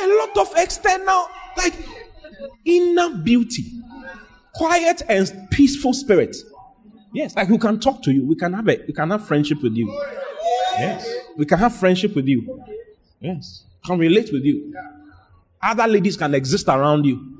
A 0.00 0.06
lot 0.18 0.36
of 0.38 0.52
external, 0.56 1.28
like 1.58 1.74
inner 2.64 3.10
beauty, 3.18 3.64
quiet 4.54 5.02
and 5.10 5.50
peaceful 5.50 5.92
spirit. 5.92 6.34
Yes, 7.14 7.36
like 7.36 7.48
we 7.48 7.58
can 7.58 7.78
talk 7.78 8.02
to 8.02 8.12
you. 8.12 8.26
We 8.26 8.34
can 8.34 8.52
have 8.52 8.66
we 8.66 8.92
can 8.92 9.10
have 9.10 9.26
friendship 9.26 9.62
with 9.62 9.74
you. 9.74 9.88
Yes, 10.78 11.08
we 11.36 11.46
can 11.46 11.58
have 11.58 11.74
friendship 11.74 12.14
with 12.14 12.26
you. 12.26 12.62
Yes, 13.20 13.64
can 13.86 13.98
relate 13.98 14.30
with 14.32 14.44
you. 14.44 14.74
Other 15.62 15.86
ladies 15.86 16.16
can 16.16 16.34
exist 16.34 16.68
around 16.68 17.06
you. 17.06 17.38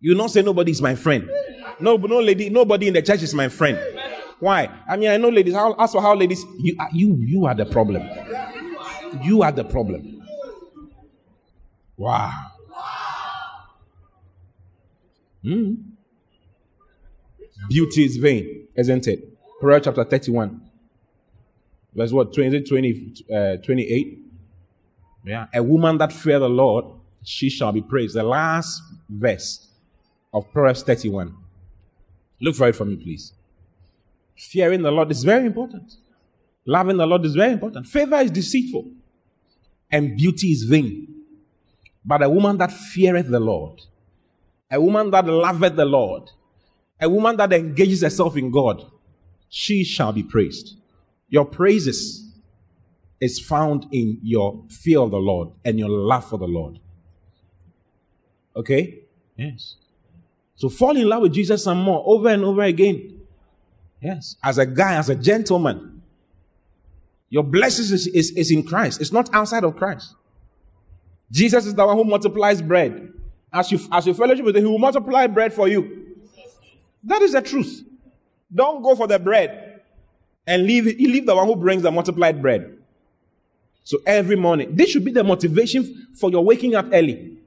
You 0.00 0.16
not 0.16 0.32
say 0.32 0.42
nobody 0.42 0.72
is 0.72 0.82
my 0.82 0.96
friend. 0.96 1.30
No, 1.78 1.96
no 1.96 2.18
lady, 2.18 2.50
nobody 2.50 2.88
in 2.88 2.94
the 2.94 3.02
church 3.02 3.22
is 3.22 3.32
my 3.34 3.48
friend. 3.48 3.78
Why? 4.40 4.68
I 4.88 4.96
mean, 4.96 5.08
I 5.10 5.16
know 5.16 5.28
ladies. 5.28 5.54
How, 5.54 5.74
as 5.74 5.92
for 5.92 6.02
how 6.02 6.14
ladies, 6.14 6.44
you, 6.58 6.76
you, 6.92 7.16
you 7.20 7.46
are 7.46 7.54
the 7.54 7.64
problem. 7.64 8.02
You 9.22 9.42
are 9.42 9.52
the 9.52 9.64
problem. 9.64 10.20
Wow. 11.96 12.32
Mm. 15.44 15.76
Beauty 17.68 18.04
is 18.04 18.16
vain, 18.16 18.61
isn't 18.74 19.06
it? 19.06 19.38
Proverbs 19.60 19.84
chapter 19.84 20.04
31. 20.04 20.60
Verse 21.94 22.12
what? 22.12 22.34
20, 22.34 22.62
20, 22.62 23.14
uh, 23.34 23.56
28. 23.58 24.18
Yeah. 25.24 25.46
A 25.54 25.62
woman 25.62 25.98
that 25.98 26.12
fear 26.12 26.38
the 26.38 26.48
Lord, 26.48 26.84
she 27.22 27.48
shall 27.48 27.72
be 27.72 27.82
praised. 27.82 28.16
The 28.16 28.22
last 28.22 28.82
verse 29.08 29.68
of 30.32 30.50
Proverbs 30.52 30.82
31. 30.82 31.34
Look 32.40 32.56
for 32.56 32.68
it 32.68 32.76
for 32.76 32.84
me, 32.84 32.96
please. 32.96 33.32
Fearing 34.36 34.82
the 34.82 34.90
Lord 34.90 35.10
is 35.10 35.22
very 35.22 35.46
important. 35.46 35.96
Loving 36.66 36.96
the 36.96 37.06
Lord 37.06 37.24
is 37.24 37.34
very 37.34 37.52
important. 37.52 37.86
Favor 37.86 38.16
is 38.16 38.30
deceitful, 38.30 38.90
and 39.90 40.16
beauty 40.16 40.48
is 40.48 40.64
vain. 40.64 41.08
But 42.04 42.22
a 42.22 42.28
woman 42.28 42.56
that 42.58 42.72
feareth 42.72 43.28
the 43.28 43.40
Lord, 43.40 43.80
a 44.70 44.80
woman 44.80 45.10
that 45.10 45.26
loveth 45.26 45.76
the 45.76 45.84
Lord, 45.84 46.30
a 47.02 47.08
woman 47.08 47.36
that 47.36 47.52
engages 47.52 48.02
herself 48.02 48.36
in 48.36 48.50
God, 48.50 48.86
she 49.48 49.82
shall 49.82 50.12
be 50.12 50.22
praised. 50.22 50.76
Your 51.28 51.44
praises 51.44 52.32
is 53.20 53.40
found 53.40 53.86
in 53.90 54.18
your 54.22 54.64
fear 54.68 55.00
of 55.00 55.10
the 55.10 55.18
Lord 55.18 55.50
and 55.64 55.78
your 55.78 55.88
love 55.88 56.28
for 56.28 56.38
the 56.38 56.46
Lord. 56.46 56.78
Okay? 58.54 59.00
Yes. 59.36 59.76
So 60.54 60.68
fall 60.68 60.96
in 60.96 61.08
love 61.08 61.22
with 61.22 61.32
Jesus 61.32 61.64
some 61.64 61.78
more, 61.78 62.02
over 62.06 62.28
and 62.28 62.44
over 62.44 62.62
again. 62.62 63.20
Yes. 64.00 64.36
As 64.42 64.58
a 64.58 64.66
guy, 64.66 64.94
as 64.94 65.08
a 65.08 65.16
gentleman. 65.16 66.02
Your 67.30 67.42
blessings 67.42 67.90
is, 67.90 68.06
is, 68.08 68.30
is 68.32 68.50
in 68.50 68.62
Christ. 68.62 69.00
It's 69.00 69.12
not 69.12 69.32
outside 69.34 69.64
of 69.64 69.74
Christ. 69.76 70.14
Jesus 71.30 71.66
is 71.66 71.74
the 71.74 71.84
one 71.84 71.96
who 71.96 72.04
multiplies 72.04 72.62
bread. 72.62 73.12
As 73.52 73.72
you, 73.72 73.80
as 73.90 74.06
you 74.06 74.14
fellowship 74.14 74.44
with 74.44 74.56
him, 74.56 74.64
he 74.64 74.70
will 74.70 74.78
multiply 74.78 75.26
bread 75.26 75.52
for 75.52 75.66
you. 75.66 76.01
That 77.04 77.22
is 77.22 77.32
the 77.32 77.42
truth. 77.42 77.84
Don't 78.54 78.82
go 78.82 78.94
for 78.94 79.06
the 79.06 79.18
bread 79.18 79.80
and 80.46 80.64
leave, 80.64 80.84
leave 80.84 81.26
the 81.26 81.34
one 81.34 81.46
who 81.46 81.56
brings 81.56 81.82
the 81.82 81.90
multiplied 81.90 82.42
bread. 82.42 82.78
So 83.84 83.98
every 84.06 84.36
morning, 84.36 84.74
this 84.74 84.90
should 84.90 85.04
be 85.04 85.10
the 85.10 85.24
motivation 85.24 86.08
for 86.14 86.30
your 86.30 86.44
waking 86.44 86.74
up 86.74 86.86
early. 86.92 87.38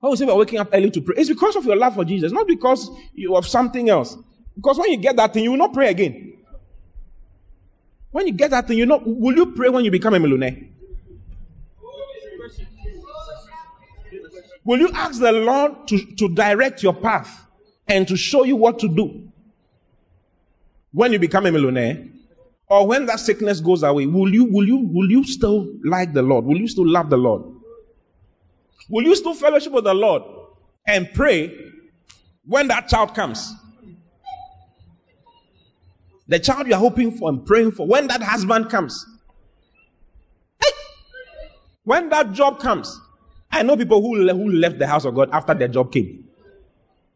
Why 0.00 0.08
would 0.08 0.18
say 0.18 0.24
we're 0.24 0.34
waking 0.34 0.58
up 0.58 0.70
early 0.72 0.90
to 0.90 1.00
pray? 1.00 1.16
It's 1.18 1.28
because 1.28 1.56
of 1.56 1.64
your 1.64 1.76
love 1.76 1.94
for 1.94 2.04
Jesus, 2.04 2.32
not 2.32 2.48
because 2.48 2.90
you 3.14 3.34
have 3.34 3.46
something 3.46 3.88
else. 3.88 4.16
Because 4.56 4.78
when 4.78 4.90
you 4.90 4.96
get 4.96 5.16
that 5.16 5.32
thing, 5.32 5.44
you 5.44 5.50
will 5.52 5.58
not 5.58 5.72
pray 5.72 5.90
again. 5.90 6.38
When 8.10 8.26
you 8.26 8.32
get 8.32 8.50
that 8.50 8.66
thing, 8.66 8.78
you 8.78 8.86
know, 8.86 9.00
will 9.04 9.36
you 9.36 9.46
pray 9.52 9.68
when 9.68 9.84
you 9.84 9.90
become 9.90 10.14
a 10.14 10.18
millionaire? 10.18 10.56
Will 14.64 14.78
you 14.78 14.90
ask 14.92 15.20
the 15.20 15.32
Lord 15.32 15.86
to, 15.88 15.98
to 16.16 16.28
direct 16.28 16.82
your 16.82 16.94
path 16.94 17.46
and 17.90 18.06
to 18.06 18.16
show 18.16 18.44
you 18.44 18.54
what 18.54 18.78
to 18.78 18.88
do 18.88 19.28
when 20.92 21.12
you 21.12 21.18
become 21.18 21.44
a 21.44 21.52
millionaire? 21.52 22.06
Or 22.68 22.86
when 22.86 23.06
that 23.06 23.18
sickness 23.18 23.58
goes 23.58 23.82
away, 23.82 24.06
will 24.06 24.32
you, 24.32 24.44
will 24.44 24.64
you, 24.64 24.88
will 24.92 25.10
you 25.10 25.24
still 25.24 25.66
like 25.84 26.12
the 26.12 26.22
Lord? 26.22 26.44
Will 26.44 26.56
you 26.56 26.68
still 26.68 26.88
love 26.88 27.10
the 27.10 27.16
Lord? 27.16 27.42
Will 28.88 29.02
you 29.02 29.16
still 29.16 29.34
fellowship 29.34 29.72
with 29.72 29.84
the 29.84 29.94
Lord 29.94 30.22
and 30.86 31.10
pray 31.12 31.72
when 32.44 32.68
that 32.68 32.86
child 32.86 33.12
comes? 33.12 33.52
The 36.28 36.38
child 36.38 36.68
you 36.68 36.74
are 36.74 36.80
hoping 36.80 37.10
for 37.10 37.28
and 37.28 37.44
praying 37.44 37.72
for, 37.72 37.88
when 37.88 38.06
that 38.06 38.22
husband 38.22 38.70
comes, 38.70 39.04
when 41.82 42.08
that 42.10 42.30
job 42.30 42.60
comes, 42.60 43.00
I 43.50 43.64
know 43.64 43.76
people 43.76 44.00
who, 44.00 44.28
who 44.28 44.52
left 44.52 44.78
the 44.78 44.86
house 44.86 45.04
of 45.04 45.16
God 45.16 45.30
after 45.32 45.54
their 45.54 45.66
job 45.66 45.92
came. 45.92 46.29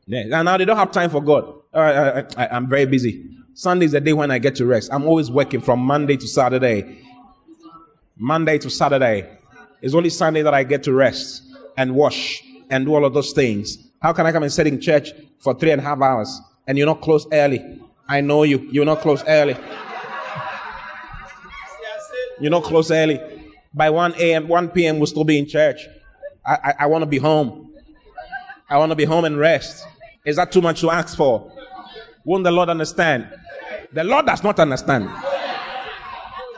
Yeah, 0.07 0.43
now 0.43 0.57
they 0.57 0.65
don't 0.65 0.77
have 0.77 0.93
time 0.93 1.11
for 1.11 1.23
God. 1.23 1.53
I, 1.73 2.25
I, 2.37 2.49
I'm 2.49 2.69
very 2.69 2.87
busy. 2.87 3.25
Sunday 3.55 3.87
is 3.87 3.93
the 3.93 4.01
day 4.01 4.13
when 4.13 4.31
I 4.31 4.39
get 4.39 4.57
to 4.57 4.67
rest. 4.67 4.91
I'm 4.93 5.05
always 5.05 5.31
working 5.31 5.61
from 5.61 5.81
Monday 5.81 6.17
to 6.17 6.27
Saturday. 6.27 7.01
Monday 8.17 8.59
to 8.59 8.71
Saturday. 8.71 9.29
It's 9.81 9.95
only 9.95 10.11
Sunday 10.11 10.43
that 10.43 10.55
I 10.55 10.65
get 10.65 10.83
to 10.85 10.93
rest 10.93 11.43
and 11.77 11.95
wash 11.95 12.43
and 12.71 12.85
do 12.85 12.95
all 12.95 13.05
of 13.05 13.15
those 13.15 13.33
things. 13.33 13.79
How 14.01 14.13
can 14.13 14.27
I 14.27 14.33
come 14.33 14.43
and 14.43 14.53
sit 14.53 14.67
in 14.67 14.81
church 14.81 15.11
for 15.39 15.55
three 15.55 15.71
and 15.71 15.81
a 15.81 15.85
half 15.85 16.01
hours 16.01 16.41
and 16.67 16.77
you're 16.77 16.87
not 16.87 17.01
close 17.01 17.27
early? 17.33 17.81
I 18.09 18.21
know 18.21 18.43
you. 18.43 18.69
You're 18.71 18.85
not 18.85 19.01
close 19.01 19.25
early. 19.27 19.57
You're 22.41 22.51
not 22.51 22.65
close 22.65 22.91
early. 22.91 23.21
By 23.73 23.91
1 23.91 24.15
a.m., 24.19 24.49
1 24.49 24.69
p.m., 24.71 24.99
we'll 24.99 25.07
still 25.07 25.25
be 25.25 25.39
in 25.39 25.47
church. 25.47 25.87
I, 26.45 26.55
I, 26.55 26.75
I 26.81 26.87
want 26.87 27.03
to 27.03 27.07
be 27.07 27.19
home. 27.19 27.73
I 28.69 28.79
want 28.79 28.91
to 28.91 28.97
be 28.97 29.05
home 29.05 29.25
and 29.25 29.39
rest. 29.39 29.87
Is 30.25 30.37
that 30.37 30.51
too 30.51 30.61
much 30.61 30.81
to 30.81 30.91
ask 30.91 31.17
for? 31.17 31.53
Won't 32.25 32.45
the 32.45 32.51
Lord 32.51 32.71
understand? 32.71 33.29
The 33.93 34.05
Lord 34.05 34.27
does 34.27 34.43
not 34.43 34.59
understand. 34.59 35.09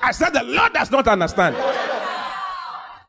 I 0.03 0.13
said 0.13 0.31
the 0.31 0.45
Lord 0.45 0.73
does 0.73 0.91
not 0.91 1.09
understand. 1.09 1.57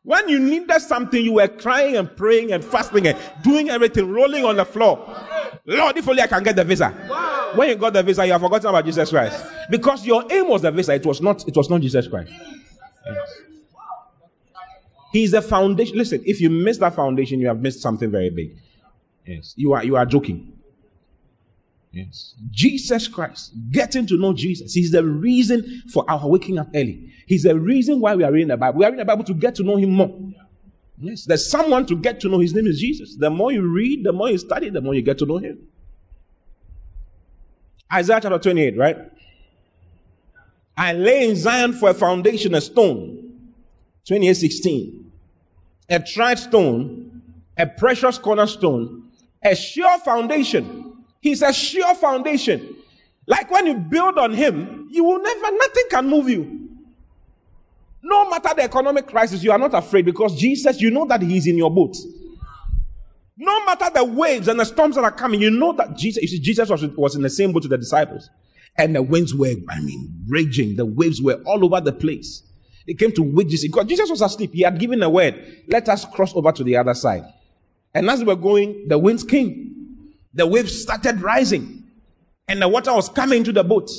When 0.02 0.28
you 0.28 0.38
needed 0.38 0.80
something, 0.80 1.22
you 1.22 1.34
were 1.34 1.48
crying 1.48 1.96
and 1.96 2.14
praying 2.16 2.52
and 2.52 2.64
fasting 2.64 3.06
and 3.06 3.18
doing 3.42 3.68
everything, 3.68 4.10
rolling 4.10 4.44
on 4.44 4.56
the 4.56 4.64
floor. 4.64 4.98
Lord, 5.66 5.96
if 5.96 6.08
only 6.08 6.22
I 6.22 6.26
can 6.26 6.42
get 6.42 6.56
the 6.56 6.64
visa. 6.64 6.90
When 7.54 7.68
you 7.68 7.76
got 7.76 7.92
the 7.92 8.02
visa, 8.02 8.26
you 8.26 8.32
have 8.32 8.40
forgotten 8.40 8.68
about 8.68 8.84
Jesus 8.84 9.10
Christ. 9.10 9.44
Because 9.70 10.06
your 10.06 10.24
aim 10.30 10.48
was 10.48 10.62
the 10.62 10.70
visa, 10.70 10.94
it 10.94 11.06
was 11.06 11.20
not, 11.20 11.46
it 11.46 11.56
was 11.56 11.68
not 11.70 11.80
Jesus 11.80 12.08
Christ. 12.08 12.32
He's 15.12 15.30
the 15.30 15.42
foundation. 15.42 15.96
Listen, 15.96 16.22
if 16.26 16.40
you 16.40 16.50
miss 16.50 16.78
that 16.78 16.94
foundation, 16.94 17.40
you 17.40 17.46
have 17.48 17.60
missed 17.60 17.80
something 17.80 18.10
very 18.10 18.30
big. 18.30 18.56
Yes. 19.28 19.52
You 19.56 19.74
are 19.74 19.84
you 19.84 19.94
are 19.96 20.06
joking. 20.06 20.54
Yes. 21.92 22.34
Jesus 22.50 23.08
Christ, 23.08 23.52
getting 23.70 24.06
to 24.06 24.16
know 24.16 24.32
Jesus, 24.32 24.72
He's 24.72 24.90
the 24.90 25.04
reason 25.04 25.82
for 25.92 26.04
our 26.08 26.26
waking 26.26 26.58
up 26.58 26.68
early. 26.74 27.12
He's 27.26 27.42
the 27.42 27.58
reason 27.58 28.00
why 28.00 28.14
we 28.14 28.24
are 28.24 28.32
reading 28.32 28.48
the 28.48 28.56
Bible. 28.56 28.78
We 28.78 28.84
are 28.84 28.88
reading 28.88 29.04
the 29.04 29.04
Bible 29.04 29.24
to 29.24 29.34
get 29.34 29.54
to 29.56 29.62
know 29.62 29.76
Him 29.76 29.90
more. 29.90 30.18
Yes, 30.98 31.24
there's 31.24 31.48
someone 31.48 31.86
to 31.86 31.96
get 31.96 32.20
to 32.20 32.28
know. 32.28 32.38
His 32.38 32.54
name 32.54 32.66
is 32.66 32.80
Jesus. 32.80 33.16
The 33.16 33.30
more 33.30 33.52
you 33.52 33.62
read, 33.62 34.04
the 34.04 34.12
more 34.12 34.30
you 34.30 34.38
study, 34.38 34.70
the 34.70 34.80
more 34.80 34.94
you 34.94 35.02
get 35.02 35.18
to 35.18 35.26
know 35.26 35.38
Him. 35.38 35.58
Isaiah 37.92 38.20
chapter 38.22 38.38
28, 38.38 38.76
right? 38.76 38.96
I 40.76 40.92
lay 40.94 41.28
in 41.28 41.36
Zion 41.36 41.74
for 41.74 41.90
a 41.90 41.94
foundation, 41.94 42.54
a 42.54 42.60
stone. 42.60 43.32
28, 44.06 44.34
16. 44.34 45.12
A 45.90 46.00
tried 46.00 46.38
stone, 46.38 47.22
a 47.56 47.66
precious 47.66 48.18
cornerstone, 48.18 49.07
a 49.42 49.54
sure 49.54 49.98
foundation. 50.00 51.04
He's 51.20 51.42
a 51.42 51.52
sure 51.52 51.94
foundation. 51.94 52.76
Like 53.26 53.50
when 53.50 53.66
you 53.66 53.74
build 53.74 54.18
on 54.18 54.32
him, 54.32 54.88
you 54.90 55.04
will 55.04 55.22
never, 55.22 55.56
nothing 55.56 55.84
can 55.90 56.08
move 56.08 56.28
you. 56.28 56.68
No 58.02 58.30
matter 58.30 58.54
the 58.54 58.62
economic 58.62 59.06
crisis, 59.06 59.42
you 59.42 59.52
are 59.52 59.58
not 59.58 59.74
afraid 59.74 60.04
because 60.04 60.38
Jesus, 60.38 60.80
you 60.80 60.90
know 60.90 61.06
that 61.06 61.20
He's 61.20 61.46
in 61.46 61.58
your 61.58 61.70
boat. 61.70 61.96
No 63.36 63.64
matter 63.66 63.90
the 63.92 64.04
waves 64.04 64.48
and 64.48 64.58
the 64.58 64.64
storms 64.64 64.96
that 64.96 65.04
are 65.04 65.12
coming, 65.12 65.40
you 65.40 65.50
know 65.50 65.72
that 65.74 65.96
Jesus, 65.96 66.22
you 66.22 66.28
see, 66.28 66.40
Jesus 66.40 66.70
was, 66.70 66.84
was 66.96 67.14
in 67.14 67.22
the 67.22 67.30
same 67.30 67.52
boat 67.52 67.62
with 67.62 67.70
the 67.70 67.78
disciples. 67.78 68.30
And 68.76 68.94
the 68.94 69.02
winds 69.02 69.34
were, 69.34 69.54
I 69.68 69.80
mean, 69.80 70.24
raging. 70.28 70.76
The 70.76 70.86
waves 70.86 71.20
were 71.20 71.40
all 71.44 71.64
over 71.64 71.80
the 71.80 71.92
place. 71.92 72.42
They 72.86 72.94
came 72.94 73.12
to 73.12 73.22
wake 73.22 73.48
Jesus 73.48 73.68
because 73.68 73.86
Jesus 73.86 74.08
was 74.08 74.22
asleep. 74.22 74.52
He 74.54 74.62
had 74.62 74.78
given 74.78 75.02
a 75.02 75.10
word. 75.10 75.62
Let 75.68 75.88
us 75.88 76.04
cross 76.04 76.34
over 76.34 76.50
to 76.52 76.64
the 76.64 76.76
other 76.76 76.94
side. 76.94 77.24
And 77.98 78.08
as 78.08 78.20
we 78.20 78.26
were 78.26 78.36
going, 78.36 78.86
the 78.86 78.96
winds 78.96 79.24
came. 79.24 80.06
The 80.32 80.46
waves 80.46 80.82
started 80.82 81.20
rising. 81.20 81.82
And 82.46 82.62
the 82.62 82.68
water 82.68 82.94
was 82.94 83.08
coming 83.08 83.38
into 83.38 83.52
the 83.52 83.64
boat. 83.64 83.90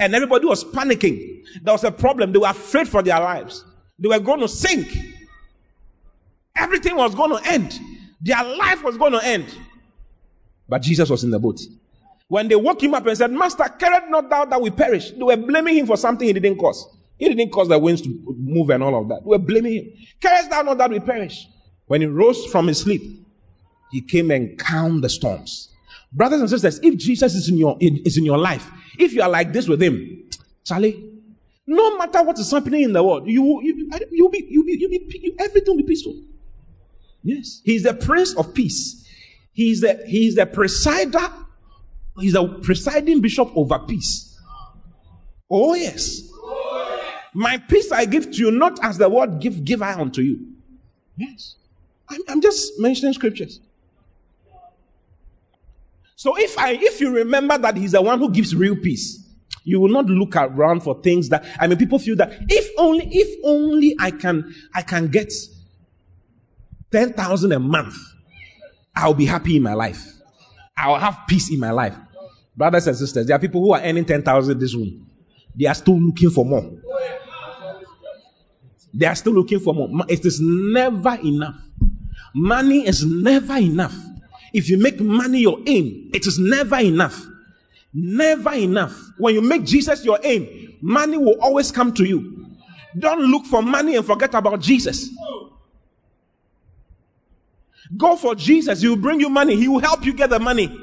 And 0.00 0.12
everybody 0.12 0.44
was 0.44 0.64
panicking. 0.64 1.44
There 1.62 1.72
was 1.72 1.84
a 1.84 1.92
problem. 1.92 2.32
They 2.32 2.40
were 2.40 2.48
afraid 2.48 2.88
for 2.88 3.00
their 3.00 3.20
lives. 3.20 3.64
They 4.00 4.08
were 4.08 4.18
going 4.18 4.40
to 4.40 4.48
sink. 4.48 4.88
Everything 6.56 6.96
was 6.96 7.14
going 7.14 7.30
to 7.30 7.48
end. 7.48 7.78
Their 8.20 8.42
life 8.42 8.82
was 8.82 8.98
going 8.98 9.12
to 9.12 9.24
end. 9.24 9.46
But 10.68 10.82
Jesus 10.82 11.08
was 11.08 11.22
in 11.22 11.30
the 11.30 11.38
boat. 11.38 11.60
When 12.26 12.48
they 12.48 12.56
woke 12.56 12.82
him 12.82 12.94
up 12.94 13.06
and 13.06 13.16
said, 13.16 13.30
Master, 13.30 13.68
carried 13.78 14.10
not 14.10 14.28
thou 14.30 14.46
that 14.46 14.60
we 14.60 14.70
perish? 14.70 15.12
They 15.12 15.22
were 15.22 15.36
blaming 15.36 15.76
him 15.76 15.86
for 15.86 15.96
something 15.96 16.26
he 16.26 16.32
didn't 16.32 16.58
cause. 16.58 16.88
He 17.18 17.32
didn't 17.32 17.52
cause 17.52 17.68
the 17.68 17.78
winds 17.78 18.02
to 18.02 18.36
move 18.36 18.70
and 18.70 18.82
all 18.82 19.00
of 19.00 19.08
that. 19.10 19.20
They 19.22 19.28
were 19.28 19.38
blaming 19.38 19.74
him. 19.74 19.92
Carest 20.20 20.50
thou 20.50 20.62
not 20.62 20.78
that 20.78 20.90
we 20.90 20.98
perish? 20.98 21.46
When 21.86 22.00
he 22.00 22.08
rose 22.08 22.46
from 22.46 22.66
his 22.66 22.80
sleep, 22.80 23.23
he 23.94 24.00
came 24.00 24.32
and 24.32 24.58
calmed 24.58 25.04
the 25.04 25.08
storms. 25.08 25.68
Brothers 26.12 26.40
and 26.40 26.50
sisters, 26.50 26.80
if 26.82 26.96
Jesus 26.96 27.36
is 27.36 27.48
in 27.48 27.56
your 27.56 27.76
is 27.80 28.18
in 28.18 28.24
your 28.24 28.38
life, 28.38 28.68
if 28.98 29.12
you 29.12 29.22
are 29.22 29.28
like 29.28 29.52
this 29.52 29.68
with 29.68 29.80
him, 29.80 30.28
Charlie, 30.64 31.12
no 31.64 31.96
matter 31.96 32.20
what 32.24 32.36
is 32.40 32.50
happening 32.50 32.82
in 32.82 32.92
the 32.92 33.04
world, 33.04 33.28
you 33.28 33.62
you 33.62 33.88
you'll 34.10 34.30
be 34.30 34.44
you'll 34.50 34.64
be, 34.64 34.76
you'll 34.80 34.90
be 34.90 35.20
you, 35.22 35.36
everything 35.38 35.76
will 35.76 35.82
be 35.82 35.86
peaceful. 35.86 36.20
Yes, 37.22 37.60
he's 37.64 37.84
the 37.84 37.94
Prince 37.94 38.34
of 38.34 38.52
Peace. 38.52 39.08
He's 39.52 39.80
the 39.80 40.02
he's 40.08 40.34
the 40.34 40.46
presider. 40.46 41.32
He's 42.18 42.32
the 42.32 42.48
presiding 42.64 43.20
bishop 43.20 43.56
over 43.56 43.78
peace. 43.78 44.36
Oh 45.48 45.74
yes. 45.74 46.28
My 47.32 47.58
peace 47.58 47.92
I 47.92 48.06
give 48.06 48.32
to 48.32 48.36
you, 48.38 48.50
not 48.50 48.82
as 48.82 48.98
the 48.98 49.08
word 49.08 49.38
give 49.40 49.64
give 49.64 49.82
I 49.82 49.94
unto 49.94 50.20
you. 50.20 50.48
Yes. 51.16 51.54
I'm, 52.08 52.20
I'm 52.28 52.40
just 52.40 52.72
mentioning 52.80 53.12
scriptures. 53.14 53.60
So 56.16 56.38
if 56.38 56.56
I 56.58 56.72
if 56.72 57.00
you 57.00 57.14
remember 57.14 57.58
that 57.58 57.76
he's 57.76 57.92
the 57.92 58.02
one 58.02 58.18
who 58.18 58.30
gives 58.30 58.54
real 58.54 58.76
peace, 58.76 59.20
you 59.64 59.80
will 59.80 59.90
not 59.90 60.06
look 60.06 60.36
around 60.36 60.82
for 60.82 61.00
things 61.02 61.28
that 61.30 61.44
I 61.58 61.66
mean 61.66 61.78
people 61.78 61.98
feel 61.98 62.16
that 62.16 62.32
if 62.48 62.70
only 62.78 63.08
if 63.10 63.40
only 63.44 63.96
I 63.98 64.10
can 64.10 64.54
I 64.74 64.82
can 64.82 65.08
get 65.08 65.32
10,000 66.92 67.50
a 67.50 67.58
month, 67.58 67.96
I'll 68.94 69.14
be 69.14 69.26
happy 69.26 69.56
in 69.56 69.62
my 69.62 69.74
life. 69.74 70.06
I'll 70.76 70.98
have 70.98 71.18
peace 71.28 71.50
in 71.50 71.58
my 71.58 71.70
life. 71.70 71.96
Brothers 72.56 72.86
and 72.86 72.96
sisters, 72.96 73.26
there 73.26 73.34
are 73.34 73.40
people 73.40 73.60
who 73.60 73.72
are 73.72 73.80
earning 73.80 74.04
10,000 74.04 74.52
in 74.52 74.58
this 74.60 74.74
room. 74.76 75.10
They 75.56 75.66
are 75.66 75.74
still 75.74 75.98
looking 75.98 76.30
for 76.30 76.44
more. 76.44 76.70
They 78.92 79.06
are 79.06 79.14
still 79.16 79.32
looking 79.32 79.58
for 79.58 79.74
more. 79.74 79.88
It 80.08 80.24
is 80.24 80.38
never 80.40 81.18
enough. 81.24 81.60
Money 82.32 82.86
is 82.86 83.04
never 83.04 83.56
enough. 83.56 83.96
If 84.54 84.70
you 84.70 84.78
make 84.78 85.00
money 85.00 85.40
your 85.40 85.58
aim, 85.66 86.10
it 86.14 86.26
is 86.26 86.38
never 86.38 86.78
enough. 86.78 87.20
Never 87.92 88.52
enough. 88.54 88.96
When 89.18 89.34
you 89.34 89.42
make 89.42 89.64
Jesus 89.64 90.04
your 90.04 90.18
aim, 90.22 90.76
money 90.80 91.18
will 91.18 91.36
always 91.40 91.72
come 91.72 91.92
to 91.94 92.04
you. 92.04 92.46
Don't 92.96 93.22
look 93.22 93.46
for 93.46 93.62
money 93.62 93.96
and 93.96 94.06
forget 94.06 94.32
about 94.34 94.60
Jesus. 94.60 95.10
Go 97.96 98.16
for 98.16 98.36
Jesus. 98.36 98.80
He 98.80 98.88
will 98.88 98.96
bring 98.96 99.20
you 99.20 99.28
money. 99.28 99.56
He 99.56 99.66
will 99.66 99.80
help 99.80 100.06
you 100.06 100.12
get 100.12 100.30
the 100.30 100.38
money. 100.38 100.74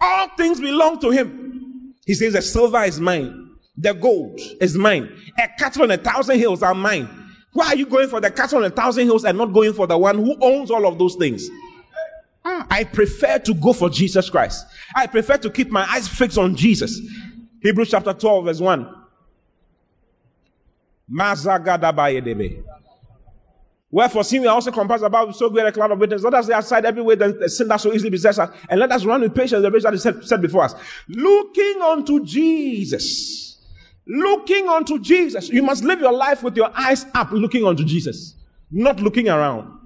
All 0.00 0.28
things 0.36 0.60
belong 0.60 0.98
to 1.00 1.10
him. 1.10 1.94
He 2.06 2.14
says, 2.14 2.32
The 2.32 2.42
silver 2.42 2.84
is 2.84 3.00
mine, 3.00 3.50
the 3.76 3.92
gold 3.92 4.40
is 4.60 4.76
mine, 4.76 5.10
a 5.38 5.48
cattle 5.58 5.82
on 5.82 5.90
a 5.90 5.96
thousand 5.96 6.38
hills 6.38 6.62
are 6.62 6.74
mine. 6.74 7.23
Why 7.54 7.68
are 7.68 7.76
you 7.76 7.86
going 7.86 8.08
for 8.08 8.20
the 8.20 8.30
cattle 8.32 8.58
on 8.58 8.64
a 8.64 8.70
thousand 8.70 9.04
hills 9.04 9.24
and 9.24 9.38
not 9.38 9.52
going 9.52 9.72
for 9.72 9.86
the 9.86 9.96
one 9.96 10.16
who 10.16 10.36
owns 10.40 10.72
all 10.72 10.86
of 10.86 10.98
those 10.98 11.14
things? 11.14 11.48
Hmm, 12.44 12.62
I 12.68 12.82
prefer 12.82 13.38
to 13.38 13.54
go 13.54 13.72
for 13.72 13.88
Jesus 13.88 14.28
Christ. 14.28 14.66
I 14.94 15.06
prefer 15.06 15.36
to 15.38 15.50
keep 15.50 15.70
my 15.70 15.88
eyes 15.88 16.08
fixed 16.08 16.36
on 16.36 16.56
Jesus. 16.56 17.00
Hebrews 17.62 17.90
chapter 17.90 18.12
12, 18.12 18.44
verse 18.44 18.60
1. 18.60 18.94
Wherefore, 23.90 24.24
seeing 24.24 24.42
we 24.42 24.48
are 24.48 24.54
also 24.54 24.72
compassed 24.72 25.04
about 25.04 25.28
with 25.28 25.36
so 25.36 25.48
great 25.48 25.66
a 25.66 25.70
cloud 25.70 25.92
of 25.92 26.00
witnesses, 26.00 26.24
let 26.24 26.34
us 26.34 26.48
lay 26.48 26.56
aside 26.56 26.84
every 26.84 27.02
way 27.02 27.14
that 27.14 27.48
sin 27.50 27.68
that 27.68 27.76
so 27.76 27.92
easily 27.92 28.10
besets 28.10 28.40
us, 28.40 28.50
and 28.68 28.80
let 28.80 28.90
us 28.90 29.04
run 29.04 29.20
with 29.20 29.32
patience 29.32 29.62
the 29.62 29.70
race 29.70 29.84
that 29.84 29.94
is 29.94 30.02
set 30.02 30.42
before 30.42 30.64
us. 30.64 30.74
Looking 31.08 31.80
unto 31.80 32.24
Jesus 32.24 33.53
Looking 34.06 34.68
unto 34.68 34.98
Jesus. 34.98 35.48
You 35.48 35.62
must 35.62 35.84
live 35.84 36.00
your 36.00 36.12
life 36.12 36.42
with 36.42 36.56
your 36.56 36.70
eyes 36.76 37.06
up, 37.14 37.30
looking 37.32 37.64
unto 37.64 37.84
Jesus, 37.84 38.34
not 38.70 39.00
looking 39.00 39.28
around. 39.28 39.80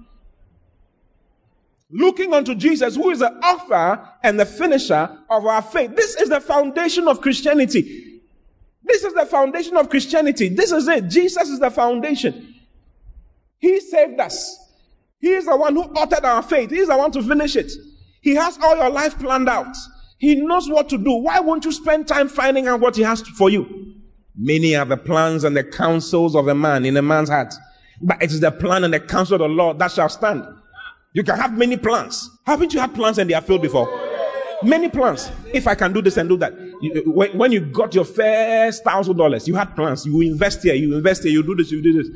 Looking 1.91 2.33
unto 2.33 2.53
Jesus, 2.53 2.95
who 2.95 3.09
is 3.09 3.19
the 3.19 3.31
author 3.31 4.07
and 4.21 4.39
the 4.39 4.45
finisher 4.45 5.09
of 5.29 5.45
our 5.45 5.61
faith. 5.61 5.95
This 5.95 6.15
is 6.15 6.29
the 6.29 6.39
foundation 6.39 7.07
of 7.07 7.21
Christianity. 7.21 8.21
This 8.83 9.03
is 9.03 9.13
the 9.13 9.25
foundation 9.25 9.75
of 9.77 9.89
Christianity. 9.89 10.49
This 10.49 10.71
is 10.71 10.87
it. 10.87 11.07
Jesus 11.07 11.49
is 11.49 11.59
the 11.59 11.71
foundation. 11.71 12.55
He 13.57 13.79
saved 13.79 14.19
us. 14.19 14.57
He 15.19 15.29
is 15.29 15.45
the 15.45 15.57
one 15.57 15.75
who 15.75 15.83
authored 15.89 16.23
our 16.23 16.41
faith. 16.41 16.69
He 16.69 16.79
is 16.79 16.87
the 16.87 16.97
one 16.97 17.11
to 17.11 17.23
finish 17.23 17.55
it. 17.55 17.71
He 18.21 18.35
has 18.35 18.57
all 18.61 18.75
your 18.75 18.89
life 18.89 19.17
planned 19.17 19.49
out. 19.49 19.75
He 20.17 20.35
knows 20.35 20.69
what 20.69 20.89
to 20.89 20.97
do. 20.97 21.11
Why 21.13 21.39
won't 21.39 21.65
you 21.65 21.71
spend 21.71 22.07
time 22.07 22.27
finding 22.27 22.67
out 22.67 22.81
what 22.81 22.95
He 22.95 23.03
has 23.03 23.21
for 23.21 23.49
you? 23.49 23.95
Many 24.35 24.75
are 24.75 24.85
the 24.85 24.97
plans 24.97 25.43
and 25.43 25.55
the 25.55 25.63
counsels 25.63 26.35
of 26.35 26.47
a 26.47 26.55
man 26.55 26.85
in 26.85 26.95
a 26.97 27.01
man's 27.01 27.29
heart, 27.29 27.53
but 28.01 28.21
it 28.21 28.31
is 28.31 28.39
the 28.39 28.51
plan 28.51 28.83
and 28.83 28.93
the 28.93 28.99
counsel 28.99 29.35
of 29.35 29.39
the 29.39 29.47
Lord 29.47 29.79
that 29.79 29.91
shall 29.91 30.09
stand. 30.09 30.45
You 31.13 31.23
can 31.23 31.37
have 31.37 31.57
many 31.57 31.77
plans. 31.77 32.29
Haven't 32.45 32.73
you 32.73 32.79
had 32.79 32.93
plans 32.93 33.17
and 33.17 33.29
they 33.29 33.33
are 33.33 33.41
failed 33.41 33.61
before? 33.61 33.89
Many 34.63 34.89
plans. 34.89 35.31
If 35.53 35.67
I 35.67 35.75
can 35.75 35.93
do 35.93 36.01
this 36.01 36.17
and 36.17 36.29
do 36.29 36.37
that. 36.37 36.53
Uh, 36.53 37.11
when, 37.11 37.37
when, 37.37 37.51
you 37.51 37.61
got 37.61 37.95
your 37.95 38.05
first 38.05 38.83
thousand 38.83 39.17
dollars, 39.17 39.47
you 39.47 39.55
had 39.55 39.75
plans. 39.75 40.05
You 40.05 40.21
invest 40.21 40.63
here, 40.63 40.75
you 40.75 40.95
invest 40.95 41.23
here, 41.23 41.31
you 41.31 41.43
do 41.43 41.55
this, 41.55 41.71
you 41.71 41.81
do 41.81 41.93
this. 41.93 42.09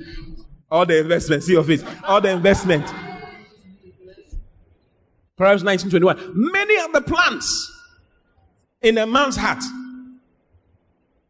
All 0.69 0.85
the 0.85 0.99
investment, 0.99 1.43
see 1.43 1.53
your 1.53 1.63
face. 1.63 1.83
All 2.03 2.21
the 2.21 2.31
investment. 2.31 2.85
Proverbs 5.35 5.63
1921. 5.63 6.51
Many 6.51 6.77
are 6.77 6.91
the 6.91 7.01
plans 7.01 7.71
in 8.81 8.97
a 8.97 9.07
man's 9.07 9.35
heart 9.35 9.63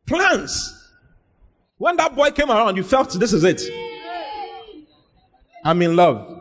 Plans. 0.06 0.91
When 1.78 1.95
that 1.97 2.16
boy 2.16 2.32
came 2.32 2.49
around, 2.49 2.78
you 2.78 2.84
felt 2.84 3.12
this 3.20 3.34
is 3.34 3.43
it. 3.43 3.62
I'm 5.64 5.82
in 5.82 5.95
love. 5.95 6.39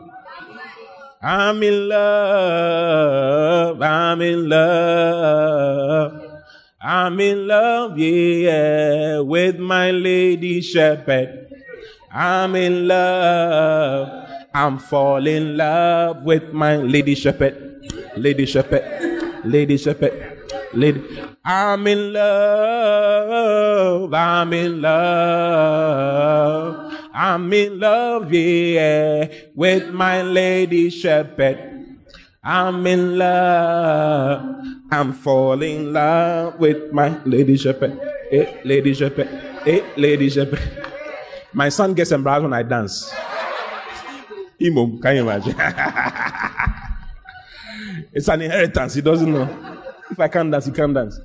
I'm 1.21 1.63
in 1.63 1.87
love. 1.89 3.81
I'm 3.81 4.21
in 4.21 4.49
love. 4.49 6.23
I'm 6.81 7.19
in 7.21 7.47
love, 7.47 7.97
yeah, 7.97 9.19
with 9.19 9.57
my 9.57 9.91
lady 9.91 10.59
shepherd. 10.59 11.47
I'm 12.11 12.55
in 12.57 12.89
love. 12.89 14.29
I'm 14.53 14.77
falling 14.79 15.35
in 15.35 15.57
love 15.57 16.23
with 16.23 16.51
my 16.51 16.75
lady 16.75 17.15
shepherd. 17.15 17.89
Lady 18.17 18.45
shepherd. 18.45 18.83
Lady 19.45 19.77
shepherd. 19.77 20.32
Lady. 20.73 21.21
I'm 21.45 21.85
in 21.87 22.13
love. 22.13 24.13
I'm 24.13 24.53
in 24.53 24.81
love. 24.81 26.93
I'm 27.13 27.53
in 27.53 27.79
love, 27.79 28.33
yeah, 28.33 29.27
with 29.53 29.93
my 29.93 30.23
lady 30.23 30.89
shepherd. 30.89 31.99
I'm 32.43 32.85
in 32.87 33.19
love. 33.19 34.65
I'm 34.89 35.13
falling 35.13 35.77
in 35.77 35.93
love 35.93 36.59
with 36.59 36.91
my 36.91 37.23
lady 37.23 37.55
shepherd. 37.55 37.99
Hey, 38.31 38.47
eh, 38.47 38.61
lady 38.65 38.95
shepherd. 38.95 39.27
Hey, 39.63 39.81
eh, 39.81 39.85
lady 39.95 40.29
shepherd. 40.29 40.59
My 41.53 41.69
son 41.69 41.93
gets 41.93 42.11
embarrassed 42.11 42.43
when 42.43 42.53
I 42.53 42.63
dance. 42.63 43.13
Imo, 44.59 44.97
can 44.97 45.15
you 45.15 45.21
imagine? 45.21 45.55
it's 48.11 48.27
an 48.27 48.41
inheritance. 48.41 48.95
He 48.95 49.01
doesn't 49.01 49.31
know. 49.31 49.82
If 50.11 50.19
I 50.19 50.27
can't 50.27 50.51
dance, 50.51 50.67
you 50.67 50.73
can't 50.73 50.93
dance. 50.93 51.19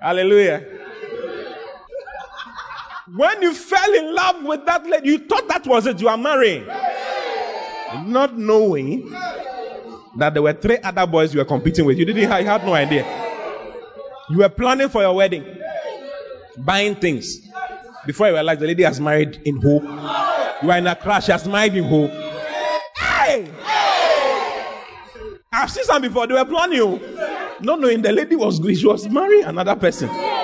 Hallelujah. 0.00 0.64
When 3.14 3.42
you 3.42 3.54
fell 3.54 3.94
in 3.94 4.14
love 4.14 4.44
with 4.44 4.66
that 4.66 4.86
lady, 4.86 5.08
you 5.08 5.18
thought 5.18 5.48
that 5.48 5.66
was 5.66 5.86
it. 5.86 6.00
You 6.00 6.08
are 6.08 6.18
marrying. 6.18 6.66
Not 8.04 8.36
knowing 8.36 9.10
that 10.16 10.34
there 10.34 10.42
were 10.42 10.52
three 10.52 10.78
other 10.78 11.06
boys 11.06 11.32
you 11.32 11.38
were 11.38 11.44
competing 11.44 11.84
with. 11.84 11.98
You 11.98 12.04
didn't 12.04 12.22
you 12.22 12.28
had 12.28 12.64
no 12.64 12.74
idea. 12.74 13.04
You 14.28 14.38
were 14.38 14.48
planning 14.48 14.88
for 14.88 15.02
your 15.02 15.14
wedding, 15.14 15.44
buying 16.58 16.96
things. 16.96 17.40
Before 18.06 18.26
you 18.28 18.34
realized 18.34 18.60
the 18.60 18.66
lady 18.66 18.82
has 18.82 19.00
married 19.00 19.40
in 19.44 19.60
hope. 19.60 19.82
You 20.62 20.70
are 20.70 20.78
in 20.78 20.86
a 20.86 20.96
crash, 20.96 21.26
she 21.26 21.32
has 21.32 21.46
married 21.46 21.74
in 21.74 21.84
hope. 21.84 22.10
Hey! 22.96 23.48
I've 25.56 25.70
seen 25.70 25.84
some 25.84 26.02
before, 26.02 26.26
they 26.26 26.34
were 26.34 26.44
planning 26.44 26.76
you. 26.76 27.00
No, 27.62 27.76
no, 27.76 27.88
the 27.96 28.12
lady 28.12 28.36
was. 28.36 28.60
She 28.78 28.86
was 28.86 29.08
marrying 29.08 29.44
another 29.44 29.74
person. 29.74 30.08
Many 30.12 30.36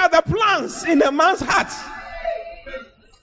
are 0.00 0.08
the 0.08 0.22
plans 0.26 0.84
in 0.84 1.00
a 1.02 1.12
man's 1.12 1.38
heart. 1.40 1.72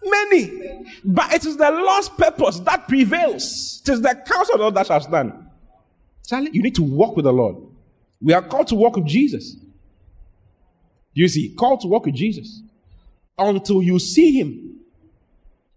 Many. 0.06 0.86
But 1.04 1.34
it 1.34 1.46
is 1.46 1.58
the 1.58 1.70
Lord's 1.70 2.08
purpose 2.08 2.62
that 2.62 2.88
prevails. 2.88 3.82
It 3.86 3.92
is 3.92 4.02
the 4.02 4.16
counsel 4.26 4.56
of 4.56 4.60
the 4.60 4.64
Lord 4.64 4.76
that 4.76 4.88
shall 4.88 5.02
stand. 5.02 5.34
Charlie, 6.26 6.52
you 6.54 6.64
need 6.64 6.76
to 6.76 6.84
walk 6.84 7.18
with 7.18 7.26
the 7.26 7.34
Lord. 7.34 7.58
We 8.22 8.32
are 8.32 8.42
called 8.42 8.68
to 8.68 8.76
walk 8.76 8.96
with 8.96 9.06
Jesus. 9.06 9.58
You 11.14 11.28
see, 11.28 11.54
called 11.56 11.82
to 11.82 11.88
walk 11.88 12.06
with 12.06 12.16
Jesus 12.16 12.62
until 13.38 13.84
you 13.84 14.00
see 14.00 14.40
him. 14.40 14.77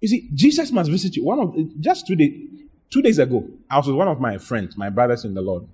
You 0.00 0.08
see, 0.08 0.28
Jesus 0.32 0.72
must 0.72 0.90
visit 0.90 1.16
you. 1.16 1.24
One 1.24 1.40
of 1.40 1.80
just 1.80 2.06
two 2.06 2.16
days, 2.16 2.48
two 2.90 3.02
days 3.02 3.18
ago, 3.18 3.46
I 3.68 3.76
was 3.76 3.86
with 3.86 3.96
one 3.96 4.08
of 4.08 4.20
my 4.20 4.38
friends, 4.38 4.76
my 4.76 4.88
brothers 4.88 5.24
in 5.24 5.34
the 5.34 5.42
Lord, 5.42 5.66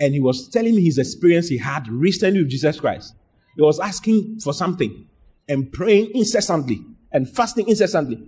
and 0.00 0.14
he 0.14 0.20
was 0.20 0.48
telling 0.48 0.74
me 0.74 0.82
his 0.82 0.98
experience 0.98 1.48
he 1.48 1.58
had 1.58 1.88
recently 1.88 2.42
with 2.42 2.50
Jesus 2.50 2.80
Christ. 2.80 3.14
He 3.54 3.62
was 3.62 3.80
asking 3.80 4.40
for 4.40 4.52
something 4.52 5.06
and 5.48 5.72
praying 5.72 6.10
incessantly 6.14 6.84
and 7.12 7.28
fasting 7.28 7.68
incessantly. 7.68 8.22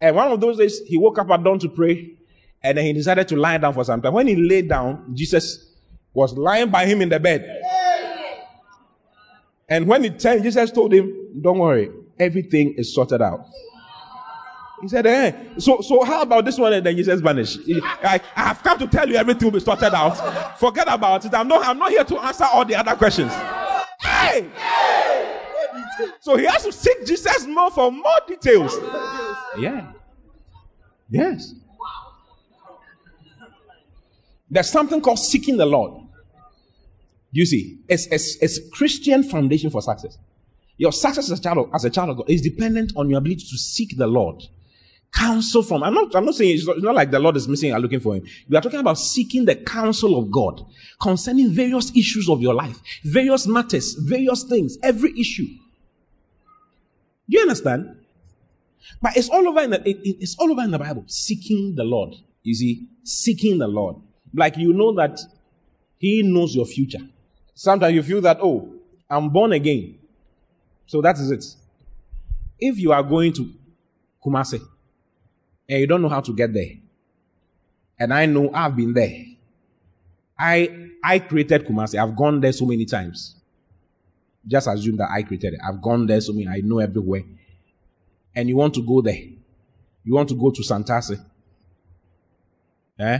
And 0.00 0.16
one 0.16 0.30
of 0.30 0.40
those 0.40 0.58
days, 0.58 0.80
he 0.86 0.96
woke 0.96 1.18
up 1.18 1.30
at 1.30 1.42
dawn 1.42 1.58
to 1.60 1.68
pray, 1.68 2.12
and 2.62 2.78
then 2.78 2.84
he 2.84 2.92
decided 2.92 3.28
to 3.28 3.36
lie 3.36 3.58
down 3.58 3.74
for 3.74 3.84
some 3.84 4.00
time. 4.00 4.14
When 4.14 4.26
he 4.26 4.36
lay 4.36 4.62
down, 4.62 5.14
Jesus 5.14 5.72
was 6.14 6.32
lying 6.36 6.70
by 6.70 6.86
him 6.86 7.02
in 7.02 7.08
the 7.08 7.20
bed. 7.20 7.62
And 9.68 9.86
when 9.86 10.04
he 10.04 10.10
turned, 10.10 10.42
Jesus 10.42 10.70
told 10.70 10.92
him, 10.92 11.40
Don't 11.40 11.58
worry, 11.58 11.90
everything 12.18 12.74
is 12.76 12.94
sorted 12.94 13.22
out. 13.22 13.46
He 14.80 14.88
said, 14.88 15.06
eh, 15.06 15.32
so, 15.58 15.80
so 15.80 16.04
how 16.04 16.22
about 16.22 16.44
this 16.44 16.56
one? 16.56 16.72
And 16.72 16.86
then 16.86 16.96
Jesus 16.96 17.20
vanished. 17.20 17.58
I, 17.82 18.20
I 18.36 18.42
have 18.42 18.62
come 18.62 18.78
to 18.78 18.86
tell 18.86 19.08
you 19.08 19.16
everything 19.16 19.46
will 19.46 19.58
be 19.58 19.60
sorted 19.60 19.92
out. 19.92 20.58
Forget 20.58 20.86
about 20.88 21.24
it. 21.24 21.34
I'm 21.34 21.48
not, 21.48 21.66
I'm 21.66 21.78
not 21.78 21.90
here 21.90 22.04
to 22.04 22.18
answer 22.18 22.44
all 22.44 22.64
the 22.64 22.76
other 22.76 22.94
questions. 22.94 23.32
Hey! 24.00 24.48
So 26.20 26.36
he 26.36 26.44
has 26.44 26.64
to 26.64 26.72
seek 26.72 27.04
Jesus 27.06 27.46
more 27.46 27.70
for 27.70 27.90
more 27.90 28.20
details. 28.28 28.76
Yeah. 29.58 29.90
Yes. 31.10 31.54
There's 34.48 34.70
something 34.70 35.00
called 35.00 35.18
seeking 35.18 35.56
the 35.56 35.66
Lord. 35.66 36.04
You 37.32 37.44
see, 37.44 37.80
it's, 37.88 38.06
it's, 38.06 38.36
it's 38.40 38.60
Christian 38.72 39.22
foundation 39.22 39.70
for 39.70 39.82
success. 39.82 40.16
Your 40.78 40.92
success 40.92 41.30
as 41.30 41.38
a 41.38 41.42
child 41.42 41.58
of, 41.58 41.70
as 41.74 41.84
a 41.84 41.90
child 41.90 42.10
of 42.10 42.16
God 42.18 42.30
is 42.30 42.40
dependent 42.40 42.92
on 42.96 43.10
your 43.10 43.18
ability 43.18 43.44
to 43.50 43.58
seek 43.58 43.96
the 43.98 44.06
Lord. 44.06 44.42
Counsel 45.12 45.62
from, 45.62 45.82
I'm 45.82 45.94
not, 45.94 46.14
I'm 46.14 46.24
not 46.24 46.34
saying 46.34 46.54
it's 46.54 46.66
not, 46.66 46.76
it's 46.76 46.84
not 46.84 46.94
like 46.94 47.10
the 47.10 47.18
Lord 47.18 47.36
is 47.36 47.48
missing 47.48 47.72
and 47.72 47.82
looking 47.82 47.98
for 47.98 48.14
him. 48.14 48.24
We 48.48 48.56
are 48.56 48.60
talking 48.60 48.78
about 48.78 48.98
seeking 48.98 49.44
the 49.44 49.56
counsel 49.56 50.18
of 50.18 50.30
God 50.30 50.64
concerning 51.00 51.50
various 51.50 51.90
issues 51.96 52.28
of 52.28 52.40
your 52.40 52.54
life, 52.54 52.78
various 53.04 53.46
matters, 53.46 53.94
various 53.94 54.44
things, 54.44 54.78
every 54.82 55.18
issue. 55.18 55.46
Do 57.28 57.36
you 57.36 57.40
understand? 57.40 57.96
But 59.02 59.16
it's 59.16 59.28
all 59.28 59.46
over 59.48 59.60
in 59.60 59.70
the, 59.70 59.88
it, 59.88 59.98
it's 60.02 60.36
all 60.38 60.50
over 60.50 60.62
in 60.62 60.70
the 60.70 60.78
Bible. 60.78 61.04
Seeking 61.06 61.74
the 61.74 61.84
Lord. 61.84 62.14
You 62.42 62.54
see, 62.54 62.88
seeking 63.02 63.58
the 63.58 63.68
Lord. 63.68 63.96
Like 64.34 64.56
you 64.56 64.72
know 64.72 64.94
that 64.96 65.18
He 65.98 66.22
knows 66.22 66.54
your 66.54 66.66
future. 66.66 67.00
Sometimes 67.54 67.94
you 67.94 68.02
feel 68.02 68.20
that, 68.20 68.38
oh, 68.40 68.74
I'm 69.10 69.30
born 69.30 69.52
again. 69.52 69.97
So 70.88 71.02
that 71.02 71.18
is 71.18 71.30
it. 71.30 71.44
If 72.58 72.78
you 72.78 72.92
are 72.92 73.02
going 73.02 73.32
to 73.34 73.52
Kumasi 74.24 74.60
and 75.68 75.80
you 75.80 75.86
don't 75.86 76.02
know 76.02 76.08
how 76.08 76.22
to 76.22 76.32
get 76.32 76.52
there, 76.52 76.70
and 78.00 78.12
I 78.12 78.26
know 78.26 78.50
I've 78.52 78.74
been 78.74 78.94
there. 78.94 79.26
I 80.38 80.88
I 81.04 81.18
created 81.18 81.66
Kumasi. 81.66 82.02
I've 82.02 82.16
gone 82.16 82.40
there 82.40 82.52
so 82.52 82.64
many 82.64 82.86
times. 82.86 83.36
Just 84.46 84.66
assume 84.66 84.96
that 84.96 85.10
I 85.10 85.22
created 85.22 85.54
it. 85.54 85.60
I've 85.66 85.82
gone 85.82 86.06
there 86.06 86.20
so 86.22 86.32
many. 86.32 86.48
I 86.48 86.62
know 86.62 86.78
everywhere. 86.78 87.22
And 88.34 88.48
you 88.48 88.56
want 88.56 88.72
to 88.74 88.82
go 88.82 89.02
there. 89.02 89.20
You 90.04 90.14
want 90.14 90.30
to 90.30 90.34
go 90.34 90.50
to 90.50 90.62
Santasi. 90.62 91.22
Eh? 92.98 93.18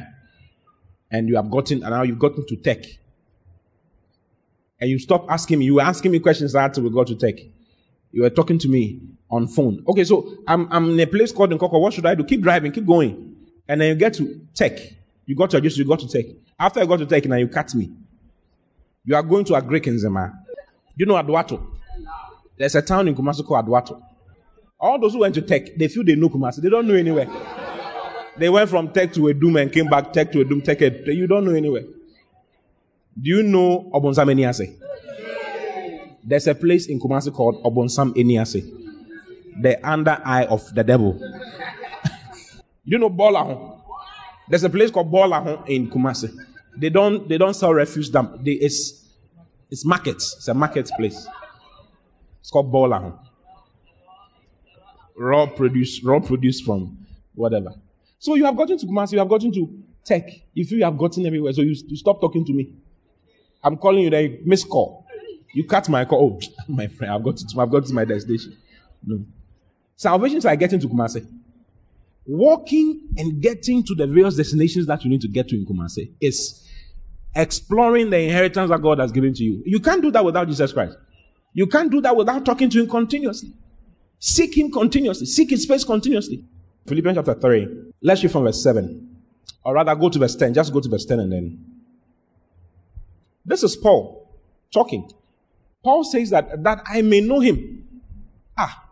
And 1.10 1.28
you 1.28 1.36
have 1.36 1.50
gotten, 1.50 1.82
and 1.82 1.90
now 1.90 2.02
you've 2.02 2.18
gotten 2.18 2.46
to 2.46 2.56
tech. 2.56 2.84
And 4.80 4.88
you 4.88 4.98
stop 4.98 5.26
asking 5.28 5.58
me. 5.58 5.66
You 5.66 5.74
were 5.74 5.82
asking 5.82 6.12
me 6.12 6.18
questions 6.20 6.54
until 6.54 6.84
we 6.84 6.90
got 6.90 7.08
to 7.08 7.16
tech. 7.16 7.34
You 8.12 8.22
were 8.22 8.30
talking 8.30 8.58
to 8.58 8.68
me 8.68 9.00
on 9.30 9.46
phone. 9.48 9.84
Okay, 9.88 10.04
so 10.04 10.38
I'm, 10.46 10.70
I'm 10.72 10.90
in 10.90 11.00
a 11.00 11.06
place 11.06 11.32
called 11.32 11.50
Nkoko. 11.50 11.80
What 11.80 11.92
should 11.92 12.06
I 12.06 12.14
do? 12.14 12.24
Keep 12.24 12.42
driving, 12.42 12.72
keep 12.72 12.86
going. 12.86 13.36
And 13.68 13.80
then 13.80 13.88
you 13.90 13.94
get 13.94 14.14
to 14.14 14.40
tech. 14.54 14.78
You 15.26 15.36
got 15.36 15.50
to 15.50 15.58
adjust, 15.58 15.76
you 15.76 15.84
got 15.84 16.00
to 16.00 16.08
tech. 16.08 16.24
After 16.58 16.80
you 16.80 16.86
got 16.86 16.98
to 16.98 17.06
tech, 17.06 17.24
now 17.26 17.36
you 17.36 17.48
cut 17.48 17.74
me. 17.74 17.90
You 19.04 19.14
are 19.14 19.22
going 19.22 19.44
to 19.46 19.54
a 19.54 19.62
Greek 19.62 19.86
in 19.86 19.96
Zema. 19.96 20.30
Do 20.30 20.56
you 20.96 21.06
know 21.06 21.14
Adwato? 21.14 21.64
There's 22.56 22.74
a 22.74 22.82
town 22.82 23.08
in 23.08 23.14
Kumasi 23.14 23.46
called 23.46 23.66
Adwato. 23.66 24.02
All 24.80 24.98
those 24.98 25.12
who 25.12 25.20
went 25.20 25.34
to 25.34 25.42
tech, 25.42 25.76
they 25.76 25.88
feel 25.88 26.04
they 26.04 26.14
know 26.14 26.28
Kumasi. 26.28 26.62
They 26.62 26.70
don't 26.70 26.86
know 26.88 26.94
anywhere. 26.94 27.28
They 28.36 28.48
went 28.48 28.70
from 28.70 28.92
tech 28.92 29.12
to 29.14 29.20
Adum 29.20 29.60
and 29.60 29.72
came 29.72 29.88
back 29.88 30.12
tech 30.12 30.32
to 30.32 30.44
Adum, 30.44 30.62
tech. 30.64 30.80
A, 30.80 31.14
you 31.14 31.26
don't 31.26 31.44
know 31.44 31.54
anywhere. 31.54 31.82
Do 33.20 33.30
you 33.30 33.42
know 33.42 33.90
Obonsam 33.92 34.32
Eniase? 34.32 34.76
There's 36.28 36.46
a 36.46 36.54
place 36.54 36.88
in 36.88 37.00
Kumasi 37.00 37.32
called 37.32 37.62
Obonsam 37.64 38.14
Eniase. 38.14 38.60
The 39.62 39.80
under 39.88 40.20
eye 40.22 40.44
of 40.44 40.62
the 40.74 40.84
devil. 40.84 41.18
you 42.84 42.98
know 42.98 43.08
Bolahon? 43.08 43.80
There's 44.46 44.62
a 44.62 44.68
place 44.68 44.90
called 44.90 45.10
Bolahon 45.10 45.66
in 45.66 45.90
Kumasi. 45.90 46.30
They 46.76 46.90
don't 46.90 47.26
they 47.30 47.38
don't 47.38 47.54
sell 47.54 47.72
refuse 47.72 48.10
dump. 48.10 48.44
They, 48.44 48.52
it's 48.52 49.06
it's 49.70 49.86
markets. 49.86 50.34
It's 50.36 50.48
a 50.48 50.54
marketplace. 50.54 51.26
It's 52.40 52.50
called 52.50 52.70
Bolahon. 52.70 53.18
Raw 55.16 55.46
produce, 55.46 56.04
raw 56.04 56.20
produce 56.20 56.60
from 56.60 57.06
whatever. 57.34 57.72
So 58.18 58.34
you 58.34 58.44
have 58.44 58.56
gotten 58.56 58.76
to 58.76 58.86
Kumasi, 58.86 59.12
you 59.12 59.18
have 59.20 59.30
gotten 59.30 59.50
to 59.52 59.82
tech. 60.04 60.28
If 60.54 60.72
you 60.72 60.84
have 60.84 60.98
gotten 60.98 61.24
everywhere, 61.24 61.54
so 61.54 61.62
you, 61.62 61.74
you 61.86 61.96
stop 61.96 62.20
talking 62.20 62.44
to 62.44 62.52
me. 62.52 62.74
I'm 63.64 63.78
calling 63.78 64.04
you, 64.04 64.10
then 64.10 64.24
you 64.24 64.38
miss 64.44 64.62
call. 64.62 65.07
You 65.52 65.64
cut 65.64 65.88
my 65.88 66.04
call. 66.04 66.40
Oh, 66.40 66.64
my 66.72 66.86
friend, 66.86 67.12
I've 67.12 67.22
got 67.22 67.36
to, 67.38 67.60
I've 67.60 67.70
got 67.70 67.86
to 67.86 67.94
my 67.94 68.04
destination. 68.04 68.56
No. 69.04 69.24
Salvation 69.96 70.38
is 70.38 70.44
like 70.44 70.58
getting 70.58 70.80
to 70.80 70.88
Kumasi. 70.88 71.26
Walking 72.26 73.08
and 73.16 73.40
getting 73.40 73.82
to 73.84 73.94
the 73.94 74.06
various 74.06 74.36
destinations 74.36 74.86
that 74.86 75.02
you 75.02 75.10
need 75.10 75.22
to 75.22 75.28
get 75.28 75.48
to 75.48 75.56
in 75.56 75.64
Kumasi 75.64 76.12
is 76.20 76.68
exploring 77.34 78.10
the 78.10 78.18
inheritance 78.18 78.70
that 78.70 78.82
God 78.82 78.98
has 78.98 79.12
given 79.12 79.32
to 79.34 79.42
you. 79.42 79.62
You 79.64 79.80
can't 79.80 80.02
do 80.02 80.10
that 80.10 80.24
without 80.24 80.46
Jesus 80.46 80.72
Christ. 80.72 80.96
You 81.54 81.66
can't 81.66 81.90
do 81.90 82.00
that 82.02 82.14
without 82.14 82.44
talking 82.44 82.68
to 82.70 82.80
Him 82.80 82.88
continuously. 82.88 83.52
Seek 84.18 84.56
Him 84.56 84.70
continuously. 84.70 85.26
Seek 85.26 85.50
His 85.50 85.64
face 85.64 85.84
continuously. 85.84 86.44
Philippians 86.86 87.16
chapter 87.16 87.34
3. 87.34 87.92
Let's 88.02 88.22
read 88.22 88.32
from 88.32 88.44
verse 88.44 88.62
7. 88.62 89.16
Or 89.64 89.74
rather, 89.74 89.94
go 89.94 90.08
to 90.08 90.18
verse 90.18 90.36
10. 90.36 90.54
Just 90.54 90.72
go 90.72 90.80
to 90.80 90.88
verse 90.88 91.04
10 91.04 91.20
and 91.20 91.32
then. 91.32 91.64
This 93.44 93.62
is 93.62 93.76
Paul 93.76 94.30
talking. 94.72 95.10
Paul 95.88 96.04
says 96.04 96.28
that, 96.28 96.62
that 96.64 96.82
I 96.84 97.00
may 97.00 97.22
know 97.22 97.40
him. 97.40 97.82
Ah, 98.58 98.90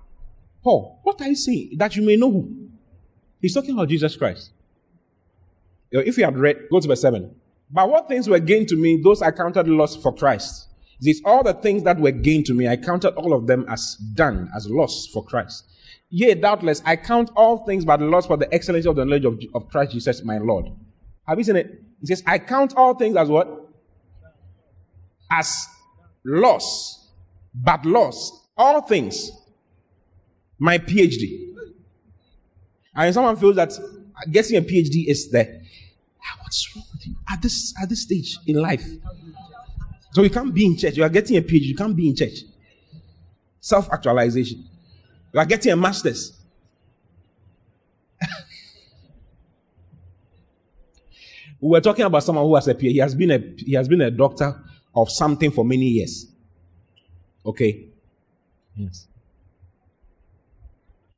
Paul, 0.65 0.99
what 1.03 1.21
are 1.21 1.29
you 1.29 1.37
saying? 1.37 1.73
That 1.77 1.95
you 1.95 2.03
may 2.03 2.17
know 2.17 2.31
who? 2.31 2.71
He's 3.39 3.53
talking 3.53 3.73
about 3.73 3.91
Jesus 3.91 4.17
Christ. 4.17 4.51
If 5.91 6.17
you 6.17 6.25
had 6.25 6.39
read, 6.39 6.57
go 6.71 6.81
to 6.81 6.89
verse 6.89 7.03
7. 7.03 7.35
But 7.71 7.91
what 7.91 8.09
things 8.09 8.31
were 8.31 8.39
gained 8.39 8.69
to 8.69 8.77
me, 8.77 8.99
those 9.05 9.21
I 9.21 9.31
counted 9.31 9.69
loss 9.69 9.95
for 9.95 10.11
Christ. 10.15 10.69
These 10.99 11.21
all 11.27 11.43
the 11.43 11.53
things 11.53 11.83
that 11.83 12.01
were 12.01 12.13
gained 12.13 12.47
to 12.47 12.55
me, 12.55 12.67
I 12.67 12.79
counted 12.79 13.13
all 13.17 13.35
of 13.35 13.47
them 13.47 13.67
as 13.69 13.97
done, 14.15 14.51
as 14.57 14.67
loss 14.67 15.07
for 15.13 15.23
Christ. 15.23 15.67
Yea, 16.09 16.33
doubtless, 16.33 16.81
I 16.87 16.97
count 16.97 17.31
all 17.37 17.67
things 17.67 17.85
but 17.85 18.01
loss 18.01 18.27
for 18.27 18.39
the 18.39 18.51
excellency 18.55 18.89
of 18.89 18.97
the 18.97 19.05
knowledge 19.05 19.27
of, 19.27 19.39
of 19.55 19.69
Christ 19.69 19.93
Jesus, 19.93 20.25
my 20.25 20.39
Lord. 20.39 20.69
Have 21.29 21.37
you 21.37 21.45
seen 21.45 21.57
it? 21.57 21.79
He 22.01 22.07
says, 22.07 22.23
I 22.27 22.39
count 22.39 22.73
all 22.75 22.95
things 22.95 23.19
as 23.19 23.29
what? 23.29 23.49
As 25.31 25.69
loss, 26.27 27.09
but 27.55 27.87
loss. 27.87 28.47
All 28.57 28.83
things. 28.83 29.31
My 30.59 30.79
PhD. 30.79 31.55
And 32.95 33.15
someone 33.15 33.37
feels 33.37 33.57
that 33.57 33.73
getting 34.31 34.57
a 34.57 34.63
PhD 34.63 35.07
is 35.07 35.31
the 35.31 35.61
ah, 36.21 36.39
what's 36.43 36.75
wrong 36.75 36.87
with 36.93 37.07
you 37.07 37.15
at 37.31 37.43
this 37.43 37.75
at 37.81 37.89
this 37.89 38.03
stage 38.03 38.39
in 38.47 38.57
life? 38.57 38.85
So 40.13 40.23
you 40.23 40.31
can't 40.31 40.55
be 40.55 40.65
in 40.65 40.77
church. 40.79 40.97
You 40.97 41.05
are 41.05 41.11
getting 41.11 41.37
a 41.37 41.43
PhD. 41.43 41.67
You 41.67 41.77
can't 41.77 41.95
be 41.95 42.09
in 42.09 42.17
church. 42.17 42.39
Self 43.61 43.93
actualization. 43.93 44.65
You 45.35 45.41
are 45.41 45.45
getting 45.45 45.73
a 45.73 45.77
master's. 45.77 46.33
we 51.61 51.69
were 51.69 51.83
talking 51.83 52.07
about 52.07 52.23
someone 52.25 52.47
who 52.47 52.55
has 52.55 52.67
a 52.69 52.75
PhD. 52.75 52.93
He 52.93 52.99
has 52.99 53.15
been 53.15 53.31
a 53.31 53.39
he 53.59 53.75
has 53.75 53.89
been 53.89 54.01
a 54.01 54.11
doctor 54.11 54.59
of 54.97 55.11
something 55.11 55.51
for 55.51 55.65
many 55.65 55.85
years. 55.85 56.27
Okay. 57.45 57.87
Yes. 58.75 59.07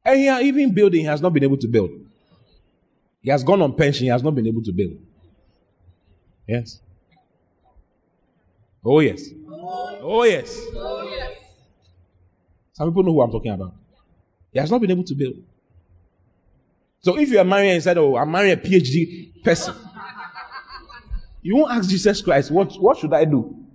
And 0.05 0.18
he 0.18 0.49
even 0.49 0.74
building 0.74 1.05
has 1.05 1.22
not 1.22 1.33
been 1.33 1.45
able 1.45 1.57
to 1.59 1.68
build. 1.68 1.91
He 3.22 3.31
has 3.31 3.45
gone 3.45 3.62
on 3.62 3.74
pension. 3.74 4.05
He 4.05 4.11
has 4.11 4.22
not 4.22 4.35
been 4.35 4.47
able 4.47 4.62
to 4.62 4.72
build. 4.72 4.99
Yes. 6.47 6.81
Oh, 8.85 9.01
yes. 9.01 9.29
Oh, 9.51 10.24
yes. 10.24 10.61
Some 12.72 12.89
people 12.89 13.03
know 13.03 13.12
who 13.12 13.22
I'm 13.22 13.31
talking 13.31 13.53
about. 13.53 13.74
He 14.53 14.59
has 14.59 14.70
not 14.70 14.81
been 14.81 14.91
able 14.91 15.05
to 15.05 15.14
build. 15.14 15.35
So 17.01 17.18
if 17.18 17.29
you 17.29 17.39
are 17.39 17.45
married 17.45 17.70
and 17.70 17.83
said, 17.83 17.99
Oh, 17.99 18.16
I'm 18.16 18.31
marrying 18.31 18.55
a 18.55 18.61
PhD 18.61 19.43
person, 19.45 19.74
you 21.43 21.57
won't 21.57 21.72
ask 21.72 21.89
Jesus 21.89 22.22
Christ, 22.22 22.51
what, 22.51 22.72
what 22.81 22.99
should 22.99 23.12
I 23.12 23.24
do? 23.24 23.68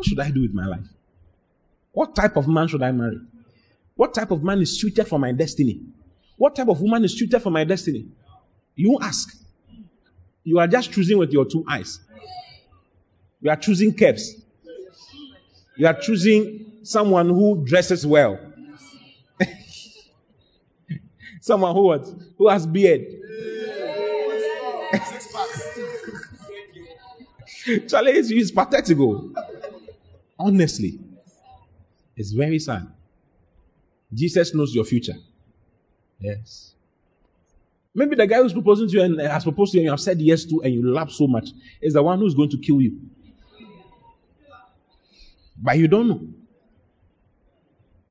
What 0.00 0.06
should 0.06 0.20
I 0.20 0.30
do 0.30 0.40
with 0.40 0.54
my 0.54 0.64
life? 0.64 0.86
What 1.92 2.16
type 2.16 2.38
of 2.38 2.48
man 2.48 2.68
should 2.68 2.82
I 2.82 2.90
marry? 2.90 3.20
What 3.96 4.14
type 4.14 4.30
of 4.30 4.42
man 4.42 4.62
is 4.62 4.80
suited 4.80 5.06
for 5.06 5.18
my 5.18 5.30
destiny? 5.30 5.78
What 6.38 6.56
type 6.56 6.68
of 6.68 6.80
woman 6.80 7.04
is 7.04 7.18
suited 7.18 7.38
for 7.40 7.50
my 7.50 7.64
destiny? 7.64 8.06
You 8.76 8.98
ask. 9.02 9.36
You 10.42 10.58
are 10.58 10.66
just 10.66 10.90
choosing 10.90 11.18
with 11.18 11.32
your 11.32 11.44
two 11.44 11.66
eyes. 11.68 12.00
You 13.42 13.50
are 13.50 13.56
choosing 13.56 13.92
caps. 13.92 14.40
You 15.76 15.86
are 15.86 16.00
choosing 16.00 16.80
someone 16.82 17.28
who 17.28 17.62
dresses 17.66 18.06
well. 18.06 18.40
someone 21.42 21.74
who 21.74 21.82
what? 21.82 22.08
Who 22.38 22.48
has 22.48 22.66
beard. 22.66 23.04
Charlie, 27.86 28.12
it's, 28.12 28.30
it's 28.30 28.50
pathetic. 28.50 28.96
Oh. 28.98 29.30
Honestly, 30.40 30.98
it's 32.16 32.32
very 32.32 32.58
sad. 32.58 32.86
Jesus 34.12 34.54
knows 34.54 34.74
your 34.74 34.84
future. 34.84 35.16
Yes. 36.18 36.72
Maybe 37.94 38.16
the 38.16 38.26
guy 38.26 38.38
who's 38.38 38.54
proposing 38.54 38.88
to 38.88 38.94
you 38.94 39.02
and 39.02 39.20
has 39.20 39.44
proposed 39.44 39.72
to 39.72 39.78
you 39.78 39.82
and 39.82 39.84
you 39.84 39.90
have 39.90 40.00
said 40.00 40.18
yes 40.18 40.44
to 40.46 40.62
and 40.62 40.72
you 40.72 40.82
love 40.82 41.12
so 41.12 41.26
much 41.26 41.50
is 41.82 41.92
the 41.92 42.02
one 42.02 42.18
who's 42.18 42.34
going 42.34 42.48
to 42.50 42.58
kill 42.58 42.80
you. 42.80 42.98
But 45.62 45.76
you 45.76 45.86
don't 45.86 46.08
know. 46.08 46.22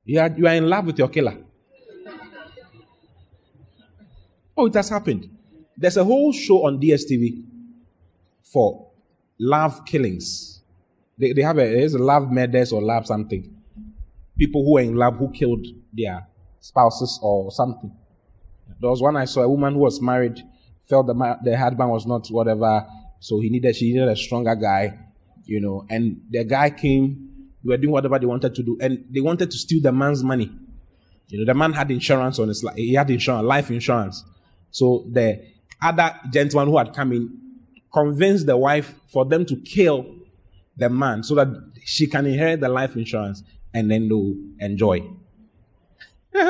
You 0.04 0.20
are, 0.20 0.30
you 0.30 0.46
are 0.46 0.54
in 0.54 0.68
love 0.68 0.86
with 0.86 0.98
your 0.98 1.08
killer. 1.08 1.36
Oh, 4.56 4.66
it 4.66 4.74
has 4.74 4.88
happened. 4.88 5.28
There's 5.76 5.96
a 5.96 6.04
whole 6.04 6.32
show 6.32 6.64
on 6.66 6.80
DSTV 6.80 7.42
for 8.44 8.88
love 9.38 9.84
killings. 9.84 10.59
They, 11.20 11.32
they 11.32 11.42
have 11.42 11.58
a, 11.58 11.62
there's 11.62 11.94
a 11.94 11.98
love 11.98 12.32
murders 12.32 12.72
or 12.72 12.82
love 12.82 13.06
something. 13.06 13.54
People 14.38 14.64
who 14.64 14.78
are 14.78 14.80
in 14.80 14.96
love 14.96 15.16
who 15.16 15.30
killed 15.30 15.66
their 15.92 16.26
spouses 16.60 17.20
or 17.22 17.52
something. 17.52 17.92
There 18.80 18.88
was 18.88 19.02
one 19.02 19.16
I 19.16 19.26
saw, 19.26 19.42
a 19.42 19.48
woman 19.48 19.74
who 19.74 19.80
was 19.80 20.00
married, 20.00 20.42
felt 20.88 21.06
the, 21.06 21.38
the 21.44 21.58
husband 21.58 21.90
was 21.90 22.06
not 22.06 22.26
whatever, 22.28 22.86
so 23.20 23.38
he 23.40 23.50
needed, 23.50 23.76
she 23.76 23.92
needed 23.92 24.08
a 24.08 24.16
stronger 24.16 24.54
guy, 24.54 24.98
you 25.44 25.60
know, 25.60 25.86
and 25.90 26.22
the 26.30 26.44
guy 26.44 26.70
came, 26.70 27.50
they 27.62 27.68
were 27.68 27.76
doing 27.76 27.92
whatever 27.92 28.18
they 28.18 28.26
wanted 28.26 28.54
to 28.54 28.62
do, 28.62 28.78
and 28.80 29.04
they 29.10 29.20
wanted 29.20 29.50
to 29.50 29.58
steal 29.58 29.82
the 29.82 29.92
man's 29.92 30.24
money. 30.24 30.50
You 31.28 31.40
know, 31.40 31.44
the 31.44 31.54
man 31.54 31.74
had 31.74 31.90
insurance 31.90 32.38
on 32.38 32.48
his 32.48 32.64
life, 32.64 32.76
he 32.76 32.94
had 32.94 33.10
insurance, 33.10 33.44
life 33.44 33.70
insurance. 33.70 34.24
So 34.70 35.06
the 35.12 35.44
other 35.82 36.18
gentleman 36.32 36.68
who 36.68 36.78
had 36.78 36.94
come 36.94 37.12
in 37.12 37.38
convinced 37.92 38.46
the 38.46 38.56
wife 38.56 38.94
for 39.08 39.24
them 39.26 39.44
to 39.46 39.56
kill 39.56 40.19
the 40.80 40.88
man 40.88 41.22
so 41.22 41.34
that 41.36 41.48
she 41.84 42.06
can 42.06 42.26
inherit 42.26 42.60
the 42.60 42.68
life 42.68 42.96
insurance 42.96 43.42
and 43.72 43.90
then 43.90 44.08
they'll 44.08 44.34
enjoy. 44.58 45.02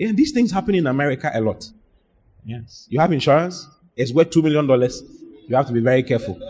Yeah, 0.00 0.12
these 0.12 0.32
things 0.32 0.50
happen 0.50 0.74
in 0.74 0.86
America 0.86 1.30
a 1.34 1.42
lot. 1.42 1.70
Yes. 2.42 2.86
You 2.88 2.98
have 3.00 3.12
insurance, 3.12 3.68
it's 3.94 4.14
worth 4.14 4.30
$2 4.30 4.42
million. 4.42 4.66
You 5.46 5.54
have 5.54 5.66
to 5.66 5.74
be 5.74 5.80
very 5.80 6.02
careful. 6.02 6.40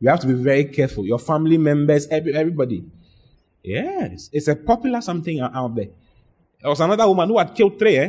You 0.00 0.08
have 0.08 0.20
to 0.20 0.26
be 0.26 0.32
very 0.32 0.64
careful. 0.64 1.04
Your 1.04 1.18
family 1.18 1.58
members, 1.58 2.06
every, 2.06 2.34
everybody. 2.34 2.82
Yes. 3.62 4.30
It's 4.32 4.48
a 4.48 4.56
popular 4.56 5.02
something 5.02 5.38
out 5.38 5.74
there. 5.74 5.90
There 6.62 6.70
was 6.70 6.80
another 6.80 7.06
woman 7.06 7.28
who 7.28 7.36
had 7.36 7.54
killed 7.54 7.78
three, 7.78 7.98
eh? 7.98 8.06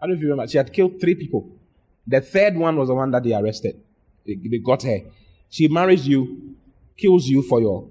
I 0.00 0.06
don't 0.06 0.10
know 0.10 0.14
if 0.14 0.20
you 0.20 0.28
remember. 0.28 0.48
She 0.48 0.58
had 0.58 0.72
killed 0.72 1.00
three 1.00 1.16
people. 1.16 1.50
The 2.06 2.20
third 2.20 2.56
one 2.56 2.76
was 2.76 2.86
the 2.86 2.94
one 2.94 3.10
that 3.10 3.24
they 3.24 3.34
arrested. 3.34 3.82
They, 4.26 4.34
they 4.34 4.58
got 4.58 4.82
her. 4.82 4.98
She 5.48 5.68
marries 5.68 6.06
you, 6.06 6.54
kills 6.96 7.26
you 7.26 7.42
for 7.42 7.60
your, 7.60 7.88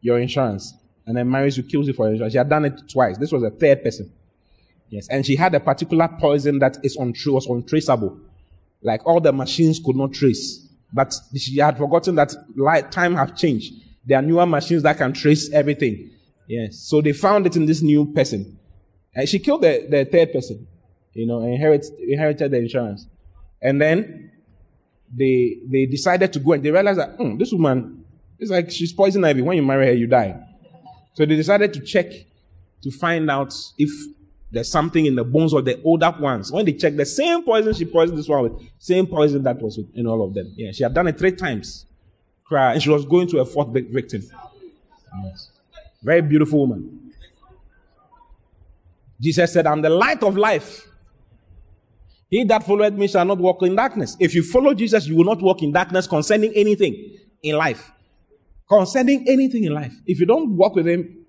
your 0.00 0.18
insurance, 0.18 0.74
and 1.06 1.16
then 1.16 1.30
marries 1.30 1.56
you, 1.56 1.62
kills 1.62 1.86
you 1.86 1.92
for 1.92 2.06
your 2.06 2.12
insurance. 2.12 2.32
She 2.32 2.38
had 2.38 2.48
done 2.48 2.64
it 2.64 2.80
twice. 2.90 3.18
This 3.18 3.32
was 3.32 3.42
a 3.42 3.50
third 3.50 3.82
person. 3.82 4.12
Yes, 4.88 5.08
and 5.08 5.26
she 5.26 5.36
had 5.36 5.54
a 5.54 5.60
particular 5.60 6.08
poison 6.20 6.60
that 6.60 6.78
is 6.82 6.96
untra- 6.96 7.32
was 7.32 7.46
untraceable. 7.46 8.18
Like 8.82 9.04
all 9.04 9.20
the 9.20 9.32
machines 9.32 9.80
could 9.84 9.96
not 9.96 10.12
trace. 10.12 10.66
But 10.92 11.14
she 11.36 11.58
had 11.58 11.76
forgotten 11.76 12.14
that 12.14 12.34
light, 12.56 12.92
time 12.92 13.16
have 13.16 13.36
changed. 13.36 13.74
There 14.04 14.18
are 14.18 14.22
newer 14.22 14.46
machines 14.46 14.84
that 14.84 14.98
can 14.98 15.12
trace 15.12 15.52
everything. 15.52 16.10
Yes. 16.46 16.78
So 16.78 17.00
they 17.00 17.12
found 17.12 17.46
it 17.46 17.56
in 17.56 17.66
this 17.66 17.82
new 17.82 18.12
person. 18.12 18.58
And 19.14 19.28
she 19.28 19.38
killed 19.40 19.62
the, 19.62 19.86
the 19.90 20.04
third 20.04 20.32
person, 20.32 20.66
you 21.12 21.26
know, 21.26 21.42
inherit, 21.42 21.86
inherited 21.98 22.52
the 22.52 22.58
insurance. 22.58 23.06
And 23.60 23.80
then 23.80 24.30
they, 25.14 25.58
they 25.66 25.86
decided 25.86 26.32
to 26.32 26.38
go 26.38 26.52
and 26.52 26.62
they 26.62 26.70
realized 26.70 26.98
that, 26.98 27.16
hmm, 27.16 27.36
this 27.36 27.52
woman, 27.52 28.04
it's 28.38 28.50
like 28.50 28.70
she's 28.70 28.92
poison 28.92 29.24
ivy. 29.24 29.42
When 29.42 29.56
you 29.56 29.62
marry 29.62 29.86
her, 29.86 29.92
you 29.92 30.06
die. 30.06 30.38
So 31.14 31.24
they 31.24 31.36
decided 31.36 31.72
to 31.74 31.80
check 31.80 32.12
to 32.82 32.90
find 32.90 33.30
out 33.30 33.54
if 33.78 33.90
there's 34.50 34.70
something 34.70 35.06
in 35.06 35.16
the 35.16 35.24
bones 35.24 35.52
of 35.52 35.64
the 35.64 35.82
older 35.82 36.14
ones. 36.20 36.52
When 36.52 36.64
they 36.64 36.72
check 36.72 36.96
the 36.96 37.06
same 37.06 37.42
poison 37.44 37.74
she 37.74 37.84
poisoned 37.84 38.18
this 38.18 38.28
one 38.28 38.42
with, 38.42 38.52
same 38.78 39.06
poison 39.06 39.42
that 39.44 39.60
was 39.60 39.78
in 39.94 40.06
all 40.06 40.22
of 40.22 40.34
them. 40.34 40.52
Yeah, 40.56 40.72
she 40.72 40.82
had 40.82 40.94
done 40.94 41.08
it 41.08 41.18
three 41.18 41.32
times. 41.32 41.86
Cry, 42.44 42.74
and 42.74 42.82
she 42.82 42.90
was 42.90 43.04
going 43.04 43.26
to 43.28 43.40
a 43.40 43.44
fourth 43.44 43.68
victim. 43.68 44.22
Yes. 45.24 45.50
Very 46.02 46.22
beautiful 46.22 46.60
woman. 46.60 47.12
Jesus 49.20 49.52
said, 49.52 49.66
I'm 49.66 49.82
the 49.82 49.90
light 49.90 50.22
of 50.22 50.36
life. 50.36 50.86
He 52.36 52.44
that 52.44 52.64
followeth 52.64 52.92
me 52.92 53.08
shall 53.08 53.24
not 53.24 53.38
walk 53.38 53.62
in 53.62 53.74
darkness. 53.74 54.14
If 54.20 54.34
you 54.34 54.42
follow 54.42 54.74
Jesus, 54.74 55.06
you 55.06 55.16
will 55.16 55.24
not 55.24 55.40
walk 55.40 55.62
in 55.62 55.72
darkness 55.72 56.06
concerning 56.06 56.52
anything 56.52 57.16
in 57.42 57.56
life. 57.56 57.90
Concerning 58.68 59.26
anything 59.26 59.64
in 59.64 59.72
life. 59.72 59.94
If 60.04 60.20
you 60.20 60.26
don't 60.26 60.50
walk 60.50 60.74
with 60.74 60.86
him, 60.86 61.24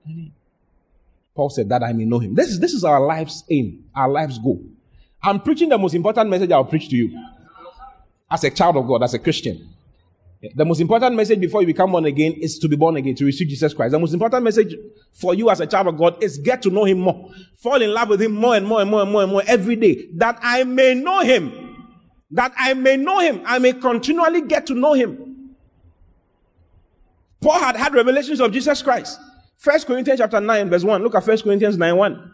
Paul 1.33 1.49
said, 1.49 1.69
that 1.69 1.81
I 1.81 1.93
may 1.93 2.03
know 2.03 2.19
him. 2.19 2.35
This 2.35 2.49
is, 2.49 2.59
this 2.59 2.73
is 2.73 2.83
our 2.83 2.99
life's 2.99 3.45
aim, 3.49 3.85
our 3.95 4.09
life's 4.09 4.37
goal. 4.37 4.61
I'm 5.23 5.39
preaching 5.39 5.69
the 5.69 5.77
most 5.77 5.93
important 5.93 6.29
message 6.29 6.51
I'll 6.51 6.65
preach 6.65 6.89
to 6.89 6.97
you 6.97 7.17
as 8.29 8.43
a 8.43 8.49
child 8.49 8.75
of 8.75 8.85
God, 8.85 9.01
as 9.01 9.13
a 9.13 9.19
Christian. 9.19 9.76
The 10.53 10.65
most 10.65 10.79
important 10.79 11.15
message 11.15 11.39
before 11.39 11.61
you 11.61 11.67
become 11.67 11.91
born 11.91 12.05
again 12.05 12.33
is 12.33 12.59
to 12.59 12.67
be 12.67 12.75
born 12.75 12.95
again, 12.95 13.15
to 13.15 13.25
receive 13.25 13.47
Jesus 13.47 13.73
Christ. 13.73 13.91
The 13.91 13.99
most 13.99 14.13
important 14.13 14.43
message 14.43 14.75
for 15.13 15.33
you 15.33 15.49
as 15.49 15.59
a 15.59 15.65
child 15.65 15.87
of 15.87 15.97
God 15.97 16.21
is 16.21 16.37
get 16.37 16.61
to 16.61 16.69
know 16.69 16.85
Him 16.85 16.99
more. 16.99 17.31
Fall 17.55 17.81
in 17.81 17.91
love 17.91 18.09
with 18.09 18.21
Him 18.21 18.33
more 18.33 18.55
and 18.55 18.65
more 18.65 18.81
and 18.81 18.89
more 18.89 19.01
and 19.01 19.11
more 19.11 19.23
and 19.23 19.31
more 19.31 19.41
every 19.47 19.75
day. 19.75 20.07
That 20.15 20.37
I 20.43 20.63
may 20.63 20.93
know 20.93 21.21
Him. 21.21 21.95
That 22.29 22.53
I 22.55 22.75
may 22.75 22.97
know 22.97 23.19
Him. 23.19 23.41
I 23.45 23.57
may 23.57 23.73
continually 23.73 24.41
get 24.41 24.67
to 24.67 24.75
know 24.75 24.93
Him. 24.93 25.55
Paul 27.41 27.59
had 27.59 27.75
had 27.75 27.93
revelations 27.95 28.39
of 28.39 28.51
Jesus 28.51 28.83
Christ. 28.83 29.19
First 29.57 29.87
Corinthians 29.87 30.19
chapter 30.19 30.39
9, 30.39 30.69
verse 30.69 30.83
1. 30.83 31.01
Look 31.01 31.15
at 31.15 31.23
First 31.23 31.45
Corinthians 31.45 31.77
9 31.77 31.95
1. 31.95 32.33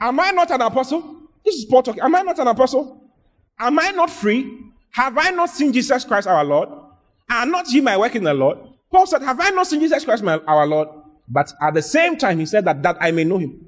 Am 0.00 0.20
I 0.20 0.30
not 0.32 0.50
an 0.50 0.60
apostle? 0.60 1.30
This 1.42 1.54
is 1.54 1.64
Paul 1.64 1.82
talking. 1.82 2.02
Am 2.02 2.14
I 2.14 2.20
not 2.20 2.38
an 2.38 2.48
apostle? 2.48 3.10
Am 3.58 3.78
I 3.78 3.90
not 3.92 4.10
free? 4.10 4.66
Have 4.96 5.18
I 5.18 5.28
not 5.28 5.50
seen 5.50 5.74
Jesus 5.74 6.06
Christ 6.06 6.26
our 6.26 6.42
Lord? 6.42 6.70
Are 7.30 7.44
not 7.44 7.70
ye 7.70 7.82
my 7.82 7.98
work 7.98 8.14
in 8.16 8.24
the 8.24 8.32
Lord? 8.32 8.56
Paul 8.90 9.06
said, 9.06 9.20
Have 9.20 9.38
I 9.38 9.50
not 9.50 9.66
seen 9.66 9.78
Jesus 9.78 10.06
Christ 10.06 10.24
my, 10.24 10.38
our 10.38 10.66
Lord? 10.66 10.88
But 11.28 11.52
at 11.60 11.74
the 11.74 11.82
same 11.82 12.16
time, 12.16 12.38
he 12.38 12.46
said 12.46 12.64
that, 12.64 12.82
that 12.82 12.96
I 12.98 13.10
may 13.10 13.24
know 13.24 13.36
him. 13.36 13.66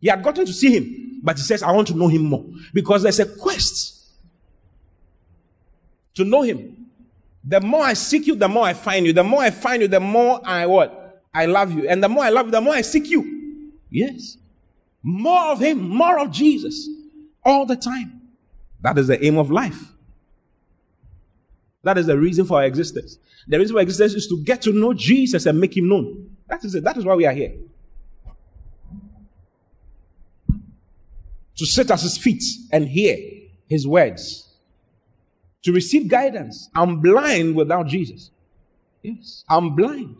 He 0.00 0.08
had 0.08 0.24
gotten 0.24 0.44
to 0.44 0.52
see 0.52 0.76
him, 0.76 1.20
but 1.22 1.36
he 1.36 1.42
says, 1.44 1.62
I 1.62 1.70
want 1.70 1.86
to 1.88 1.94
know 1.94 2.08
him 2.08 2.22
more. 2.22 2.44
Because 2.74 3.04
there's 3.04 3.20
a 3.20 3.26
quest 3.26 4.08
to 6.14 6.24
know 6.24 6.42
him. 6.42 6.88
The 7.44 7.60
more 7.60 7.84
I 7.84 7.92
seek 7.92 8.26
you, 8.26 8.34
the 8.34 8.48
more 8.48 8.64
I 8.64 8.74
find 8.74 9.06
you. 9.06 9.12
The 9.12 9.22
more 9.22 9.42
I 9.42 9.50
find 9.50 9.82
you, 9.82 9.88
the 9.88 10.00
more 10.00 10.40
I 10.44 10.66
what? 10.66 11.22
I 11.32 11.46
love 11.46 11.74
you. 11.74 11.88
And 11.88 12.02
the 12.02 12.08
more 12.08 12.24
I 12.24 12.30
love 12.30 12.46
you, 12.46 12.50
the 12.50 12.60
more 12.60 12.74
I 12.74 12.80
seek 12.80 13.08
you. 13.08 13.70
Yes. 13.88 14.36
More 15.00 15.52
of 15.52 15.60
Him, 15.60 15.78
more 15.78 16.18
of 16.18 16.32
Jesus. 16.32 16.88
All 17.44 17.66
the 17.66 17.76
time. 17.76 18.20
That 18.80 18.98
is 18.98 19.06
the 19.06 19.24
aim 19.24 19.38
of 19.38 19.52
life. 19.52 19.92
That 21.86 21.98
is 21.98 22.06
the 22.06 22.18
reason 22.18 22.46
for 22.46 22.56
our 22.56 22.64
existence. 22.64 23.16
The 23.46 23.60
reason 23.60 23.76
for 23.76 23.80
existence 23.80 24.14
is 24.14 24.26
to 24.26 24.42
get 24.42 24.60
to 24.62 24.72
know 24.72 24.92
Jesus 24.92 25.46
and 25.46 25.60
make 25.60 25.76
Him 25.76 25.88
known. 25.88 26.36
That 26.48 26.64
is 26.64 26.74
it. 26.74 26.82
That 26.82 26.96
is 26.96 27.04
why 27.04 27.14
we 27.14 27.24
are 27.26 27.32
here. 27.32 27.52
To 31.58 31.64
sit 31.64 31.88
at 31.92 32.00
His 32.00 32.18
feet 32.18 32.42
and 32.72 32.88
hear 32.88 33.16
His 33.68 33.86
words. 33.86 34.52
To 35.62 35.72
receive 35.72 36.08
guidance. 36.08 36.68
I'm 36.74 37.00
blind 37.00 37.54
without 37.54 37.86
Jesus. 37.86 38.32
Yes. 39.02 39.44
I'm 39.48 39.76
blind. 39.76 40.16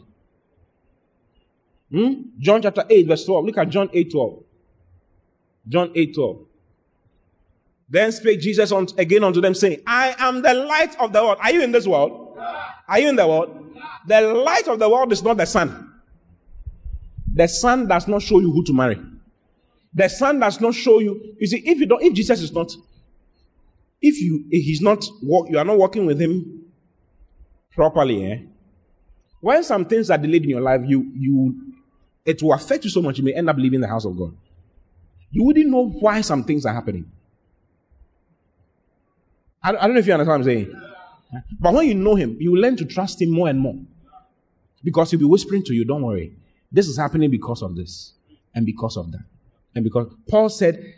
Hmm? 1.91 2.13
John 2.39 2.63
chapter 2.63 2.85
8, 2.89 3.09
verse 3.09 3.25
12. 3.25 3.45
Look 3.45 3.59
at 3.59 3.71
John 3.71 3.91
8 3.93 4.13
12. 4.13 4.45
John 5.67 5.91
8 5.97 6.15
12. 6.15 6.39
Then 7.89 8.11
spake 8.11 8.41
Jesus 8.41 8.73
on, 8.73 8.89
again 8.99 9.23
unto 9.23 9.41
them, 9.41 9.55
saying, 9.55 9.81
I 9.87 10.15
am 10.19 10.43
the 10.43 10.55
light 10.55 10.99
of 10.99 11.13
the 11.13 11.23
world. 11.23 11.39
Are 11.41 11.53
you 11.53 11.63
in 11.63 11.73
this 11.73 11.87
world? 11.87 12.37
Are 12.89 12.99
you 12.99 13.09
in 13.09 13.17
the 13.17 13.27
world? 13.27 13.75
The 14.07 14.21
light 14.21 14.69
of 14.69 14.79
the 14.79 14.89
world 14.89 15.13
is 15.13 15.23
not 15.23 15.37
the 15.37 15.47
sun. 15.47 15.93
The 17.33 17.47
sun 17.47 17.87
does 17.87 18.09
not 18.09 18.23
show 18.23 18.41
you 18.41 18.51
who 18.51 18.65
to 18.65 18.73
marry. 18.73 18.99
The 19.95 20.09
sun 20.09 20.41
does 20.41 20.61
not 20.61 20.75
show 20.75 20.99
you. 20.99 21.35
You 21.39 21.47
see, 21.47 21.59
if 21.59 21.79
you 21.79 21.87
don't, 21.87 22.03
if 22.03 22.13
Jesus 22.15 22.41
is 22.41 22.53
not, 22.53 22.73
if 24.01 24.21
you 24.21 24.45
if 24.51 24.65
he's 24.65 24.81
not, 24.81 25.05
you 25.23 25.59
are 25.59 25.65
not 25.65 25.79
working 25.79 26.07
with 26.07 26.21
him 26.21 26.65
properly, 27.73 28.33
eh? 28.33 28.39
When 29.41 29.63
some 29.63 29.85
things 29.85 30.11
are 30.11 30.19
delayed 30.19 30.45
in 30.45 30.51
your 30.51 30.61
life, 30.61 30.83
you 30.87 31.11
you 31.15 31.55
it 32.25 32.43
will 32.43 32.53
affect 32.53 32.85
you 32.85 32.91
so 32.91 33.01
much 33.01 33.19
you 33.19 33.25
may 33.25 33.35
end 33.35 33.49
up 33.49 33.57
leaving 33.57 33.81
the 33.81 33.89
house 33.89 34.05
of 34.05 34.17
God. 34.19 34.35
You 35.31 35.45
wouldn't 35.45 35.69
know 35.69 35.89
why 35.89 36.21
some 36.23 36.45
things 36.45 36.67
are 36.67 36.75
happening. 36.75 37.11
I, 39.67 39.87
don't 39.87 39.95
know 39.95 40.01
if 40.01 40.07
you 40.07 40.13
understand 40.13 40.29
what 40.29 40.35
I'm 40.35 40.45
saying. 40.45 40.83
But 41.59 41.75
when 41.75 41.89
you 41.89 41.95
know 41.95 42.15
him, 42.15 42.37
you 42.39 42.57
learn 42.57 42.77
to 42.77 42.85
trust 42.85 43.21
him 43.21 43.31
more 43.31 43.49
and 43.49 43.59
more. 43.59 43.77
Because 44.85 45.11
he'll 45.11 45.19
be 45.19 45.27
whispering 45.27 45.65
to 45.65 45.75
you, 45.75 45.85
don't 45.85 46.03
worry. 46.03 46.37
This 46.71 46.87
is 46.87 46.97
happening 46.97 47.31
because 47.31 47.63
of 47.63 47.75
this 47.75 48.13
and 48.55 48.65
because 48.65 48.97
of 48.97 49.11
that. 49.11 49.25
And 49.75 49.83
because 49.83 50.13
Paul 50.29 50.49
said, 50.49 50.95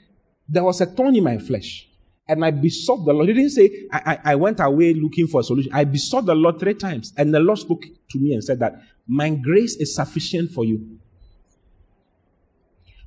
there 0.48 0.64
was 0.64 0.80
a 0.82 0.86
thorn 0.86 1.16
in 1.16 1.24
my 1.24 1.38
flesh. 1.38 1.88
And 2.28 2.44
I 2.44 2.50
besought 2.50 3.06
the 3.06 3.12
Lord. 3.14 3.28
He 3.28 3.34
didn't 3.34 3.50
say, 3.50 3.70
I, 3.90 4.02
I, 4.04 4.32
I 4.32 4.34
went 4.34 4.60
away 4.60 4.92
looking 4.92 5.26
for 5.26 5.40
a 5.40 5.44
solution. 5.44 5.72
I 5.72 5.84
besought 5.84 6.26
the 6.26 6.34
Lord 6.34 6.60
three 6.60 6.74
times. 6.74 7.14
And 7.16 7.32
the 7.32 7.40
Lord 7.40 7.58
spoke 7.58 7.84
to 8.10 8.18
me 8.18 8.34
and 8.34 8.44
said 8.44 8.58
that, 8.58 8.82
My 9.06 9.30
grace 9.30 9.76
is 9.76 9.94
sufficient 9.94 10.50
for 10.50 10.66
you. 10.66 10.98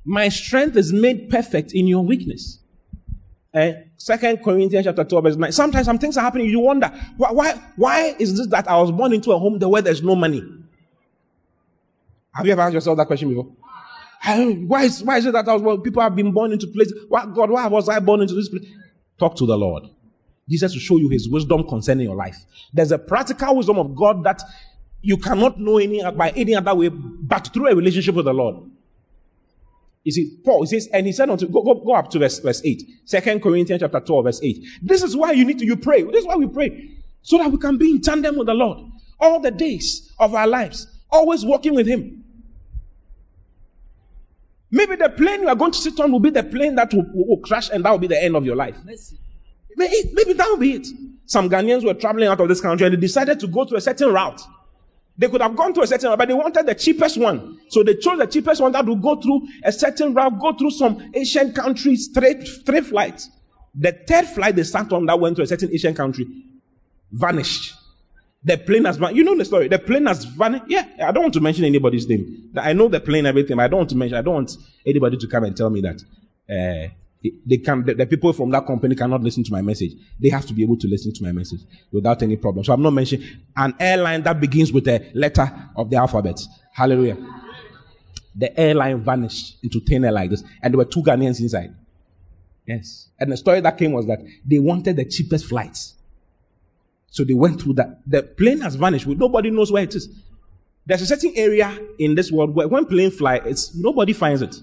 My 0.04 0.28
strength 0.28 0.76
is 0.76 0.92
made 0.92 1.30
perfect 1.30 1.72
in 1.72 1.86
your 1.86 2.04
weakness. 2.04 2.58
Uh, 3.54 3.72
Second 3.98 4.42
Corinthians 4.42 4.86
chapter 4.86 5.04
12, 5.04 5.24
verse 5.24 5.36
9. 5.36 5.52
Sometimes 5.52 5.86
some 5.86 5.98
things 5.98 6.16
are 6.16 6.22
happening. 6.22 6.46
You 6.46 6.60
wonder, 6.60 6.88
why, 7.18 7.32
why, 7.32 7.60
why 7.76 8.16
is 8.18 8.36
this 8.36 8.46
that 8.48 8.66
I 8.66 8.80
was 8.80 8.90
born 8.90 9.12
into 9.12 9.32
a 9.32 9.38
home 9.38 9.58
where 9.58 9.82
there's 9.82 10.02
no 10.02 10.14
money? 10.14 10.42
Have 12.32 12.46
you 12.46 12.52
ever 12.52 12.62
asked 12.62 12.74
yourself 12.74 12.96
that 12.96 13.06
question 13.06 13.28
before? 13.28 13.52
Why 14.24 14.84
is, 14.84 15.02
why 15.02 15.18
is 15.18 15.26
it 15.26 15.32
that 15.32 15.48
I 15.48 15.52
was 15.52 15.62
born, 15.62 15.82
people 15.82 16.02
have 16.02 16.16
been 16.16 16.32
born 16.32 16.52
into 16.52 16.66
places? 16.68 16.94
Why, 17.08 17.26
God, 17.26 17.50
why 17.50 17.66
was 17.66 17.88
I 17.88 17.98
born 17.98 18.22
into 18.22 18.34
this 18.34 18.48
place? 18.48 18.64
Talk 19.18 19.36
to 19.36 19.46
the 19.46 19.56
Lord. 19.56 19.84
Jesus 20.48 20.72
will 20.72 20.80
show 20.80 20.96
you 20.96 21.08
his 21.08 21.28
wisdom 21.28 21.66
concerning 21.68 22.06
your 22.06 22.16
life. 22.16 22.36
There's 22.72 22.92
a 22.92 22.98
practical 22.98 23.56
wisdom 23.56 23.78
of 23.78 23.94
God 23.94 24.24
that 24.24 24.42
you 25.02 25.16
cannot 25.16 25.58
know 25.58 25.78
any 25.78 26.02
by 26.12 26.30
any 26.30 26.54
other 26.54 26.74
way 26.74 26.88
but 26.88 27.52
through 27.52 27.68
a 27.68 27.74
relationship 27.74 28.14
with 28.14 28.24
the 28.24 28.32
Lord. 28.32 28.70
You 30.04 30.12
it 30.22 30.44
Paul, 30.44 30.62
he 30.62 30.66
says, 30.66 30.88
and 30.92 31.06
he 31.06 31.12
said 31.12 31.30
unto, 31.30 31.46
go, 31.46 31.62
go, 31.62 31.74
go 31.74 31.94
up 31.94 32.10
to 32.10 32.18
verse, 32.18 32.40
verse 32.40 32.60
8. 32.64 32.82
Second 33.04 33.40
Corinthians 33.40 33.80
chapter 33.80 34.00
12, 34.00 34.24
verse 34.24 34.40
8. 34.42 34.64
This 34.82 35.02
is 35.02 35.16
why 35.16 35.30
you 35.32 35.44
need 35.44 35.60
to, 35.60 35.64
you 35.64 35.76
pray. 35.76 36.02
This 36.02 36.22
is 36.22 36.26
why 36.26 36.34
we 36.34 36.48
pray. 36.48 36.90
So 37.22 37.38
that 37.38 37.50
we 37.52 37.58
can 37.58 37.78
be 37.78 37.92
in 37.92 38.00
tandem 38.00 38.36
with 38.36 38.48
the 38.48 38.54
Lord 38.54 38.90
all 39.20 39.38
the 39.38 39.52
days 39.52 40.12
of 40.18 40.34
our 40.34 40.48
lives, 40.48 40.88
always 41.10 41.44
walking 41.44 41.74
with 41.74 41.86
him. 41.86 42.24
Maybe 44.72 44.96
the 44.96 45.10
plane 45.10 45.42
you 45.42 45.48
are 45.48 45.54
going 45.54 45.70
to 45.70 45.78
sit 45.78 46.00
on 46.00 46.10
will 46.10 46.18
be 46.18 46.30
the 46.30 46.42
plane 46.42 46.74
that 46.74 46.92
will, 46.92 47.06
will, 47.14 47.28
will 47.28 47.38
crash 47.38 47.70
and 47.70 47.84
that 47.84 47.90
will 47.90 47.98
be 47.98 48.08
the 48.08 48.20
end 48.20 48.34
of 48.34 48.44
your 48.44 48.56
life. 48.56 48.76
Maybe, 49.76 50.10
maybe 50.12 50.32
that 50.32 50.48
will 50.48 50.56
be 50.56 50.72
it. 50.72 50.88
Some 51.26 51.48
Ghanaians 51.48 51.84
were 51.84 51.94
traveling 51.94 52.28
out 52.28 52.40
of 52.40 52.48
this 52.48 52.60
country 52.60 52.86
and 52.86 52.96
they 52.96 53.00
decided 53.00 53.38
to 53.40 53.46
go 53.46 53.64
to 53.64 53.76
a 53.76 53.80
certain 53.80 54.12
route. 54.12 54.40
They 55.22 55.28
could 55.28 55.40
have 55.40 55.54
gone 55.54 55.72
to 55.74 55.82
a 55.82 55.86
certain 55.86 56.08
route, 56.08 56.18
but 56.18 56.26
they 56.26 56.34
wanted 56.34 56.66
the 56.66 56.74
cheapest 56.74 57.16
one. 57.16 57.60
So 57.68 57.84
they 57.84 57.94
chose 57.94 58.18
the 58.18 58.26
cheapest 58.26 58.60
one 58.60 58.72
that 58.72 58.84
would 58.84 59.00
go 59.00 59.14
through 59.14 59.46
a 59.62 59.70
certain 59.70 60.12
route, 60.14 60.40
go 60.40 60.52
through 60.52 60.72
some 60.72 61.12
Asian 61.14 61.52
countries, 61.52 62.06
straight, 62.06 62.44
three 62.66 62.80
flights. 62.80 63.30
The 63.72 63.92
third 63.92 64.26
flight 64.26 64.56
they 64.56 64.64
sat 64.64 64.92
on 64.92 65.06
that 65.06 65.20
went 65.20 65.36
to 65.36 65.42
a 65.42 65.46
certain 65.46 65.72
Asian 65.72 65.94
country 65.94 66.26
vanished. 67.12 67.72
The 68.42 68.58
plane 68.58 68.84
has 68.84 68.96
vanished. 68.96 69.14
You 69.14 69.22
know 69.22 69.38
the 69.38 69.44
story. 69.44 69.68
The 69.68 69.78
plane 69.78 70.06
has 70.06 70.24
vanished. 70.24 70.64
Yeah, 70.66 70.88
I 71.00 71.12
don't 71.12 71.22
want 71.22 71.34
to 71.34 71.40
mention 71.40 71.66
anybody's 71.66 72.08
name. 72.08 72.50
I 72.56 72.72
know 72.72 72.88
the 72.88 72.98
plane, 72.98 73.24
everything. 73.24 73.60
I 73.60 73.68
don't 73.68 73.78
want 73.78 73.90
to 73.90 73.96
mention. 73.96 74.18
I 74.18 74.22
don't 74.22 74.34
want 74.34 74.56
anybody 74.84 75.18
to 75.18 75.28
come 75.28 75.44
and 75.44 75.56
tell 75.56 75.70
me 75.70 75.82
that 75.82 76.02
uh, 76.50 76.92
they 77.46 77.58
can, 77.58 77.84
the, 77.84 77.94
the, 77.94 78.06
people 78.06 78.32
from 78.32 78.50
that 78.50 78.66
company 78.66 78.94
cannot 78.94 79.22
listen 79.22 79.44
to 79.44 79.52
my 79.52 79.62
message. 79.62 79.92
They 80.20 80.28
have 80.28 80.44
to 80.46 80.54
be 80.54 80.62
able 80.62 80.76
to 80.78 80.88
listen 80.88 81.12
to 81.14 81.22
my 81.22 81.32
message 81.32 81.60
without 81.92 82.22
any 82.22 82.36
problem. 82.36 82.64
So 82.64 82.72
I'm 82.72 82.82
not 82.82 82.92
mentioning 82.92 83.26
an 83.56 83.74
airline 83.78 84.22
that 84.24 84.40
begins 84.40 84.72
with 84.72 84.88
a 84.88 85.10
letter 85.14 85.50
of 85.76 85.90
the 85.90 85.96
alphabet. 85.96 86.40
Hallelujah. 86.72 87.16
The 88.34 88.58
airline 88.58 89.04
vanished 89.04 89.58
into 89.62 89.80
thin 89.80 90.04
air 90.04 90.12
like 90.12 90.30
this, 90.30 90.42
and 90.62 90.72
there 90.72 90.78
were 90.78 90.84
two 90.84 91.02
Ghanaians 91.02 91.40
inside. 91.40 91.74
Yes. 92.66 93.08
And 93.20 93.30
the 93.30 93.36
story 93.36 93.60
that 93.60 93.78
came 93.78 93.92
was 93.92 94.06
that 94.06 94.20
they 94.44 94.58
wanted 94.58 94.96
the 94.96 95.04
cheapest 95.04 95.46
flights. 95.46 95.94
So 97.10 97.24
they 97.24 97.34
went 97.34 97.60
through 97.60 97.74
that. 97.74 98.00
The 98.06 98.22
plane 98.22 98.60
has 98.60 98.74
vanished. 98.74 99.06
Nobody 99.06 99.50
knows 99.50 99.70
where 99.70 99.82
it 99.82 99.94
is. 99.94 100.08
There's 100.86 101.02
a 101.02 101.06
certain 101.06 101.32
area 101.36 101.78
in 101.98 102.14
this 102.14 102.32
world 102.32 102.54
where 102.54 102.66
when 102.66 102.86
plane 102.86 103.10
fly, 103.10 103.36
it's 103.44 103.74
nobody 103.74 104.12
finds 104.12 104.42
it. 104.42 104.56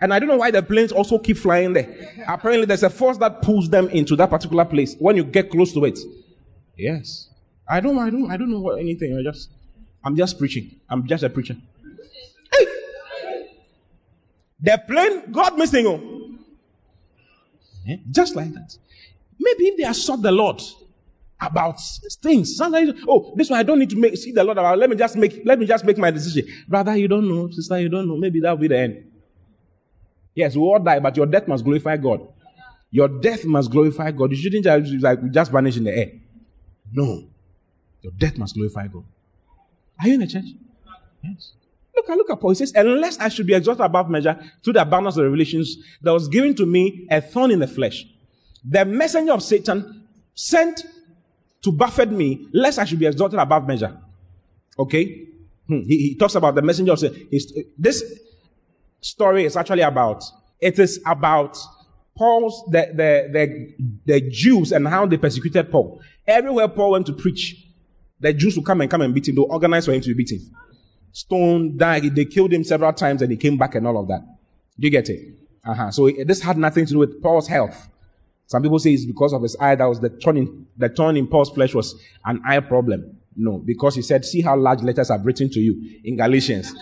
And 0.00 0.14
I 0.14 0.18
don't 0.18 0.28
know 0.28 0.36
why 0.36 0.50
the 0.50 0.62
planes 0.62 0.92
also 0.92 1.18
keep 1.18 1.36
flying 1.36 1.72
there. 1.74 2.14
Apparently, 2.28 2.64
there's 2.66 2.82
a 2.82 2.90
force 2.90 3.18
that 3.18 3.42
pulls 3.42 3.68
them 3.68 3.88
into 3.88 4.16
that 4.16 4.30
particular 4.30 4.64
place 4.64 4.96
when 4.98 5.16
you 5.16 5.24
get 5.24 5.50
close 5.50 5.72
to 5.74 5.84
it. 5.84 5.98
Yes. 6.76 7.28
I 7.68 7.80
don't, 7.80 7.98
I 7.98 8.10
don't, 8.10 8.30
I 8.30 8.36
don't 8.36 8.50
know 8.50 8.60
what 8.60 8.78
anything. 8.78 9.16
I 9.16 9.22
just, 9.22 9.50
I'm 10.02 10.16
just 10.16 10.38
preaching. 10.38 10.80
I'm 10.88 11.06
just 11.06 11.22
a 11.22 11.30
preacher. 11.30 11.56
Hey! 12.52 12.66
The 14.60 14.82
plane, 14.88 15.30
God 15.30 15.58
missing 15.58 15.84
you. 15.84 16.38
Yeah? 17.84 17.96
Just 18.10 18.34
like 18.34 18.52
that. 18.54 18.76
Maybe 19.38 19.68
if 19.68 19.76
they 19.76 19.84
have 19.84 19.96
sought 19.96 20.22
the 20.22 20.32
Lord 20.32 20.62
about 21.40 21.80
things, 22.22 22.56
sometimes, 22.56 22.92
oh, 23.08 23.32
this 23.36 23.50
one 23.50 23.58
I 23.58 23.62
don't 23.62 23.78
need 23.78 23.90
to 23.90 23.96
make, 23.96 24.16
see 24.16 24.32
the 24.32 24.44
Lord 24.44 24.58
about. 24.58 24.78
Let 24.78 24.90
me 24.90 24.96
just 24.96 25.16
make, 25.16 25.42
let 25.44 25.58
me 25.58 25.66
just 25.66 25.84
make 25.84 25.98
my 25.98 26.10
decision. 26.10 26.46
Brother, 26.68 26.96
you 26.96 27.08
don't 27.08 27.28
know. 27.28 27.50
Sister, 27.50 27.80
you 27.80 27.88
don't 27.88 28.08
know. 28.08 28.16
Maybe 28.16 28.40
that'll 28.40 28.56
be 28.56 28.68
the 28.68 28.78
end. 28.78 29.09
Yes, 30.34 30.54
we 30.54 30.62
all 30.62 30.78
die, 30.78 31.00
but 31.00 31.16
your 31.16 31.26
death 31.26 31.48
must 31.48 31.64
glorify 31.64 31.96
God. 31.96 32.26
Your 32.90 33.08
death 33.08 33.44
must 33.44 33.70
glorify 33.70 34.10
God. 34.10 34.30
You 34.30 34.36
shouldn't 34.36 34.64
just 34.64 35.02
like 35.02 35.30
just 35.30 35.52
vanish 35.52 35.76
in 35.76 35.84
the 35.84 35.96
air. 35.96 36.12
No. 36.92 37.24
Your 38.02 38.12
death 38.16 38.36
must 38.38 38.54
glorify 38.54 38.88
God. 38.88 39.04
Are 40.00 40.08
you 40.08 40.14
in 40.14 40.20
the 40.20 40.26
church? 40.26 40.46
Yes. 41.22 41.52
Look 41.94 42.08
at 42.08 42.16
look 42.16 42.30
at 42.30 42.40
Paul. 42.40 42.50
He 42.50 42.56
says, 42.56 42.72
Unless 42.74 43.18
I 43.18 43.28
should 43.28 43.46
be 43.46 43.54
exalted 43.54 43.84
above 43.84 44.08
measure 44.08 44.38
through 44.64 44.74
the 44.74 44.82
abundance 44.82 45.16
of 45.16 45.24
revelations 45.24 45.76
that 46.02 46.12
was 46.12 46.28
given 46.28 46.54
to 46.56 46.66
me 46.66 47.06
a 47.10 47.20
thorn 47.20 47.50
in 47.50 47.58
the 47.58 47.66
flesh. 47.66 48.06
The 48.64 48.84
messenger 48.84 49.32
of 49.32 49.42
Satan 49.42 50.06
sent 50.34 50.84
to 51.62 51.72
buffet 51.72 52.10
me, 52.10 52.48
lest 52.52 52.78
I 52.78 52.84
should 52.84 52.98
be 52.98 53.06
exalted 53.06 53.38
above 53.38 53.66
measure. 53.66 53.96
Okay? 54.78 55.28
Hmm. 55.66 55.80
He, 55.80 56.08
he, 56.08 56.14
talks 56.14 56.34
about 56.34 56.54
the 56.54 56.62
messenger 56.62 56.92
of 56.92 56.98
Satan. 56.98 57.28
This 57.78 58.02
story 59.00 59.44
is 59.44 59.56
actually 59.56 59.82
about. 59.82 60.22
It 60.60 60.78
is 60.78 61.00
about 61.06 61.58
Paul's, 62.16 62.62
the, 62.70 62.90
the, 62.92 63.28
the, 63.32 63.74
the 64.04 64.30
Jews 64.30 64.72
and 64.72 64.86
how 64.86 65.06
they 65.06 65.16
persecuted 65.16 65.70
Paul. 65.70 66.02
Everywhere 66.26 66.68
Paul 66.68 66.92
went 66.92 67.06
to 67.06 67.12
preach, 67.12 67.66
the 68.18 68.32
Jews 68.32 68.56
would 68.56 68.66
come 68.66 68.82
and 68.82 68.90
come 68.90 69.00
and 69.00 69.14
beat 69.14 69.28
him. 69.28 69.36
They 69.36 69.42
organized 69.42 69.86
for 69.86 69.92
him 69.92 70.02
to 70.02 70.08
be 70.08 70.14
beaten. 70.14 70.50
Stone 71.12 71.78
died. 71.78 72.14
They 72.14 72.26
killed 72.26 72.52
him 72.52 72.62
several 72.62 72.92
times 72.92 73.22
and 73.22 73.30
he 73.30 73.36
came 73.36 73.56
back 73.56 73.74
and 73.74 73.86
all 73.86 73.98
of 73.98 74.08
that. 74.08 74.20
Do 74.78 74.86
you 74.86 74.90
get 74.90 75.08
it? 75.08 75.20
Uh-huh. 75.64 75.90
So 75.90 76.10
this 76.24 76.40
had 76.40 76.58
nothing 76.58 76.86
to 76.86 76.92
do 76.92 76.98
with 76.98 77.22
Paul's 77.22 77.48
health. 77.48 77.88
Some 78.46 78.62
people 78.62 78.78
say 78.78 78.92
it's 78.92 79.04
because 79.04 79.32
of 79.32 79.42
his 79.42 79.56
eye. 79.60 79.74
That 79.76 79.86
was 79.86 80.00
the 80.00 80.10
turn 80.10 80.36
in, 80.36 80.66
the 80.76 80.88
turn 80.88 81.16
in 81.16 81.26
Paul's 81.26 81.50
flesh 81.50 81.74
was 81.74 81.94
an 82.24 82.42
eye 82.46 82.60
problem. 82.60 83.16
No, 83.36 83.58
because 83.58 83.94
he 83.94 84.02
said, 84.02 84.24
see 84.24 84.40
how 84.40 84.56
large 84.56 84.82
letters 84.82 85.10
I've 85.10 85.24
written 85.24 85.48
to 85.50 85.60
you 85.60 86.00
in 86.04 86.16
Galatians. 86.16 86.74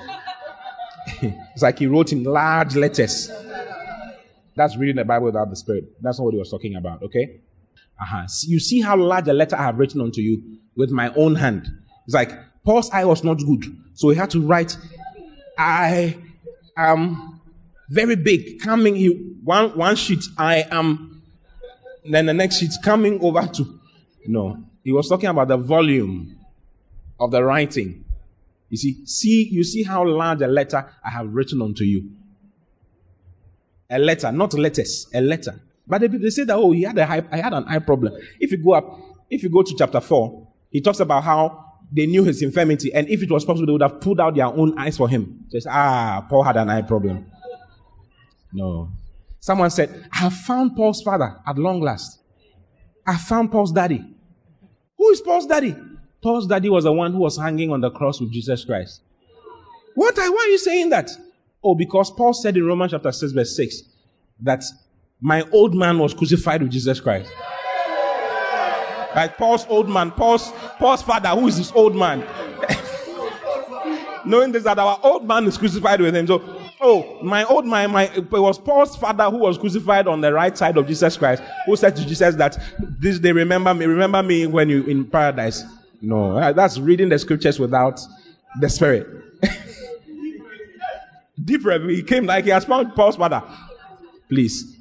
it's 1.22 1.62
like 1.62 1.78
he 1.78 1.86
wrote 1.86 2.12
in 2.12 2.24
large 2.24 2.76
letters. 2.76 3.30
That's 4.56 4.76
reading 4.76 4.96
the 4.96 5.04
Bible 5.04 5.26
without 5.26 5.50
the 5.50 5.56
Spirit. 5.56 5.84
That's 6.02 6.18
not 6.18 6.24
what 6.24 6.34
he 6.34 6.38
was 6.38 6.50
talking 6.50 6.74
about, 6.74 7.02
okay? 7.02 7.40
Uh-huh. 8.00 8.26
You 8.42 8.60
see 8.60 8.80
how 8.80 8.96
large 8.96 9.28
a 9.28 9.32
letter 9.32 9.56
I 9.56 9.62
have 9.62 9.78
written 9.78 10.00
unto 10.00 10.20
you 10.20 10.58
with 10.76 10.90
my 10.90 11.12
own 11.14 11.34
hand. 11.34 11.68
It's 12.06 12.14
like 12.14 12.32
Paul's 12.64 12.90
eye 12.90 13.04
was 13.04 13.24
not 13.24 13.38
good. 13.38 13.64
So 13.94 14.10
he 14.10 14.16
had 14.16 14.30
to 14.30 14.40
write, 14.40 14.76
I 15.56 16.16
am 16.76 17.40
very 17.88 18.16
big. 18.16 18.60
Coming, 18.60 18.94
he, 18.94 19.08
one, 19.42 19.76
one 19.76 19.96
sheet, 19.96 20.24
I 20.36 20.64
am, 20.70 21.22
then 22.04 22.26
the 22.26 22.34
next 22.34 22.58
sheet 22.58 22.72
coming 22.82 23.20
over 23.20 23.46
to. 23.46 23.80
No. 24.26 24.62
He 24.84 24.92
was 24.92 25.08
talking 25.08 25.28
about 25.28 25.48
the 25.48 25.56
volume 25.56 26.38
of 27.18 27.30
the 27.30 27.42
writing. 27.42 28.04
You 28.70 28.76
see, 28.76 29.06
see, 29.06 29.48
you 29.50 29.64
see 29.64 29.82
how 29.82 30.06
large 30.06 30.42
a 30.42 30.46
letter 30.46 30.90
I 31.04 31.10
have 31.10 31.32
written 31.32 31.62
unto 31.62 31.84
you. 31.84 32.10
A 33.90 33.98
letter, 33.98 34.30
not 34.30 34.52
letters, 34.54 35.06
a 35.14 35.20
letter. 35.20 35.60
But 35.86 36.02
they, 36.02 36.08
they 36.08 36.30
say 36.30 36.44
that, 36.44 36.56
oh, 36.56 36.72
he 36.72 36.82
had 36.82 36.98
a 36.98 37.08
I 37.08 37.36
had 37.38 37.54
an 37.54 37.64
eye 37.66 37.78
problem. 37.78 38.12
If 38.38 38.52
you 38.52 38.62
go 38.62 38.72
up, 38.72 38.98
if 39.30 39.42
you 39.42 39.48
go 39.48 39.62
to 39.62 39.74
chapter 39.76 40.00
4, 40.00 40.46
he 40.70 40.82
talks 40.82 41.00
about 41.00 41.24
how 41.24 41.64
they 41.90 42.06
knew 42.06 42.22
his 42.24 42.42
infirmity, 42.42 42.92
and 42.92 43.08
if 43.08 43.22
it 43.22 43.30
was 43.30 43.46
possible, 43.46 43.66
they 43.66 43.72
would 43.72 43.82
have 43.82 44.00
pulled 44.00 44.20
out 44.20 44.34
their 44.34 44.46
own 44.46 44.78
eyes 44.78 44.98
for 44.98 45.08
him. 45.08 45.46
Just, 45.50 45.66
ah, 45.66 46.26
Paul 46.28 46.42
had 46.42 46.58
an 46.58 46.68
eye 46.68 46.82
problem. 46.82 47.30
No. 48.52 48.90
Someone 49.40 49.70
said, 49.70 50.06
I 50.12 50.18
have 50.18 50.34
found 50.34 50.76
Paul's 50.76 51.00
father 51.00 51.36
at 51.46 51.56
long 51.56 51.80
last. 51.80 52.20
I 53.06 53.16
found 53.16 53.50
Paul's 53.50 53.72
daddy. 53.72 54.04
Who 54.98 55.08
is 55.10 55.20
Paul's 55.22 55.46
daddy? 55.46 55.74
Paul's 56.28 56.46
daddy 56.46 56.68
was 56.68 56.84
the 56.84 56.92
one 56.92 57.10
who 57.10 57.20
was 57.20 57.38
hanging 57.38 57.72
on 57.72 57.80
the 57.80 57.90
cross 57.90 58.20
with 58.20 58.30
Jesus 58.30 58.62
Christ. 58.62 59.00
What? 59.94 60.14
Why 60.14 60.24
are 60.24 60.48
you 60.48 60.58
saying 60.58 60.90
that? 60.90 61.10
Oh, 61.64 61.74
because 61.74 62.10
Paul 62.10 62.34
said 62.34 62.54
in 62.54 62.66
Romans 62.66 62.90
chapter 62.90 63.10
6, 63.10 63.32
verse 63.32 63.56
6, 63.56 63.82
that 64.40 64.62
my 65.22 65.42
old 65.52 65.74
man 65.74 65.98
was 65.98 66.12
crucified 66.12 66.62
with 66.62 66.70
Jesus 66.70 67.00
Christ. 67.00 67.32
Like 69.16 69.38
Paul's 69.38 69.64
old 69.70 69.88
man, 69.88 70.10
Paul's, 70.10 70.52
Paul's 70.78 71.00
father, 71.00 71.30
who 71.30 71.48
is 71.48 71.56
his 71.56 71.72
old 71.72 71.96
man. 71.96 72.20
Knowing 74.26 74.52
this, 74.52 74.64
that 74.64 74.78
our 74.78 75.00
old 75.02 75.26
man 75.26 75.46
is 75.46 75.56
crucified 75.56 75.98
with 75.98 76.14
him. 76.14 76.26
So, 76.26 76.42
oh, 76.82 77.22
my 77.22 77.44
old 77.44 77.64
man, 77.64 77.90
my, 77.90 78.10
it 78.14 78.30
was 78.30 78.58
Paul's 78.58 78.96
father 78.96 79.30
who 79.30 79.38
was 79.38 79.56
crucified 79.56 80.06
on 80.06 80.20
the 80.20 80.30
right 80.30 80.58
side 80.58 80.76
of 80.76 80.86
Jesus 80.86 81.16
Christ, 81.16 81.42
who 81.64 81.74
said 81.74 81.96
to 81.96 82.06
Jesus 82.06 82.34
that 82.34 82.62
this 82.78 83.18
day 83.18 83.32
remember 83.32 83.72
me, 83.72 83.86
remember 83.86 84.22
me 84.22 84.46
when 84.46 84.68
you 84.68 84.84
in 84.84 85.06
paradise. 85.06 85.64
No, 86.00 86.36
uh, 86.38 86.52
that's 86.52 86.78
reading 86.78 87.08
the 87.08 87.18
scriptures 87.18 87.58
without 87.58 88.00
the 88.60 88.68
spirit. 88.68 89.06
Deep 91.44 91.62
He 91.88 92.02
came 92.02 92.26
like 92.26 92.44
he 92.44 92.50
has 92.50 92.64
found 92.64 92.94
Paul's 92.94 93.16
father. 93.16 93.42
Please. 94.28 94.76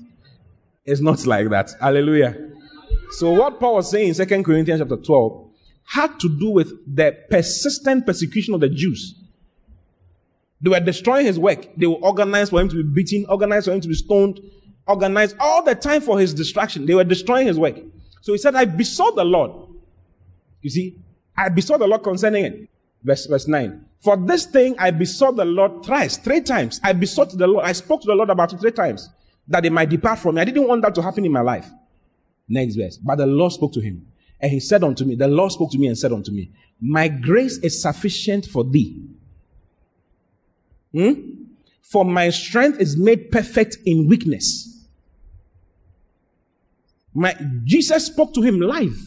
It's 0.86 1.02
not 1.02 1.26
like 1.26 1.50
that. 1.50 1.72
Hallelujah. 1.80 2.52
So 3.12 3.32
what 3.32 3.60
Paul 3.60 3.76
was 3.76 3.90
saying 3.90 4.10
in 4.10 4.28
2 4.28 4.44
Corinthians 4.44 4.80
chapter 4.82 4.98
12 4.98 5.48
had 5.86 6.20
to 6.20 6.40
do 6.40 6.50
with 6.50 6.72
the 6.94 7.18
persistent 7.30 8.06
persecution 8.06 8.54
of 8.54 8.60
the 8.60 8.70
Jews. 8.70 9.16
They 10.62 10.70
were 10.70 10.80
destroying 10.80 11.26
his 11.26 11.40
work. 11.40 11.68
They 11.78 11.88
were 11.88 11.96
organized 11.96 12.52
for 12.52 12.60
him 12.60 12.70
to 12.70 12.76
be 12.76 12.84
beaten, 12.84 13.26
organized 13.30 13.66
for 13.66 13.74
him 13.74 13.82
to 13.82 13.88
be 13.88 13.94
stoned, 13.94 14.42
organized 14.88 15.36
all 15.40 15.64
the 15.64 15.76
time 15.76 16.02
for 16.02 16.20
his 16.20 16.34
destruction. 16.34 16.86
They 16.86 16.96
were 16.96 17.04
destroying 17.04 17.48
his 17.48 17.60
work. 17.60 17.76
So 18.22 18.34
he 18.34 18.38
said, 18.38 18.56
I 18.56 18.66
besought 18.66 19.16
the 19.16 19.24
Lord. 19.24 19.70
You 20.62 20.70
see, 20.70 20.98
I 21.38 21.50
besought 21.50 21.80
the 21.80 21.88
Lord 21.88 22.04
concerning 22.04 22.46
it. 22.46 22.70
Verse, 23.04 23.26
verse 23.28 23.48
9. 23.48 23.86
For 24.00 24.18
this 24.18 24.46
thing 24.46 24.76
I 24.80 24.92
besought 24.92 25.36
the 25.36 25.46
Lord 25.46 25.86
thrice, 25.86 26.18
three 26.18 26.42
times. 26.42 26.80
I 26.84 26.94
besought 26.94 27.32
the 27.32 27.48
Lord. 27.48 27.66
I 27.66 27.72
spoke 27.72 28.02
to 28.02 28.08
the 28.08 28.16
Lord 28.16 28.30
about 28.30 28.54
it 28.54 28.60
three 28.60 28.72
times 28.72 29.10
that 29.48 29.64
they 29.64 29.70
might 29.70 29.90
depart 29.90 30.20
from 30.20 30.36
me. 30.36 30.42
I 30.42 30.46
didn't 30.46 30.68
want 30.68 30.82
that 30.82 30.96
to 30.96 31.02
happen 31.02 31.26
in 31.26 31.32
my 31.32 31.42
life. 31.42 31.70
Next 32.50 32.76
verse. 32.76 32.98
But 32.98 33.18
the 33.18 33.26
Lord 33.26 33.52
spoke 33.52 33.74
to 33.74 33.82
him. 33.82 34.08
And 34.40 34.52
he 34.52 34.60
said 34.60 34.84
unto 34.84 35.04
me, 35.06 35.16
The 35.16 35.28
Lord 35.28 35.52
spoke 35.52 35.72
to 35.72 35.78
me 35.78 35.88
and 35.88 35.98
said 35.98 36.12
unto 36.12 36.32
me, 36.32 36.52
My 36.80 37.08
grace 37.08 37.58
is 37.58 37.82
sufficient 37.82 38.46
for 38.46 38.64
thee. 38.64 39.02
Hmm? 40.92 41.14
For 41.82 42.06
my 42.06 42.30
strength 42.30 42.80
is 42.80 42.98
made 42.98 43.32
perfect 43.32 43.78
in 43.86 44.08
weakness. 44.08 44.86
My, 47.14 47.36
Jesus 47.64 48.06
spoke 48.06 48.34
to 48.36 48.42
him 48.42 48.60
live. 48.60 48.98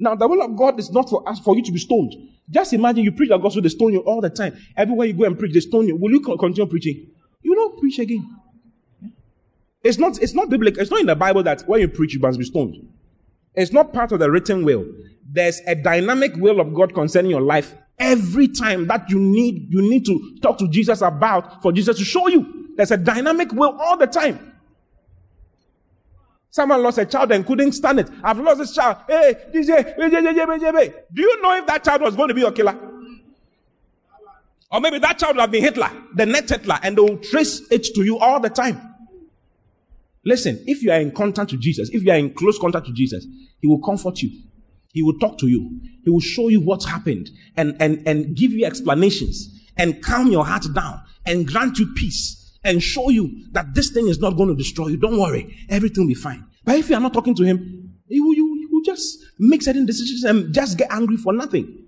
Now, 0.00 0.14
the 0.14 0.26
will 0.26 0.42
of 0.42 0.56
God 0.56 0.80
is 0.80 0.90
not 0.90 1.10
for 1.10 1.28
us 1.28 1.38
for 1.40 1.54
you 1.54 1.62
to 1.62 1.70
be 1.70 1.78
stoned. 1.78 2.14
Just 2.48 2.72
imagine 2.72 3.04
you 3.04 3.12
preach 3.12 3.28
the 3.28 3.38
gospel, 3.38 3.62
they 3.62 3.68
stone 3.68 3.92
you 3.92 4.00
all 4.00 4.20
the 4.20 4.30
time. 4.30 4.58
Everywhere 4.76 5.06
you 5.06 5.12
go 5.12 5.24
and 5.24 5.38
preach, 5.38 5.52
they 5.52 5.60
stone 5.60 5.86
you. 5.86 5.96
Will 5.96 6.10
you 6.10 6.20
continue 6.20 6.66
preaching? 6.66 7.10
You 7.42 7.54
don't 7.54 7.78
preach 7.78 7.98
again. 7.98 8.36
It's 9.84 9.98
not, 9.98 10.20
it's 10.20 10.34
not 10.34 10.50
biblical. 10.50 10.80
It's 10.80 10.90
not 10.90 11.00
in 11.00 11.06
the 11.06 11.14
Bible 11.14 11.42
that 11.44 11.62
when 11.62 11.80
you 11.80 11.88
preach, 11.88 12.14
you 12.14 12.20
must 12.20 12.38
be 12.38 12.44
stoned. 12.44 12.76
It's 13.54 13.72
not 13.72 13.92
part 13.92 14.12
of 14.12 14.18
the 14.18 14.30
written 14.30 14.64
will. 14.64 14.86
There's 15.30 15.60
a 15.66 15.74
dynamic 15.74 16.32
will 16.36 16.60
of 16.60 16.74
God 16.74 16.94
concerning 16.94 17.30
your 17.30 17.42
life 17.42 17.74
every 17.98 18.48
time 18.48 18.86
that 18.86 19.08
you 19.10 19.20
need, 19.20 19.68
you 19.70 19.82
need 19.82 20.06
to 20.06 20.38
talk 20.40 20.58
to 20.58 20.68
Jesus 20.68 21.02
about 21.02 21.62
for 21.62 21.72
Jesus 21.72 21.98
to 21.98 22.04
show 22.04 22.26
you. 22.28 22.70
There's 22.76 22.90
a 22.90 22.96
dynamic 22.96 23.52
will 23.52 23.76
all 23.78 23.96
the 23.96 24.06
time. 24.06 24.49
Someone 26.50 26.82
lost 26.82 26.98
a 26.98 27.06
child 27.06 27.30
and 27.32 27.46
couldn't 27.46 27.72
stand 27.72 28.00
it. 28.00 28.10
I've 28.24 28.38
lost 28.38 28.58
this 28.58 28.74
child. 28.74 28.98
Hey, 29.08 29.34
DJ, 29.54 29.96
do 31.14 31.22
you 31.22 31.42
know 31.42 31.56
if 31.56 31.66
that 31.66 31.84
child 31.84 32.02
was 32.02 32.16
going 32.16 32.28
to 32.28 32.34
be 32.34 32.42
a 32.42 32.50
killer? 32.50 32.76
Or 34.72 34.80
maybe 34.80 34.98
that 34.98 35.18
child 35.18 35.36
would 35.36 35.42
have 35.42 35.50
been 35.50 35.62
Hitler, 35.62 35.90
the 36.14 36.26
next 36.26 36.50
Hitler, 36.50 36.78
and 36.82 36.96
they 36.96 37.02
will 37.02 37.18
trace 37.18 37.60
it 37.70 37.84
to 37.94 38.04
you 38.04 38.18
all 38.18 38.40
the 38.40 38.50
time. 38.50 38.80
Listen, 40.24 40.62
if 40.66 40.82
you 40.82 40.92
are 40.92 41.00
in 41.00 41.12
contact 41.12 41.52
with 41.52 41.60
Jesus, 41.60 41.88
if 41.90 42.02
you 42.02 42.10
are 42.12 42.16
in 42.16 42.34
close 42.34 42.58
contact 42.58 42.86
with 42.86 42.96
Jesus, 42.96 43.26
He 43.60 43.66
will 43.66 43.80
comfort 43.80 44.20
you. 44.20 44.42
He 44.92 45.02
will 45.02 45.18
talk 45.18 45.38
to 45.38 45.46
you. 45.46 45.80
He 46.04 46.10
will 46.10 46.20
show 46.20 46.48
you 46.48 46.60
what's 46.60 46.84
happened 46.84 47.30
and, 47.56 47.76
and, 47.80 48.06
and 48.06 48.36
give 48.36 48.52
you 48.52 48.64
explanations 48.64 49.60
and 49.76 50.02
calm 50.02 50.30
your 50.30 50.44
heart 50.44 50.66
down 50.74 51.02
and 51.26 51.46
grant 51.46 51.78
you 51.78 51.92
peace 51.94 52.39
and 52.64 52.82
show 52.82 53.08
you 53.08 53.46
that 53.52 53.74
this 53.74 53.90
thing 53.90 54.08
is 54.08 54.18
not 54.18 54.36
going 54.36 54.48
to 54.48 54.54
destroy 54.54 54.88
you. 54.88 54.96
Don't 54.96 55.18
worry. 55.18 55.56
Everything 55.68 56.04
will 56.04 56.08
be 56.08 56.14
fine. 56.14 56.44
But 56.64 56.76
if 56.76 56.90
you 56.90 56.96
are 56.96 57.00
not 57.00 57.12
talking 57.12 57.34
to 57.36 57.42
him, 57.42 57.94
he 58.08 58.20
will, 58.20 58.34
you, 58.34 58.56
you 58.60 58.68
will 58.72 58.82
just 58.82 59.18
make 59.38 59.62
certain 59.62 59.86
decisions 59.86 60.24
and 60.24 60.52
just 60.52 60.76
get 60.76 60.90
angry 60.90 61.16
for 61.16 61.32
nothing. 61.32 61.86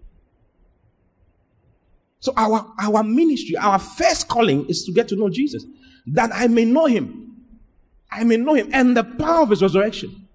So 2.21 2.33
our, 2.37 2.73
our 2.81 3.03
ministry, 3.03 3.57
our 3.57 3.79
first 3.79 4.29
calling 4.29 4.67
is 4.69 4.85
to 4.85 4.93
get 4.93 5.09
to 5.09 5.17
know 5.17 5.29
Jesus. 5.29 5.65
That 6.07 6.31
I 6.33 6.47
may 6.47 6.65
know 6.65 6.87
him. 6.87 7.37
I 8.11 8.25
may 8.25 8.37
know 8.37 8.55
him 8.55 8.71
and 8.73 8.97
the 8.97 9.05
power 9.05 9.43
of 9.43 9.51
his 9.51 9.63
resurrection 9.63 10.29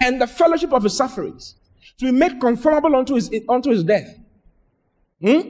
and 0.00 0.20
the 0.20 0.26
fellowship 0.26 0.72
of 0.72 0.82
his 0.82 0.96
sufferings 0.96 1.54
to 1.98 2.06
be 2.06 2.12
made 2.12 2.40
conformable 2.40 2.96
unto 2.96 3.14
his, 3.14 3.30
unto 3.48 3.70
his 3.70 3.84
death. 3.84 4.18
Hmm? 5.20 5.40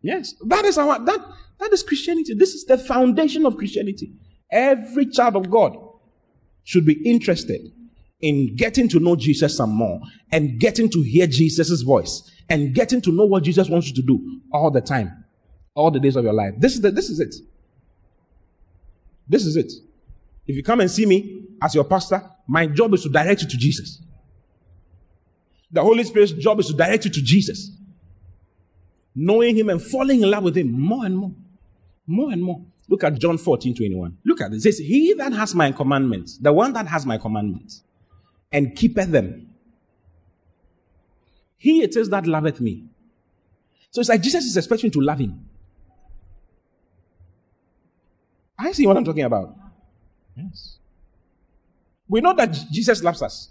Yes. 0.00 0.34
That 0.46 0.64
is 0.64 0.78
our, 0.78 0.98
that, 1.04 1.20
that 1.62 1.72
is 1.72 1.82
Christianity. 1.82 2.34
This 2.34 2.54
is 2.54 2.64
the 2.64 2.76
foundation 2.76 3.46
of 3.46 3.56
Christianity. 3.56 4.12
Every 4.50 5.06
child 5.06 5.36
of 5.36 5.48
God 5.48 5.76
should 6.64 6.84
be 6.84 6.94
interested 7.08 7.60
in 8.20 8.56
getting 8.56 8.88
to 8.88 9.00
know 9.00 9.16
Jesus 9.16 9.56
some 9.56 9.70
more 9.70 10.00
and 10.30 10.58
getting 10.58 10.90
to 10.90 11.02
hear 11.02 11.26
Jesus' 11.26 11.82
voice 11.82 12.30
and 12.48 12.74
getting 12.74 13.00
to 13.02 13.12
know 13.12 13.24
what 13.24 13.44
Jesus 13.44 13.68
wants 13.68 13.88
you 13.88 13.94
to 13.94 14.02
do 14.02 14.40
all 14.52 14.70
the 14.70 14.80
time, 14.80 15.24
all 15.74 15.90
the 15.90 16.00
days 16.00 16.16
of 16.16 16.24
your 16.24 16.32
life. 16.32 16.54
This 16.58 16.74
is, 16.74 16.80
the, 16.80 16.90
this 16.90 17.08
is 17.08 17.20
it. 17.20 17.34
This 19.28 19.44
is 19.46 19.56
it. 19.56 19.72
If 20.46 20.56
you 20.56 20.62
come 20.62 20.80
and 20.80 20.90
see 20.90 21.06
me 21.06 21.46
as 21.62 21.74
your 21.74 21.84
pastor, 21.84 22.22
my 22.48 22.66
job 22.66 22.92
is 22.94 23.02
to 23.04 23.08
direct 23.08 23.42
you 23.42 23.48
to 23.48 23.56
Jesus. 23.56 24.02
The 25.70 25.82
Holy 25.82 26.04
Spirit's 26.04 26.32
job 26.32 26.60
is 26.60 26.66
to 26.66 26.74
direct 26.74 27.04
you 27.04 27.10
to 27.10 27.22
Jesus. 27.22 27.70
Knowing 29.14 29.56
Him 29.56 29.70
and 29.70 29.80
falling 29.80 30.22
in 30.22 30.30
love 30.30 30.42
with 30.42 30.56
Him 30.56 30.72
more 30.72 31.06
and 31.06 31.16
more. 31.16 31.32
More 32.06 32.32
and 32.32 32.42
more. 32.42 32.62
Look 32.88 33.04
at 33.04 33.18
John 33.18 33.38
14, 33.38 33.74
21. 33.74 34.18
Look 34.24 34.40
at 34.40 34.50
this. 34.50 34.66
It 34.66 34.72
says, 34.72 34.78
He 34.78 35.14
that 35.14 35.32
has 35.32 35.54
my 35.54 35.72
commandments, 35.72 36.38
the 36.38 36.52
one 36.52 36.72
that 36.72 36.86
has 36.86 37.06
my 37.06 37.16
commandments, 37.16 37.82
and 38.50 38.76
keepeth 38.76 39.10
them, 39.10 39.48
he 41.56 41.82
it 41.82 41.96
is 41.96 42.10
that 42.10 42.26
loveth 42.26 42.60
me. 42.60 42.84
So 43.92 44.00
it's 44.00 44.08
like 44.08 44.20
Jesus 44.20 44.44
is 44.44 44.56
expecting 44.56 44.90
to 44.90 45.00
love 45.00 45.20
him. 45.20 45.48
I 48.58 48.72
see 48.72 48.86
what 48.86 48.96
I'm 48.96 49.04
talking 49.04 49.22
about. 49.22 49.54
Yes. 50.36 50.78
We 52.08 52.20
know 52.20 52.34
that 52.34 52.52
Jesus 52.72 53.02
loves 53.02 53.22
us. 53.22 53.50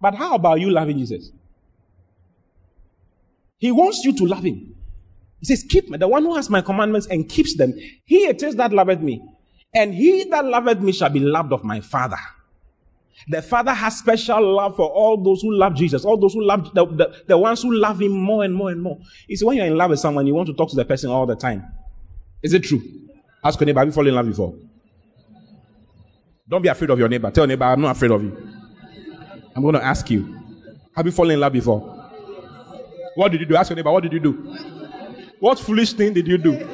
But 0.00 0.14
how 0.14 0.34
about 0.34 0.60
you 0.60 0.70
loving 0.70 0.98
Jesus? 0.98 1.30
He 3.58 3.72
wants 3.72 4.04
you 4.04 4.14
to 4.16 4.26
love 4.26 4.44
him. 4.44 4.75
He 5.46 5.54
says, 5.54 5.64
Keep 5.68 5.90
me, 5.90 5.98
the 5.98 6.08
one 6.08 6.24
who 6.24 6.34
has 6.34 6.50
my 6.50 6.60
commandments 6.60 7.06
and 7.06 7.28
keeps 7.28 7.56
them. 7.56 7.72
He 8.04 8.24
it 8.24 8.42
is 8.42 8.56
that 8.56 8.72
loveth 8.72 9.00
me. 9.00 9.22
And 9.74 9.94
he 9.94 10.24
that 10.24 10.44
loveth 10.44 10.80
me 10.80 10.92
shall 10.92 11.10
be 11.10 11.20
loved 11.20 11.52
of 11.52 11.62
my 11.62 11.80
Father. 11.80 12.16
The 13.28 13.42
Father 13.42 13.72
has 13.72 13.98
special 13.98 14.54
love 14.54 14.76
for 14.76 14.88
all 14.88 15.22
those 15.22 15.42
who 15.42 15.54
love 15.54 15.74
Jesus, 15.74 16.04
all 16.04 16.16
those 16.16 16.34
who 16.34 16.44
love 16.44 16.74
the, 16.74 16.86
the, 16.86 17.24
the 17.28 17.38
ones 17.38 17.62
who 17.62 17.74
love 17.74 18.00
Him 18.00 18.12
more 18.12 18.44
and 18.44 18.54
more 18.54 18.70
and 18.70 18.82
more. 18.82 18.98
You 19.26 19.36
see, 19.36 19.44
when 19.44 19.56
you're 19.56 19.66
in 19.66 19.76
love 19.76 19.90
with 19.90 20.00
someone, 20.00 20.26
you 20.26 20.34
want 20.34 20.48
to 20.48 20.54
talk 20.54 20.68
to 20.70 20.76
the 20.76 20.84
person 20.84 21.10
all 21.10 21.26
the 21.26 21.36
time. 21.36 21.64
Is 22.42 22.52
it 22.52 22.64
true? 22.64 22.82
Ask 23.42 23.58
your 23.60 23.66
neighbor, 23.66 23.80
have 23.80 23.88
you 23.88 23.92
fallen 23.92 24.08
in 24.08 24.14
love 24.14 24.26
before? 24.26 24.54
Don't 26.48 26.62
be 26.62 26.68
afraid 26.68 26.90
of 26.90 26.98
your 26.98 27.08
neighbor. 27.08 27.30
Tell 27.30 27.42
your 27.42 27.48
neighbor, 27.48 27.64
I'm 27.64 27.80
not 27.80 27.96
afraid 27.96 28.10
of 28.10 28.22
you. 28.22 28.36
I'm 29.54 29.62
going 29.62 29.74
to 29.74 29.84
ask 29.84 30.10
you, 30.10 30.36
have 30.94 31.06
you 31.06 31.12
fallen 31.12 31.32
in 31.32 31.40
love 31.40 31.52
before? 31.52 31.80
What 33.14 33.32
did 33.32 33.40
you 33.40 33.46
do? 33.46 33.56
Ask 33.56 33.70
your 33.70 33.76
neighbor, 33.76 33.90
what 33.90 34.02
did 34.02 34.12
you 34.12 34.20
do? 34.20 34.85
What 35.38 35.58
foolish 35.58 35.92
thing 35.92 36.14
did 36.14 36.26
you 36.26 36.38
do? 36.38 36.52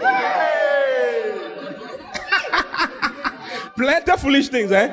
Plenty 3.76 4.12
of 4.12 4.20
foolish 4.20 4.48
things, 4.48 4.70
eh? 4.70 4.88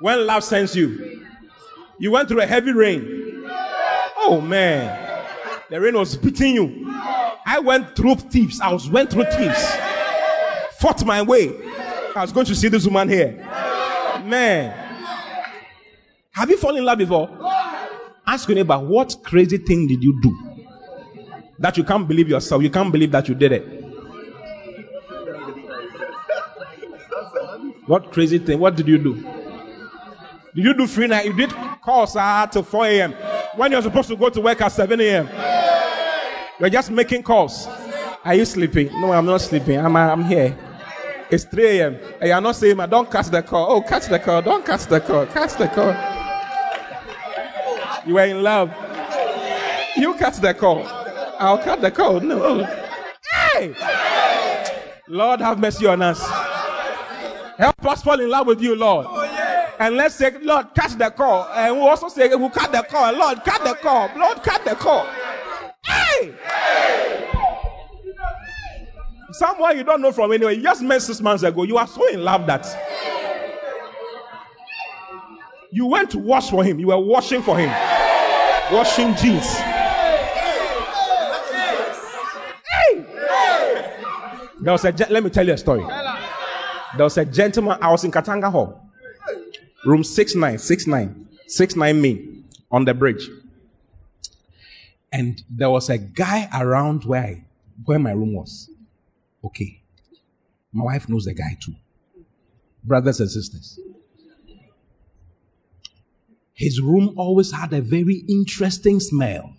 When 0.00 0.26
love 0.26 0.42
sends 0.44 0.74
you, 0.74 1.26
you 1.98 2.10
went 2.10 2.28
through 2.28 2.40
a 2.40 2.46
heavy 2.46 2.72
rain. 2.72 3.44
Oh 4.16 4.40
man, 4.40 5.26
the 5.68 5.78
rain 5.78 5.94
was 5.94 6.16
beating 6.16 6.54
you. 6.54 6.86
I 7.44 7.58
went 7.62 7.94
through 7.94 8.14
thieves. 8.14 8.60
I 8.60 8.72
was 8.72 8.88
went 8.88 9.10
through 9.10 9.24
thieves. 9.24 9.62
Fought 10.78 11.04
my 11.04 11.20
way. 11.20 11.54
I 12.16 12.22
was 12.22 12.32
going 12.32 12.46
to 12.46 12.54
see 12.54 12.68
this 12.68 12.86
woman 12.86 13.10
here. 13.10 13.36
Man, 14.24 14.72
have 16.32 16.48
you 16.48 16.56
fallen 16.56 16.78
in 16.78 16.84
love 16.84 16.98
before? 16.98 17.28
Ask 18.26 18.48
your 18.48 18.54
neighbor, 18.54 18.78
what 18.78 19.16
crazy 19.24 19.58
thing 19.58 19.86
did 19.86 20.02
you 20.02 20.18
do 20.22 20.49
that 21.60 21.76
you 21.76 21.84
can't 21.84 22.08
believe 22.08 22.28
yourself? 22.28 22.62
You 22.62 22.70
can't 22.70 22.90
believe 22.90 23.12
that 23.12 23.28
you 23.28 23.34
did 23.34 23.52
it. 23.52 23.84
What 27.86 28.12
crazy 28.12 28.38
thing? 28.38 28.58
What 28.58 28.76
did 28.76 28.88
you 28.88 28.98
do? 28.98 29.14
Did 30.54 30.64
you 30.64 30.74
do 30.74 30.86
free 30.86 31.06
night? 31.06 31.26
You 31.26 31.32
did 31.32 31.50
calls 31.82 32.16
uh, 32.16 32.46
till 32.46 32.62
4 32.62 32.86
a.m. 32.86 33.12
when 33.56 33.72
you're 33.72 33.82
supposed 33.82 34.08
to 34.08 34.16
go 34.16 34.28
to 34.28 34.40
work 34.40 34.60
at 34.60 34.72
7 34.72 35.00
a.m. 35.00 35.28
You're 36.58 36.70
just 36.70 36.90
making 36.90 37.22
calls. 37.22 37.66
Are 38.24 38.34
you 38.34 38.44
sleeping? 38.44 38.88
No, 39.00 39.12
I'm 39.12 39.26
not 39.26 39.40
sleeping. 39.40 39.78
I'm, 39.78 39.96
I'm 39.96 40.24
here. 40.24 40.56
It's 41.30 41.44
3 41.44 41.66
a.m. 41.78 41.98
And 42.20 42.28
you're 42.28 42.40
not 42.40 42.56
saying, 42.56 42.76
don't 42.76 43.10
catch 43.10 43.26
the 43.26 43.42
call. 43.42 43.70
Oh, 43.70 43.82
catch 43.82 44.06
the 44.06 44.18
call. 44.18 44.42
Don't 44.42 44.64
catch 44.64 44.86
the 44.86 45.00
call. 45.00 45.26
Catch 45.26 45.54
the 45.56 45.68
call. 45.68 45.94
You 48.06 48.14
were 48.14 48.24
in 48.24 48.42
love. 48.42 48.70
You 49.96 50.14
catch 50.14 50.38
the 50.38 50.54
call. 50.54 50.99
I'll 51.40 51.58
cut 51.58 51.80
the 51.80 51.90
call. 51.90 52.20
No. 52.20 52.64
Hey! 53.32 53.74
Lord, 55.08 55.40
have 55.40 55.58
mercy 55.58 55.86
on 55.86 56.02
us. 56.02 56.20
Help 57.58 57.84
us 57.86 58.02
fall 58.02 58.20
in 58.20 58.28
love 58.30 58.46
with 58.46 58.60
you, 58.60 58.76
Lord. 58.76 59.06
Oh, 59.08 59.76
and 59.80 59.96
let's 59.96 60.14
say, 60.14 60.30
Lord, 60.42 60.66
catch 60.74 60.92
the 60.92 61.10
call. 61.10 61.48
And 61.54 61.76
we 61.76 61.82
also 61.82 62.08
say, 62.08 62.28
we'll 62.34 62.50
cut 62.50 62.70
the 62.70 62.82
call. 62.82 63.12
Lord, 63.14 63.42
cut 63.44 63.64
the 63.64 63.74
call. 63.74 64.10
Lord, 64.16 64.42
cut 64.42 64.64
the 64.64 64.74
call. 64.74 65.06
Hey! 65.86 66.34
Someone 69.32 69.76
you 69.76 69.84
don't 69.84 70.02
know 70.02 70.12
from 70.12 70.32
anywhere. 70.32 70.52
You 70.52 70.62
just 70.62 70.82
met 70.82 71.00
six 71.02 71.20
months 71.20 71.42
ago. 71.42 71.62
You 71.62 71.78
are 71.78 71.86
so 71.86 72.06
in 72.08 72.22
love 72.22 72.46
that 72.46 72.66
you 75.72 75.86
went 75.86 76.10
to 76.10 76.18
wash 76.18 76.50
for 76.50 76.62
him. 76.64 76.78
You 76.78 76.88
were 76.88 76.98
washing 76.98 77.42
for 77.42 77.56
him. 77.58 77.70
Washing 78.70 79.14
jeans. 79.16 79.46
Hey! 82.66 83.06
There 84.62 84.72
was 84.72 84.84
a, 84.84 84.92
let 85.08 85.24
me 85.24 85.30
tell 85.30 85.46
you 85.46 85.54
a 85.54 85.58
story. 85.58 85.84
There 86.96 87.04
was 87.04 87.16
a 87.16 87.24
gentleman, 87.24 87.78
I 87.80 87.90
was 87.90 88.04
in 88.04 88.10
Katanga 88.10 88.50
Hall, 88.50 88.90
room 89.84 90.04
69, 90.04 90.58
69, 90.58 91.28
69 91.46 92.00
main 92.00 92.44
on 92.70 92.84
the 92.84 92.94
bridge. 92.94 93.28
And 95.12 95.42
there 95.48 95.70
was 95.70 95.88
a 95.88 95.98
guy 95.98 96.48
around 96.54 97.04
where, 97.04 97.22
I, 97.22 97.44
where 97.84 97.98
my 97.98 98.12
room 98.12 98.34
was. 98.34 98.70
Okay. 99.44 99.80
My 100.72 100.84
wife 100.84 101.08
knows 101.08 101.24
the 101.24 101.34
guy 101.34 101.56
too. 101.60 101.74
Brothers 102.84 103.20
and 103.20 103.30
sisters. 103.30 103.78
His 106.52 106.80
room 106.80 107.14
always 107.16 107.52
had 107.52 107.72
a 107.72 107.80
very 107.80 108.24
interesting 108.28 109.00
smell. 109.00 109.54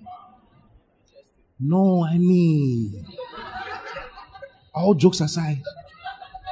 No, 1.59 2.05
I 2.05 2.17
mean, 2.17 3.05
all 4.73 4.93
jokes 4.93 5.21
aside, 5.21 5.61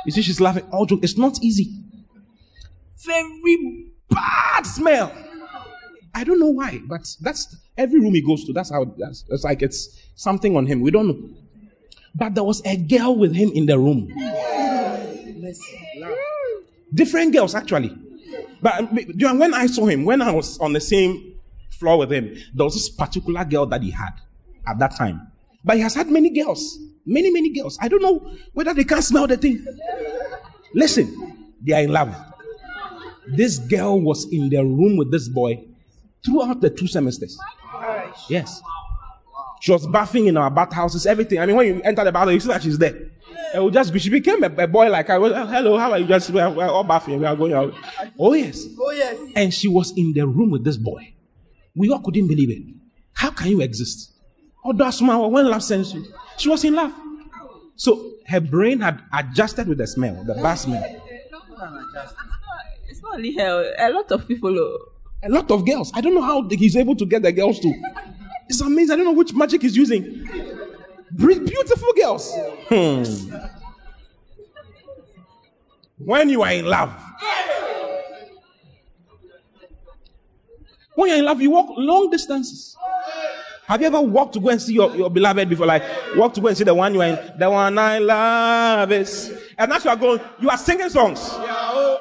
you 0.06 0.12
see, 0.12 0.22
she's 0.22 0.40
laughing. 0.42 0.64
All 0.72 0.86
jokes, 0.86 1.04
it's 1.04 1.18
not 1.18 1.40
easy. 1.42 1.72
Very 3.06 3.92
bad 4.10 4.66
smell. 4.66 5.12
I 6.14 6.24
don't 6.24 6.40
know 6.40 6.50
why, 6.50 6.82
but 6.88 7.08
that's 7.22 7.56
every 7.78 8.00
room 8.00 8.14
he 8.14 8.22
goes 8.22 8.44
to. 8.46 8.54
That's 8.54 8.72
how 8.72 8.86
that's, 8.98 9.24
it's 9.30 9.44
like 9.44 9.62
it's 9.62 10.02
something 10.16 10.58
on 10.58 10.66
him. 10.66 10.82
We 10.82 10.92
don't 10.92 11.08
know. 11.08 11.30
But 12.16 12.36
there 12.36 12.44
was 12.44 12.62
a 12.66 12.76
girl 12.76 13.16
with 13.16 13.34
him 13.34 13.52
in 13.54 13.66
the 13.68 13.78
room. 13.78 14.12
Different 16.94 17.34
girls, 17.34 17.54
actually. 17.56 17.96
But 18.62 18.92
when 18.92 19.54
I 19.54 19.68
saw 19.68 19.86
him, 19.86 20.04
when 20.04 20.22
I 20.22 20.32
was 20.32 20.58
on 20.60 20.74
the 20.74 20.82
same 20.82 21.36
floor 21.70 22.00
with 22.00 22.12
him, 22.12 22.36
there 22.54 22.66
was 22.66 22.74
this 22.74 22.90
particular 22.90 23.46
girl 23.46 23.66
that 23.68 23.82
he 23.84 23.92
had 23.92 24.12
at 24.68 24.80
that 24.80 24.96
time. 24.98 25.32
But 25.64 25.78
he 25.78 25.84
has 25.84 25.94
had 25.94 26.10
many 26.10 26.30
girls. 26.32 26.78
Many, 27.06 27.32
many 27.32 27.50
girls. 27.54 27.78
I 27.82 27.88
don't 27.88 28.02
know 28.02 28.32
whether 28.54 28.74
they 28.74 28.84
can 28.84 29.02
smell 29.02 29.28
the 29.28 29.38
thing. 29.38 29.66
Listen, 30.74 31.54
they 31.66 31.74
are 31.74 31.82
in 31.82 31.92
love. 31.92 32.16
This 33.28 33.60
girl 33.60 34.00
was 34.02 34.26
in 34.32 34.50
the 34.50 34.64
room 34.64 34.98
with 34.98 35.12
this 35.12 35.28
boy 35.30 35.64
throughout 36.26 36.62
the 36.62 36.70
two 36.70 36.88
semesters. 36.88 37.38
Yes. 38.28 38.62
She 39.62 39.72
was 39.72 39.86
bathing 39.88 40.28
in 40.28 40.38
our 40.38 40.50
bathhouses, 40.50 41.06
everything. 41.06 41.40
I 41.40 41.46
mean, 41.46 41.56
when 41.56 41.68
you 41.68 41.82
enter 41.82 42.04
the 42.04 42.12
bathhouse, 42.12 42.34
you 42.34 42.40
see 42.40 42.48
that 42.48 42.64
she's 42.64 42.78
there. 42.78 43.10
And 43.54 43.66
we 43.66 43.72
just 43.72 43.98
she 44.00 44.10
became 44.10 44.44
a, 44.44 44.48
a 44.48 44.68
boy 44.68 44.90
like 44.90 45.10
I 45.10 45.18
was. 45.18 45.34
Hello, 45.34 45.78
how 45.78 45.92
are 45.92 45.98
you? 46.00 46.06
Just 46.06 46.30
we're, 46.30 46.50
we're 46.50 46.68
all 46.68 46.84
bathing. 46.84 47.20
We 47.20 47.26
are 47.26 47.36
going 47.36 47.54
out. 47.54 47.74
Oh 48.18 48.34
yes. 48.34 48.66
Oh 48.80 48.92
yes. 48.92 49.18
And 49.36 49.54
she 49.54 49.68
was 49.68 49.92
in 49.98 50.14
the 50.14 50.26
room 50.26 50.52
with 50.52 50.64
this 50.64 50.78
boy. 50.78 51.14
We 51.76 51.90
all 51.90 52.00
couldn't 52.00 52.28
believe 52.28 52.52
it. 52.52 52.76
How 53.14 53.32
can 53.32 53.48
you 53.48 53.62
exist? 53.62 54.14
Oh, 54.64 54.74
that's 54.74 55.02
my 55.02 55.16
when 55.18 55.50
love 55.50 55.64
sends 55.64 55.94
you. 55.94 56.06
She 56.40 56.48
was 56.48 56.64
in 56.64 56.74
love. 56.74 56.94
So 57.76 58.14
her 58.26 58.40
brain 58.40 58.80
had 58.80 59.02
adjusted 59.14 59.68
with 59.68 59.78
the 59.78 59.88
smell, 59.88 60.24
the 60.24 60.36
bad 60.36 60.56
smell. 60.56 60.84
It's 62.88 63.02
not 63.02 63.16
only 63.16 63.36
her. 63.36 63.76
A 63.78 63.92
lot 63.92 64.12
of 64.12 64.28
people. 64.28 64.58
Oh. 64.58 64.78
A 65.22 65.30
lot 65.30 65.52
of 65.52 65.66
girls. 65.66 65.92
I 65.94 66.00
don't 66.00 66.16
know 66.16 66.22
how 66.22 66.48
he's 66.48 66.78
able 66.78 66.96
to 66.96 67.06
get 67.06 67.24
the 67.24 67.32
girls 67.34 67.60
to. 67.60 67.74
It's 68.48 68.62
amazing. 68.62 68.94
I 68.94 68.96
don't 68.96 69.06
know 69.06 69.12
which 69.12 69.34
magic 69.34 69.62
he's 69.62 69.76
using. 69.76 70.02
Beautiful 71.16 71.94
girls. 71.94 72.34
Hmm. 72.70 73.04
When 75.98 76.30
you 76.30 76.42
are 76.44 76.52
in 76.52 76.66
love, 76.66 76.94
when 80.96 81.10
you're 81.10 81.18
in 81.18 81.26
love, 81.26 81.42
you 81.42 81.52
walk 81.52 81.70
long 81.76 82.10
distances. 82.10 82.78
Have 83.70 83.82
you 83.82 83.86
ever 83.86 84.02
walked 84.02 84.34
to 84.34 84.40
go 84.40 84.50
and 84.50 84.60
see 84.60 84.74
your, 84.74 84.96
your 84.96 85.12
beloved 85.12 85.48
before? 85.48 85.68
Like, 85.68 85.84
walk 86.16 86.34
to 86.34 86.42
go 86.42 86.48
and 86.48 86.58
see 86.58 86.64
the 86.64 86.74
one 86.74 86.92
you 86.92 87.04
are 87.04 87.10
in, 87.10 87.20
the 87.38 87.48
one 87.48 87.78
I 87.78 88.00
love 88.00 88.92
is. 88.92 89.32
And 89.60 89.72
as 89.72 89.86
you 89.86 89.92
are 89.92 89.96
going, 89.96 90.20
you 90.40 90.50
are 90.50 90.58
singing 90.58 90.90
songs. 90.90 91.20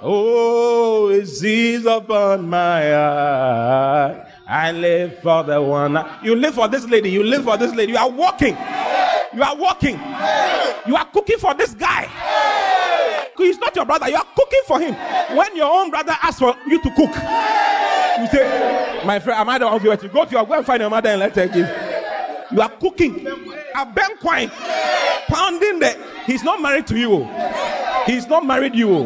Oh, 0.01 1.11
it 1.13 1.27
sees 1.27 1.85
upon 1.85 2.49
my 2.49 2.97
eye. 2.97 4.33
I 4.49 4.73
live 4.73 5.19
for 5.19 5.45
the 5.45 5.61
one. 5.61 6.03
You 6.23 6.37
live 6.37 6.55
for 6.55 6.69
this 6.69 6.87
lady. 6.87 7.11
You 7.11 7.23
live 7.23 7.45
for 7.45 7.59
this 7.59 7.75
lady. 7.75 7.93
You 7.93 7.99
are 7.99 8.09
walking. 8.09 8.57
You 9.35 9.43
are 9.43 9.55
walking. 9.55 9.99
You 10.87 10.97
are 10.97 11.05
cooking 11.13 11.37
for 11.37 11.53
this 11.53 11.75
guy. 11.75 12.09
He's 13.39 13.59
not 13.59 13.75
your 13.75 13.87
brother. 13.87 14.09
You 14.09 14.17
are 14.17 14.27
cooking 14.37 14.63
for 14.67 14.81
him. 14.81 14.95
When 15.37 15.57
your 15.57 15.73
own 15.73 15.91
brother 15.91 16.17
asks 16.23 16.41
for 16.41 16.55
you 16.67 16.83
to 16.83 16.91
cook, 16.91 17.11
you 18.21 18.27
say, 18.27 19.03
My 19.07 19.19
friend, 19.21 19.41
am 19.41 19.49
I 19.49 19.59
the 19.59 19.67
one 19.67 19.81
who 19.81 19.97
to 19.97 20.09
go 20.09 20.25
to 20.25 20.31
your 20.31 20.45
go 20.45 20.55
and 20.55 20.67
find 20.67 20.81
your 20.81 20.91
mother 20.91 21.09
and 21.09 21.21
let 21.21 21.37
her 21.37 21.47
give? 21.47 21.69
You 22.51 22.61
are 22.63 22.71
cooking. 22.71 23.27
A 23.75 23.87
banquine. 23.87 24.51
Pounding 25.29 25.79
the. 25.79 25.97
He's 26.27 26.43
not 26.43 26.61
married 26.61 26.87
to 26.89 26.99
you. 26.99 27.29
He's 28.07 28.27
not 28.27 28.45
married 28.45 28.75
you. 28.75 29.05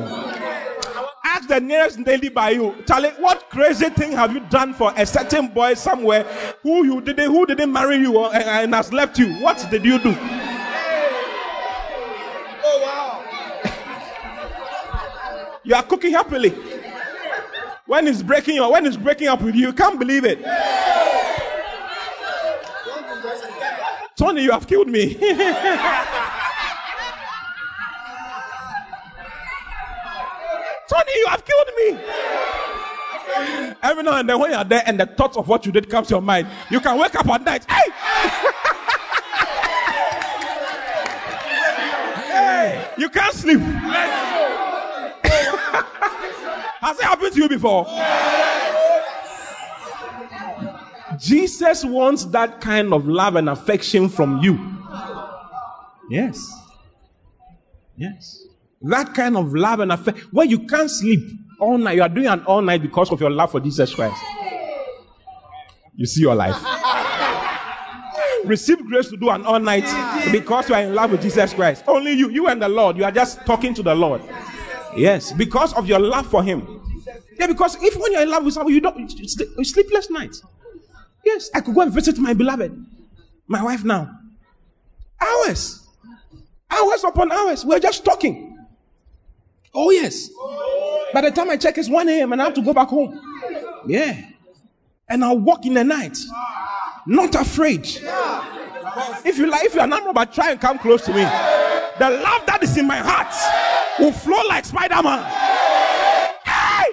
Ask 1.25 1.49
the 1.49 1.61
nearest 1.61 1.99
lady 2.01 2.29
by 2.29 2.51
you. 2.51 2.75
Charlie, 2.87 3.11
what 3.19 3.49
crazy 3.51 3.89
thing 3.91 4.13
have 4.13 4.33
you 4.33 4.41
done 4.41 4.75
for 4.75 4.93
a 4.97 5.07
certain 5.07 5.49
boy 5.49 5.75
somewhere 5.75 6.25
who 6.63 6.85
you 6.85 7.01
didn't 7.01 7.31
who 7.31 7.47
didn't 7.47 7.73
marry 7.73 7.97
you 7.97 8.25
and, 8.27 8.45
and 8.45 8.75
has 8.75 8.93
left 8.93 9.19
you? 9.19 9.33
What 9.35 9.67
did 9.71 9.85
you 9.85 9.99
do? 9.99 10.15
Oh 12.65 12.81
wow. 12.83 13.25
You 15.65 15.75
are 15.77 15.83
cooking 15.83 16.13
happily. 16.13 16.51
When 17.87 18.07
it's 18.09 18.23
breaking 18.23 18.59
up, 18.59 18.73
when 18.73 18.85
it's 18.87 18.97
breaking 18.97 19.29
up 19.29 19.43
with 19.43 19.55
you, 19.55 19.69
you 19.69 19.73
can't 19.73 19.99
believe 19.99 20.25
it. 20.25 20.43
Tony, 24.17 24.43
you 24.43 24.51
have 24.51 24.67
killed 24.67 24.89
me. 24.89 25.15
Tony, 25.15 25.29
you 31.17 31.27
have 31.29 31.45
killed 31.45 31.69
me. 31.77 31.99
Every 33.83 34.03
now 34.03 34.19
and 34.19 34.29
then, 34.29 34.39
when 34.39 34.51
you're 34.51 34.65
there 34.65 34.83
and 34.87 35.01
the 35.01 35.07
thoughts 35.07 35.37
of 35.37 35.49
what 35.49 35.65
you 35.67 35.73
did 35.73 35.89
comes 35.89 36.09
to 36.09 36.15
your 36.15 36.23
mind, 36.23 36.49
you 36.71 36.81
can 36.81 36.99
wake 36.99 37.15
up 37.15 37.29
at 37.29 37.45
night. 37.45 37.65
Hey! 37.69 37.91
hey! 42.33 42.89
You 42.99 43.09
can't 43.09 43.35
sleep. 43.35 43.61
Has 46.83 46.99
it 46.99 47.05
happened 47.05 47.33
to 47.33 47.41
you 47.41 47.49
before? 47.49 47.87
Jesus 51.19 51.85
wants 51.85 52.25
that 52.27 52.61
kind 52.61 52.93
of 52.93 53.07
love 53.07 53.37
and 53.37 53.49
affection 53.49 54.09
from 54.09 54.41
you. 54.41 54.59
Yes. 56.11 56.53
Yes. 57.97 58.45
That 58.83 59.15
kind 59.15 59.37
of 59.37 59.55
love 59.55 59.79
and 59.79 59.93
affection 59.93 60.29
where 60.33 60.47
you 60.47 60.67
can't 60.67 60.91
sleep 60.91 61.21
all 61.61 61.79
night. 61.79 61.95
You 61.95 62.03
are 62.03 62.09
doing 62.09 62.27
an 62.27 62.43
all 62.47 62.61
night 62.61 62.83
because 62.83 63.13
of 63.13 63.21
your 63.21 63.31
love 63.31 63.53
for 63.53 63.61
Jesus 63.61 63.95
Christ. 63.95 64.21
You 65.95 66.07
see 66.07 66.23
your 66.23 66.35
life. 66.35 66.57
Receive 68.45 68.85
grace 68.87 69.09
to 69.11 69.17
do 69.17 69.31
an 69.31 69.47
all 69.47 69.61
night 69.61 69.85
because 70.33 70.69
you 70.69 70.75
are 70.75 70.83
in 70.83 70.97
love 70.97 71.13
with 71.13 71.23
Jesus 71.23 71.55
Christ. 71.55 71.85
Only 71.87 72.15
you, 72.15 72.29
you 72.29 72.49
and 72.49 72.61
the 72.61 72.69
Lord. 72.69 72.97
You 72.97 73.05
are 73.05 73.13
just 73.13 73.47
talking 73.47 73.73
to 73.75 73.85
the 73.85 73.95
Lord. 73.95 74.21
Yes, 74.97 75.33
because 75.33 75.73
of 75.75 75.87
your 75.87 75.99
love 75.99 76.27
for 76.27 76.43
Him. 76.43 76.81
Yeah, 77.39 77.47
because 77.47 77.77
if 77.83 77.97
when 77.97 78.13
you're 78.13 78.23
in 78.23 78.31
love 78.31 78.45
with 78.45 78.55
someone, 78.55 78.73
you 78.73 78.81
don't 78.81 79.11
sleepless 79.65 80.11
nights. 80.11 80.43
Yes, 81.25 81.51
I 81.55 81.61
could 81.61 81.75
go 81.75 81.81
and 81.83 81.93
visit 81.93 82.19
my 82.19 82.35
beloved, 82.35 82.73
my 83.47 83.63
wife 83.63 83.85
now. 83.85 84.11
Hours, 85.21 85.89
hours 86.71 87.05
upon 87.05 87.31
hours. 87.33 87.65
We're 87.65 87.79
just 87.79 88.05
talking. 88.05 88.59
Oh, 89.75 89.91
yes. 89.91 90.29
By 91.15 91.23
the 91.23 91.31
time 91.31 91.49
I 91.49 91.57
check, 91.57 91.79
it's 91.79 91.89
1 91.89 92.09
a.m. 92.09 92.33
and 92.33 92.43
I 92.43 92.47
have 92.47 92.55
to 92.55 92.63
go 92.63 92.75
back 92.75 92.89
home. 92.89 93.19
Yeah. 93.87 94.21
And 95.09 95.25
I'll 95.25 95.39
walk 95.39 95.65
in 95.65 95.75
the 95.75 95.85
night. 95.85 96.19
Not 97.07 97.35
afraid. 97.35 97.87
If 99.25 99.39
you 99.39 99.47
like, 99.47 99.65
if 99.65 99.75
you're 99.75 99.87
not 99.87 100.15
but 100.15 100.33
try 100.33 100.51
and 100.51 100.61
come 100.61 100.79
close 100.79 101.05
to 101.07 101.13
me. 101.13 101.23
The 101.99 102.11
love 102.11 102.47
that 102.47 102.63
is 102.63 102.77
in 102.77 102.87
my 102.87 102.99
heart 102.99 103.33
will 103.99 104.13
flow 104.13 104.43
like 104.49 104.65
Spider 104.65 105.03
Man. 105.03 105.23
Hey! 106.45 106.91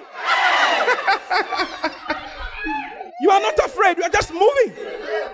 you 3.20 3.30
are 3.30 3.40
not 3.40 3.58
afraid, 3.58 3.96
you 3.98 4.04
are 4.04 4.10
just 4.10 4.32
moving. 4.32 4.74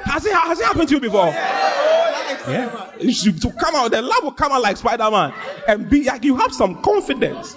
Has 0.04 0.24
it, 0.24 0.32
has 0.32 0.60
it 0.60 0.64
happened 0.64 0.88
to 0.88 0.94
you 0.94 1.00
before? 1.00 1.26
Yeah. 1.26 2.90
You 2.98 3.12
should, 3.12 3.42
to 3.42 3.50
come 3.52 3.74
out, 3.74 3.90
the 3.90 4.02
love 4.02 4.22
will 4.22 4.32
come 4.32 4.52
out 4.52 4.62
like 4.62 4.76
Spider 4.76 5.10
Man 5.10 5.32
and 5.66 5.90
be 5.90 6.04
like 6.04 6.24
you 6.24 6.36
have 6.36 6.52
some 6.52 6.80
confidence. 6.82 7.56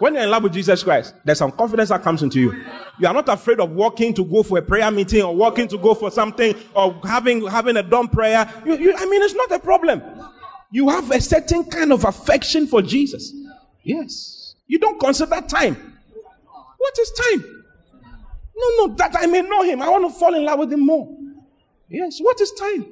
When 0.00 0.14
you're 0.14 0.24
in 0.24 0.30
love 0.30 0.42
with 0.42 0.52
Jesus 0.52 0.82
Christ, 0.82 1.14
there's 1.24 1.38
some 1.38 1.52
confidence 1.52 1.90
that 1.90 2.02
comes 2.02 2.22
into 2.22 2.40
you. 2.40 2.64
You 2.98 3.06
are 3.06 3.14
not 3.14 3.28
afraid 3.28 3.60
of 3.60 3.70
walking 3.70 4.12
to 4.14 4.24
go 4.24 4.42
for 4.42 4.58
a 4.58 4.62
prayer 4.62 4.90
meeting 4.90 5.22
or 5.22 5.34
walking 5.34 5.68
to 5.68 5.78
go 5.78 5.94
for 5.94 6.10
something 6.10 6.54
or 6.74 6.98
having 7.04 7.46
having 7.46 7.76
a 7.76 7.82
dumb 7.82 8.08
prayer. 8.08 8.50
You, 8.66 8.76
you, 8.76 8.94
I 8.96 9.06
mean, 9.06 9.22
it's 9.22 9.34
not 9.34 9.52
a 9.52 9.60
problem. 9.60 10.02
You 10.72 10.88
have 10.88 11.10
a 11.12 11.20
certain 11.20 11.64
kind 11.64 11.92
of 11.92 12.04
affection 12.04 12.66
for 12.66 12.82
Jesus. 12.82 13.32
Yes. 13.84 14.56
You 14.66 14.80
don't 14.80 14.98
consider 14.98 15.40
time. 15.42 15.76
What 16.78 16.98
is 16.98 17.12
time? 17.12 17.64
No, 18.56 18.86
no, 18.86 18.94
that 18.96 19.14
I 19.16 19.26
may 19.26 19.42
know 19.42 19.62
him. 19.62 19.80
I 19.80 19.88
want 19.88 20.12
to 20.12 20.18
fall 20.18 20.34
in 20.34 20.44
love 20.44 20.58
with 20.58 20.72
him 20.72 20.84
more. 20.84 21.16
Yes. 21.88 22.18
What 22.18 22.40
is 22.40 22.50
time? 22.52 22.86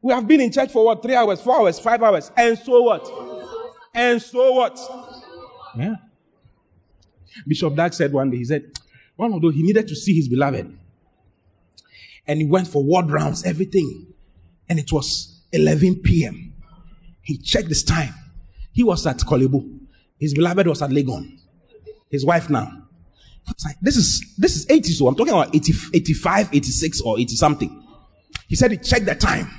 We 0.00 0.12
have 0.12 0.26
been 0.26 0.40
in 0.40 0.50
church 0.50 0.72
for 0.72 0.86
what? 0.86 1.02
Three 1.02 1.14
hours, 1.14 1.40
four 1.42 1.60
hours, 1.60 1.78
five 1.78 2.02
hours. 2.02 2.32
And 2.36 2.58
so 2.58 2.80
what? 2.82 3.08
And 3.94 4.20
so 4.20 4.52
what? 4.52 4.78
Yeah. 5.76 5.96
Bishop 7.46 7.74
Dag 7.74 7.94
said 7.94 8.12
one 8.12 8.30
day, 8.30 8.38
he 8.38 8.44
said, 8.44 8.70
one 9.16 9.32
of 9.32 9.40
those, 9.40 9.54
he 9.54 9.62
needed 9.62 9.88
to 9.88 9.96
see 9.96 10.14
his 10.14 10.28
beloved. 10.28 10.78
And 12.26 12.40
he 12.40 12.46
went 12.46 12.68
for 12.68 12.82
ward 12.82 13.10
rounds, 13.10 13.44
everything. 13.44 14.06
And 14.68 14.78
it 14.78 14.92
was 14.92 15.42
11 15.52 16.00
p.m. 16.02 16.54
He 17.22 17.38
checked 17.38 17.68
his 17.68 17.82
time. 17.82 18.14
He 18.72 18.82
was 18.82 19.06
at 19.06 19.18
Korle 19.18 19.50
Bu. 19.50 19.80
His 20.18 20.34
beloved 20.34 20.66
was 20.66 20.82
at 20.82 20.90
Legon. 20.90 21.38
His 22.10 22.24
wife 22.24 22.48
now. 22.48 22.70
This 23.80 23.96
is 23.96 24.34
this 24.38 24.56
is 24.56 24.70
80, 24.70 24.92
so 24.92 25.08
I'm 25.08 25.16
talking 25.16 25.32
about 25.32 25.54
80, 25.54 25.72
85, 25.94 26.54
86, 26.54 27.00
or 27.00 27.18
80 27.18 27.34
something. 27.34 27.82
He 28.46 28.54
said 28.54 28.70
he 28.70 28.76
checked 28.76 29.06
the 29.06 29.14
time 29.14 29.50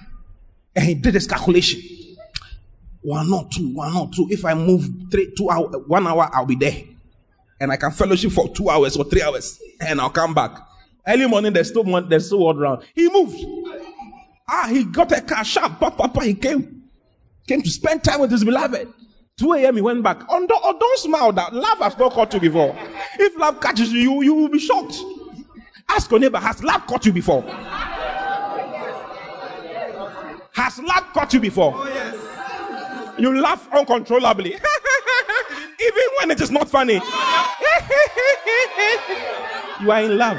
and 0.76 0.86
he 0.86 0.94
did 0.94 1.16
his 1.16 1.28
calculation. 1.28 1.82
One 3.04 3.32
or 3.34 3.48
two, 3.52 3.74
one 3.74 3.96
or 3.96 4.10
two. 4.10 4.28
If 4.30 4.46
I 4.46 4.54
move 4.54 4.88
three, 5.12 5.34
two 5.38 5.50
hour, 5.50 5.68
one 5.88 6.08
hour, 6.08 6.30
I'll 6.34 6.46
be 6.46 6.56
there. 6.56 6.84
And 7.60 7.72
I 7.72 7.78
can 7.78 7.92
fellowship 7.92 8.32
for 8.32 8.50
two 8.50 8.70
hours 8.70 8.98
or 8.98 9.04
three 9.06 9.22
hours. 9.22 9.60
And 9.82 10.02
I'll 10.02 10.10
come 10.10 10.34
back. 10.34 10.58
Early 11.06 11.28
morning, 11.28 11.54
there's 11.54 11.70
still 11.70 11.84
one, 11.84 12.08
there's 12.08 12.28
still 12.28 12.40
one 12.40 12.58
round. 12.58 12.84
He 12.96 13.10
moved. 13.10 13.44
Ah, 14.48 14.68
he 14.70 14.86
got 14.86 15.12
a 15.12 15.22
car 15.22 15.44
sharp. 15.44 15.80
Papa, 15.80 15.96
papa, 15.96 16.24
he 16.24 16.34
came. 16.34 16.84
Came 17.48 17.62
to 17.62 17.70
spend 17.70 18.04
time 18.04 18.22
with 18.22 18.32
his 18.32 18.44
beloved. 18.44 18.88
2 19.38 19.54
a.m. 19.54 19.76
he 19.76 19.82
went 19.82 20.04
back. 20.04 20.22
Oh, 20.30 20.46
don't, 20.48 20.62
oh, 20.64 20.78
don't 20.80 21.00
smile 21.00 21.32
that. 21.34 21.54
Love 21.54 21.80
has 21.80 21.98
not 21.98 22.14
caught 22.14 22.34
you 22.34 22.40
before. 22.40 22.76
If 23.20 23.38
love 23.38 23.60
catches 23.60 23.92
you, 23.92 24.22
you 24.22 24.34
will 24.34 24.50
be 24.50 24.60
shocked. 24.60 24.96
Ask 25.90 26.10
your 26.12 26.20
neighbor, 26.20 26.38
has 26.38 26.64
love 26.64 26.86
caught 26.88 27.06
you 27.06 27.12
before? 27.12 27.42
Has 30.54 30.80
love 30.80 31.04
caught 31.14 31.34
you 31.34 31.40
before? 31.40 31.74
You 33.18 33.40
laugh 33.40 33.68
uncontrollably. 33.72 34.54
Even 35.80 36.04
when 36.20 36.32
it 36.32 36.42
is 36.42 36.52
not 36.52 36.70
funny. 36.70 36.94
you 39.82 39.92
are 39.92 40.02
in 40.02 40.18
love. 40.18 40.38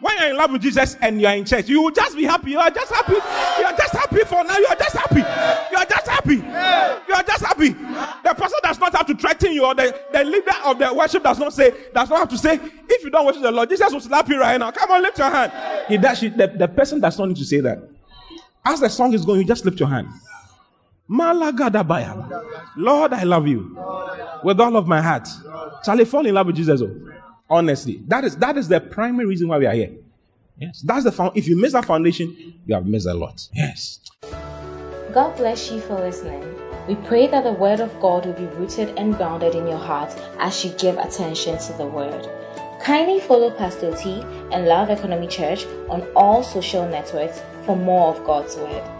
When 0.00 0.16
you're 0.16 0.30
in 0.30 0.36
love 0.36 0.52
with 0.52 0.62
Jesus 0.62 0.96
and 1.02 1.20
you're 1.20 1.30
in 1.32 1.44
church, 1.44 1.68
you 1.68 1.82
will 1.82 1.90
just 1.90 2.16
be 2.16 2.24
happy. 2.24 2.52
You 2.52 2.58
are 2.58 2.70
just 2.70 2.90
happy. 2.90 3.12
You 3.12 3.66
are 3.66 3.76
just 3.76 3.92
happy 3.92 4.24
for 4.24 4.42
now. 4.44 4.56
You 4.56 4.66
are 4.66 4.76
just 4.76 4.96
happy. 4.96 5.20
You 5.20 5.76
are 5.76 5.84
just 5.84 6.08
happy. 6.08 6.36
You 6.36 7.14
are 7.14 7.22
just 7.22 7.44
happy. 7.44 7.68
The 7.68 8.34
person 8.34 8.58
does 8.62 8.78
not 8.80 8.96
have 8.96 9.06
to 9.06 9.14
threaten 9.14 9.52
you, 9.52 9.66
or 9.66 9.74
the, 9.74 9.94
the 10.12 10.24
leader 10.24 10.54
of 10.64 10.78
the 10.78 10.94
worship 10.94 11.22
does 11.22 11.38
not 11.38 11.52
say, 11.52 11.74
does 11.92 12.08
not 12.08 12.20
have 12.20 12.28
to 12.30 12.38
say, 12.38 12.58
if 12.88 13.04
you 13.04 13.10
don't 13.10 13.26
worship 13.26 13.42
the 13.42 13.50
Lord, 13.50 13.68
Jesus 13.68 13.92
will 13.92 14.00
slap 14.00 14.26
you 14.28 14.40
right 14.40 14.58
now. 14.58 14.70
Come 14.70 14.90
on, 14.90 15.02
lift 15.02 15.18
your 15.18 15.30
hand. 15.30 15.52
He 15.86 15.98
does, 15.98 16.20
the, 16.20 16.54
the 16.56 16.68
person 16.68 16.98
does 17.00 17.18
not 17.18 17.28
need 17.28 17.36
to 17.36 17.44
say 17.44 17.60
that. 17.60 17.82
As 18.64 18.80
the 18.80 18.88
song 18.88 19.12
is 19.12 19.24
going, 19.24 19.40
you 19.40 19.46
just 19.46 19.66
lift 19.66 19.78
your 19.78 19.88
hand. 19.90 20.08
Malagadabaya. 21.10 22.76
Lord, 22.76 23.12
I 23.12 23.24
love 23.24 23.48
you 23.48 23.76
with 24.44 24.60
all 24.60 24.76
of 24.76 24.86
my 24.86 25.00
heart. 25.00 25.28
Shall 25.84 26.00
I 26.00 26.04
fall 26.04 26.24
in 26.24 26.34
love 26.34 26.46
with 26.46 26.56
Jesus? 26.56 26.80
Oh? 26.82 26.94
Honestly, 27.48 28.00
that 28.06 28.22
is 28.24 28.36
that 28.36 28.56
is 28.56 28.68
the 28.68 28.80
primary 28.80 29.26
reason 29.26 29.48
why 29.48 29.58
we 29.58 29.66
are 29.66 29.74
here. 29.74 29.90
Yes, 30.56 30.82
that's 30.82 31.04
the 31.04 31.12
found. 31.12 31.36
If 31.36 31.48
you 31.48 31.60
miss 31.60 31.72
that 31.72 31.86
foundation, 31.86 32.54
you 32.64 32.74
have 32.74 32.86
missed 32.86 33.06
a 33.08 33.14
lot. 33.14 33.48
Yes. 33.54 33.98
God 35.12 35.36
bless 35.36 35.72
you 35.72 35.80
for 35.80 35.94
listening. 35.94 36.44
We 36.86 36.94
pray 36.94 37.26
that 37.26 37.44
the 37.44 37.52
Word 37.52 37.80
of 37.80 37.98
God 38.00 38.26
will 38.26 38.34
be 38.34 38.46
rooted 38.56 38.96
and 38.96 39.16
grounded 39.16 39.54
in 39.54 39.66
your 39.66 39.78
heart 39.78 40.14
as 40.38 40.64
you 40.64 40.70
give 40.72 40.96
attention 40.98 41.58
to 41.58 41.72
the 41.72 41.86
Word. 41.86 42.28
Kindly 42.80 43.20
follow 43.20 43.50
Pastor 43.50 43.94
T 43.96 44.22
and 44.52 44.66
Love 44.66 44.90
Economy 44.90 45.26
Church 45.26 45.66
on 45.88 46.02
all 46.14 46.42
social 46.42 46.86
networks 46.88 47.42
for 47.64 47.76
more 47.76 48.14
of 48.14 48.24
God's 48.24 48.56
Word. 48.56 48.99